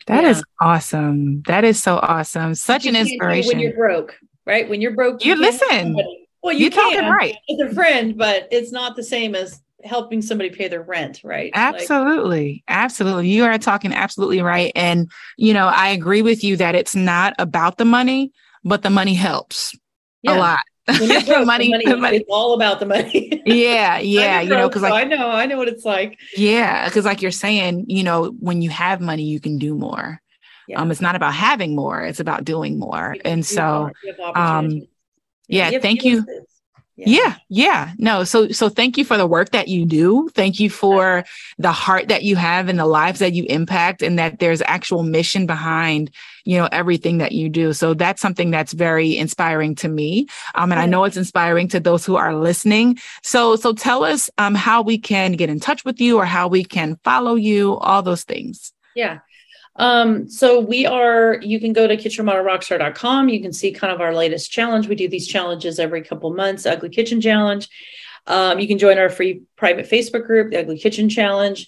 That 0.07 0.25
Yeah. 0.25 0.31
is 0.31 0.45
awesome. 0.61 1.43
That 1.47 1.65
is 1.65 1.83
so 1.83 1.97
awesome. 1.97 2.55
Such 2.55 2.85
you 2.85 2.91
an 2.91 2.95
can't 2.97 3.07
do 3.09 3.13
it 3.13 3.15
inspiration. 3.15 3.49
when 3.49 3.61
you're 3.61 3.75
broke, 3.77 4.19
right? 4.47 4.69
When 4.69 4.81
you're 4.81 4.93
broke, 4.95 5.25
You 5.25 5.37
can't 5.37 5.41
listen. 5.41 5.97
Well, 6.43 6.53
you 6.53 6.63
You're 6.63 6.71
talking 6.71 6.99
can 7.01 7.13
right. 7.13 7.37
as 7.51 7.71
a 7.71 7.75
friend, 7.75 8.17
but 8.19 8.49
it's 8.51 8.73
not 8.73 8.97
the 8.97 9.05
same 9.05 9.35
as 9.37 9.61
helping 9.85 10.21
somebody 10.23 10.51
pay 10.51 10.67
their 10.69 10.83
rent, 10.83 11.21
right? 11.23 11.53
Like, 11.55 11.61
Absolutely. 11.75 12.65
Absolutely. 12.69 13.29
You 13.29 13.45
are 13.45 13.59
talking 13.59 13.93
absolutely 13.93 14.43
right. 14.43 14.73
And, 14.75 15.11
you 15.37 15.55
know, 15.55 15.67
I 15.69 15.89
agree 15.89 16.23
with 16.23 16.43
you 16.43 16.57
that 16.57 16.75
it's 16.75 16.97
not 16.97 17.35
about 17.39 17.79
the 17.79 17.85
money, 17.85 18.33
but 18.65 18.83
the 18.83 18.91
money 18.91 19.15
helps 19.15 19.77
yeah. 20.23 20.37
a 20.37 20.39
lot. 20.39 20.61
Broke, 20.87 21.01
money, 21.47 21.67
the 21.67 21.71
money, 21.71 21.85
the 21.85 21.97
money- 21.97 22.17
it's 22.19 22.29
all 22.31 22.55
about 22.55 22.81
the 22.81 22.87
money. 22.87 23.41
Yeah. 23.47 23.99
Yeah. 23.99 24.41
You 24.41 24.51
know, 24.51 24.69
because 24.69 24.83
so 24.83 24.89
like, 24.89 25.05
I 25.07 25.09
know, 25.09 25.29
I 25.31 25.47
know 25.47 25.57
what 25.57 25.69
it's 25.69 25.85
like. 25.85 26.19
yeah, 26.37 26.87
because 26.89 27.05
like 27.05 27.23
you're 27.23 27.31
saying, 27.31 27.87
you 27.89 28.03
know, 28.03 28.31
when 28.41 28.63
you 28.63 28.71
have 28.71 29.01
money, 29.01 29.25
you 29.25 29.41
can 29.41 29.59
do 29.59 29.75
more. 29.75 30.21
Yeah. 30.69 30.81
Um, 30.81 30.91
it's 30.91 31.01
not 31.01 31.17
about 31.17 31.35
having 31.35 31.75
more, 31.75 32.03
it's 32.03 32.21
about 32.21 32.45
doing 32.45 32.79
more. 32.79 33.17
And 33.25 33.43
do 33.43 33.47
so, 33.47 33.91
more. 34.19 34.39
Um, 34.39 34.39
opportunities. 34.39 34.89
yeah, 35.49 35.79
thank 35.81 36.05
you. 36.05 36.25
Yeah, 36.97 37.37
yeah. 37.49 37.93
No, 37.99 38.23
so 38.23 38.49
so 38.49 38.69
thank 38.69 38.99
you 38.99 39.05
for 39.05 39.17
the 39.17 39.27
work 39.27 39.51
that 39.51 39.69
you 39.69 39.87
do. 39.87 40.29
Thank 40.35 40.61
you 40.61 40.69
for 40.69 41.25
the 41.59 41.73
heart 41.73 42.09
that 42.09 42.23
you 42.23 42.37
have 42.37 42.69
and 42.69 42.79
the 42.79 42.87
lives 42.87 43.19
that 43.21 43.33
you 43.33 43.45
impact 43.49 44.03
and 44.03 44.19
that 44.19 44.39
there's 44.39 44.63
actual 44.67 45.03
mission 45.03 45.47
behind, 45.47 46.11
you 46.45 46.59
know, 46.59 46.69
everything 46.71 47.19
that 47.19 47.33
you 47.33 47.49
do. 47.49 47.73
So 47.73 47.95
that's 47.95 48.21
something 48.21 48.51
that's 48.51 48.73
very 48.75 49.17
inspiring 49.17 49.75
to 49.77 49.89
me. 49.89 50.27
Um 50.55 50.71
and 50.71 50.81
I 50.81 50.87
know 50.87 51.05
it's 51.05 51.17
inspiring 51.17 51.69
to 51.69 51.81
those 51.81 52.05
who 52.05 52.17
are 52.17 52.37
listening. 52.37 52.99
So 53.23 53.57
so 53.57 53.73
tell 53.73 54.05
us 54.05 54.31
um 54.39 54.55
how 54.55 54.83
we 54.83 54.99
can 54.99 55.33
get 55.33 55.49
in 55.51 55.61
touch 55.61 55.85
with 55.85 56.01
you 56.01 56.19
or 56.19 56.27
how 56.27 56.47
we 56.47 56.63
can 56.63 56.99
follow 57.05 57.35
you, 57.37 57.79
all 57.79 58.03
those 58.03 58.23
things. 58.25 58.73
Yeah. 58.95 59.21
Um, 59.77 60.29
so 60.29 60.61
we 60.61 60.87
are, 60.87 61.39
you 61.41 61.59
can 61.59 61.73
go 61.73 61.87
to 61.87 61.97
kitchenremodelrockstar.com. 61.97 63.29
You 63.29 63.41
can 63.41 63.53
see 63.53 63.73
kind 63.73 63.93
of 63.93 64.01
our 64.01 64.15
latest 64.15 64.51
challenge. 64.51 64.89
We 64.89 64.95
do 64.95 65.09
these 65.09 65.27
challenges 65.27 65.79
every 65.79 66.03
couple 66.03 66.33
months, 66.35 66.67
Ugly 66.67 66.91
Kitchen 66.91 67.21
Challenge. 67.21 67.69
Um, 68.27 68.61
you 68.61 68.69
can 68.69 68.79
join 68.79 68.99
our 68.99 69.09
free 69.09 69.43
private 69.57 69.89
Facebook 69.89 70.27
group, 70.27 70.51
the 70.51 70.61
Ugly 70.61 70.79
Kitchen 70.79 71.09
Challenge. 71.09 71.67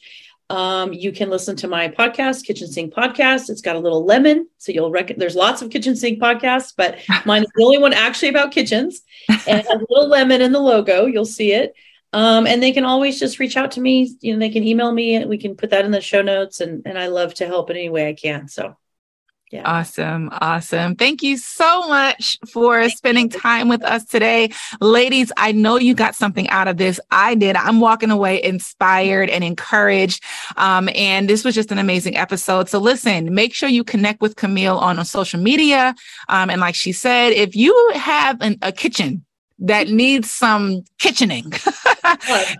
Um, 0.50 0.92
you 0.92 1.10
can 1.10 1.30
listen 1.30 1.56
to 1.56 1.68
my 1.68 1.88
podcast, 1.88 2.44
Kitchen 2.44 2.68
Sink 2.68 2.92
Podcast. 2.92 3.48
It's 3.48 3.62
got 3.62 3.76
a 3.76 3.78
little 3.78 4.04
lemon, 4.04 4.46
so 4.58 4.72
you'll 4.72 4.90
reckon 4.90 5.18
there's 5.18 5.34
lots 5.34 5.62
of 5.62 5.70
kitchen 5.70 5.96
sink 5.96 6.20
podcasts, 6.20 6.74
but 6.76 6.98
mine 7.24 7.42
is 7.42 7.50
the 7.54 7.64
only 7.64 7.78
one 7.78 7.94
actually 7.94 8.28
about 8.28 8.52
kitchens, 8.52 9.00
and 9.28 9.40
it 9.60 9.66
has 9.66 9.80
a 9.80 9.86
little 9.88 10.08
lemon 10.08 10.42
in 10.42 10.52
the 10.52 10.60
logo. 10.60 11.06
You'll 11.06 11.24
see 11.24 11.52
it. 11.52 11.74
Um, 12.14 12.46
and 12.46 12.62
they 12.62 12.70
can 12.70 12.84
always 12.84 13.18
just 13.18 13.40
reach 13.40 13.56
out 13.56 13.72
to 13.72 13.80
me. 13.80 14.16
You 14.20 14.34
know, 14.34 14.38
they 14.38 14.50
can 14.50 14.62
email 14.62 14.92
me, 14.92 15.16
and 15.16 15.28
we 15.28 15.36
can 15.36 15.56
put 15.56 15.70
that 15.70 15.84
in 15.84 15.90
the 15.90 16.00
show 16.00 16.22
notes. 16.22 16.60
And 16.60 16.82
and 16.86 16.96
I 16.96 17.08
love 17.08 17.34
to 17.34 17.46
help 17.46 17.70
in 17.70 17.76
any 17.76 17.88
way 17.88 18.08
I 18.08 18.14
can. 18.14 18.46
So, 18.46 18.76
yeah, 19.50 19.62
Awesome. 19.64 20.30
Awesome. 20.32 20.94
Thank 20.94 21.24
you 21.24 21.36
so 21.36 21.88
much 21.88 22.38
for 22.52 22.88
spending 22.88 23.28
time 23.28 23.68
with 23.68 23.82
us 23.82 24.04
today. 24.04 24.50
Ladies, 24.80 25.32
I 25.36 25.50
know 25.50 25.76
you 25.76 25.92
got 25.94 26.14
something 26.14 26.48
out 26.50 26.68
of 26.68 26.76
this. 26.76 27.00
I 27.10 27.34
did. 27.34 27.56
I'm 27.56 27.80
walking 27.80 28.10
away 28.10 28.42
inspired 28.42 29.28
and 29.28 29.42
encouraged. 29.42 30.22
Um, 30.56 30.88
and 30.94 31.28
this 31.28 31.44
was 31.44 31.56
just 31.56 31.72
an 31.72 31.78
amazing 31.78 32.16
episode. 32.16 32.68
So 32.68 32.78
listen, 32.78 33.34
make 33.34 33.54
sure 33.54 33.68
you 33.68 33.82
connect 33.82 34.20
with 34.20 34.36
Camille 34.36 34.78
on, 34.78 35.00
on 35.00 35.04
social 35.04 35.40
media. 35.40 35.96
Um, 36.28 36.48
and 36.48 36.60
like 36.60 36.76
she 36.76 36.92
said, 36.92 37.32
if 37.32 37.56
you 37.56 37.92
have 37.94 38.40
an, 38.40 38.58
a 38.62 38.70
kitchen 38.70 39.24
that 39.58 39.88
needs 39.88 40.30
some 40.30 40.82
kitchening, 40.98 41.52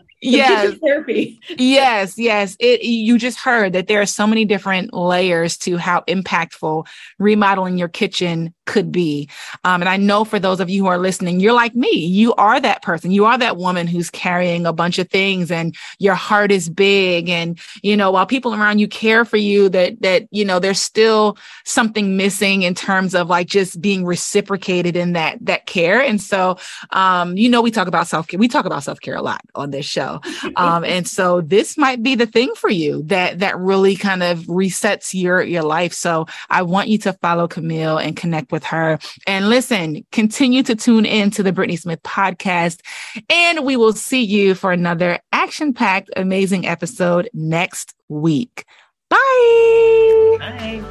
yes, 0.22 0.78
therapy. 0.78 1.40
yes 1.58 2.16
yes. 2.16 2.56
It 2.60 2.82
you 2.82 3.18
just 3.18 3.38
heard 3.38 3.72
that 3.72 3.88
there 3.88 4.00
are 4.00 4.06
so 4.06 4.26
many 4.26 4.44
different 4.44 4.92
layers 4.94 5.56
to 5.58 5.76
how 5.76 6.02
impactful 6.08 6.86
remodeling 7.18 7.78
your 7.78 7.88
kitchen 7.88 8.54
could 8.66 8.90
be. 8.90 9.28
Um, 9.64 9.82
and 9.82 9.88
i 9.88 9.96
know 9.96 10.24
for 10.24 10.38
those 10.38 10.60
of 10.60 10.70
you 10.70 10.84
who 10.84 10.88
are 10.88 10.98
listening 10.98 11.40
you're 11.40 11.52
like 11.52 11.74
me. 11.74 11.90
You 11.90 12.34
are 12.34 12.60
that 12.60 12.82
person. 12.82 13.10
You 13.10 13.24
are 13.26 13.38
that 13.38 13.56
woman 13.56 13.86
who's 13.86 14.10
carrying 14.10 14.66
a 14.66 14.72
bunch 14.72 14.98
of 14.98 15.08
things 15.08 15.50
and 15.50 15.74
your 15.98 16.14
heart 16.14 16.50
is 16.50 16.68
big. 16.68 17.28
And 17.28 17.58
you 17.82 17.96
know 17.96 18.10
while 18.10 18.26
people 18.26 18.54
around 18.54 18.78
you 18.78 18.88
care 18.88 19.24
for 19.24 19.36
you 19.36 19.68
that 19.70 20.00
that 20.02 20.28
you 20.30 20.44
know 20.44 20.58
there's 20.58 20.80
still 20.80 21.36
something 21.64 22.16
missing 22.16 22.62
in 22.62 22.74
terms 22.74 23.14
of 23.14 23.28
like 23.28 23.46
just 23.46 23.80
being 23.80 24.04
reciprocated 24.04 24.96
in 24.96 25.12
that 25.12 25.38
that 25.44 25.66
care. 25.66 26.00
And 26.00 26.20
so 26.20 26.56
um 26.90 27.36
you 27.36 27.48
know 27.48 27.62
we 27.62 27.70
talk 27.70 27.88
about 27.88 28.06
self-care. 28.06 28.38
We 28.38 28.48
talk 28.48 28.64
about 28.64 28.82
self-care 28.82 29.16
a 29.16 29.22
lot 29.22 29.42
on 29.54 29.70
this 29.70 29.86
show. 29.86 30.20
Um, 30.56 30.84
and 30.94 31.06
so 31.06 31.40
this 31.40 31.76
might 31.76 32.02
be 32.02 32.14
the 32.14 32.26
thing 32.26 32.54
for 32.54 32.70
you 32.70 33.02
that 33.04 33.40
that 33.40 33.58
really 33.58 33.96
kind 33.96 34.22
of 34.22 34.40
resets 34.40 35.14
your 35.14 35.42
your 35.42 35.62
life. 35.62 35.92
So 35.92 36.26
I 36.50 36.62
want 36.62 36.88
you 36.88 36.98
to 36.98 37.12
follow 37.14 37.48
Camille 37.48 37.98
and 37.98 38.16
connect 38.16 38.52
with 38.54 38.64
her. 38.64 38.98
And 39.26 39.50
listen, 39.50 40.06
continue 40.12 40.62
to 40.62 40.74
tune 40.74 41.04
in 41.04 41.30
to 41.32 41.42
the 41.42 41.52
Brittnee 41.52 41.78
Smith 41.78 42.02
podcast, 42.02 42.80
and 43.28 43.66
we 43.66 43.76
will 43.76 43.92
see 43.92 44.22
you 44.22 44.54
for 44.54 44.72
another 44.72 45.18
action-packed, 45.32 46.08
amazing 46.16 46.66
episode 46.66 47.28
next 47.34 47.92
week. 48.08 48.64
Bye. 49.10 50.36
Bye. 50.38 50.82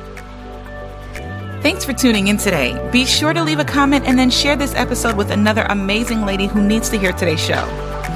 Thanks 1.62 1.86
for 1.86 1.94
tuning 1.94 2.28
in 2.28 2.36
today. 2.36 2.78
Be 2.92 3.06
sure 3.06 3.34
to 3.34 3.42
leave 3.42 3.60
a 3.60 3.66
comment 3.66 4.06
and 4.06 4.20
then 4.20 4.30
share 4.30 4.58
this 4.58 4.76
episode 4.76 5.16
with 5.16 5.32
another 5.32 5.66
amazing 5.70 6.26
lady 6.26 6.46
who 6.46 6.62
needs 6.62 6.90
to 6.90 7.00
hear 7.00 7.14
today's 7.14 7.40
show. 7.40 7.66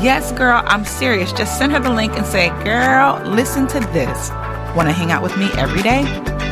Yes, 0.01 0.33
girl, 0.33 0.61
I'm 0.65 0.83
serious. 0.83 1.31
Just 1.31 1.57
send 1.57 1.71
her 1.71 1.79
the 1.79 1.89
link 1.89 2.11
and 2.17 2.25
say, 2.25 2.49
girl, 2.65 3.21
listen 3.25 3.65
to 3.67 3.79
this. 3.79 4.29
Want 4.77 4.89
to 4.89 4.93
hang 4.93 5.09
out 5.11 5.23
with 5.23 5.35
me 5.39 5.49
every 5.53 5.81
day? 5.81 6.03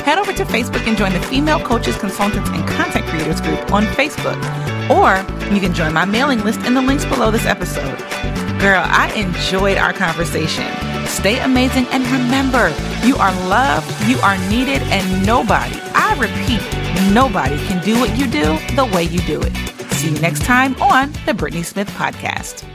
Head 0.01 0.17
over 0.17 0.33
to 0.33 0.45
Facebook 0.45 0.87
and 0.87 0.97
join 0.97 1.13
the 1.13 1.19
Female 1.19 1.59
Coaches, 1.59 1.95
Consultants, 1.95 2.49
and 2.49 2.67
Content 2.67 3.05
Creators 3.05 3.39
group 3.39 3.71
on 3.71 3.83
Facebook. 3.83 4.35
Or 4.89 5.17
you 5.53 5.61
can 5.61 5.75
join 5.75 5.93
my 5.93 6.05
mailing 6.05 6.43
list 6.43 6.61
in 6.61 6.73
the 6.73 6.81
links 6.81 7.05
below 7.05 7.29
this 7.29 7.45
episode. 7.45 7.95
Girl, 8.59 8.81
I 8.83 9.13
enjoyed 9.15 9.77
our 9.77 9.93
conversation. 9.93 10.65
Stay 11.05 11.39
amazing 11.41 11.85
and 11.91 12.03
remember, 12.07 12.73
you 13.05 13.15
are 13.17 13.31
loved, 13.47 13.93
you 14.09 14.17
are 14.21 14.39
needed, 14.49 14.81
and 14.89 15.23
nobody, 15.23 15.79
I 15.93 16.17
repeat, 16.17 17.13
nobody 17.13 17.57
can 17.67 17.83
do 17.85 17.99
what 17.99 18.17
you 18.17 18.25
do 18.25 18.57
the 18.75 18.89
way 18.91 19.03
you 19.03 19.19
do 19.19 19.39
it. 19.39 19.55
See 19.93 20.09
you 20.09 20.19
next 20.19 20.41
time 20.41 20.73
on 20.81 21.11
the 21.27 21.33
Brittnee 21.33 21.63
Smith 21.63 21.91
Podcast. 21.91 22.65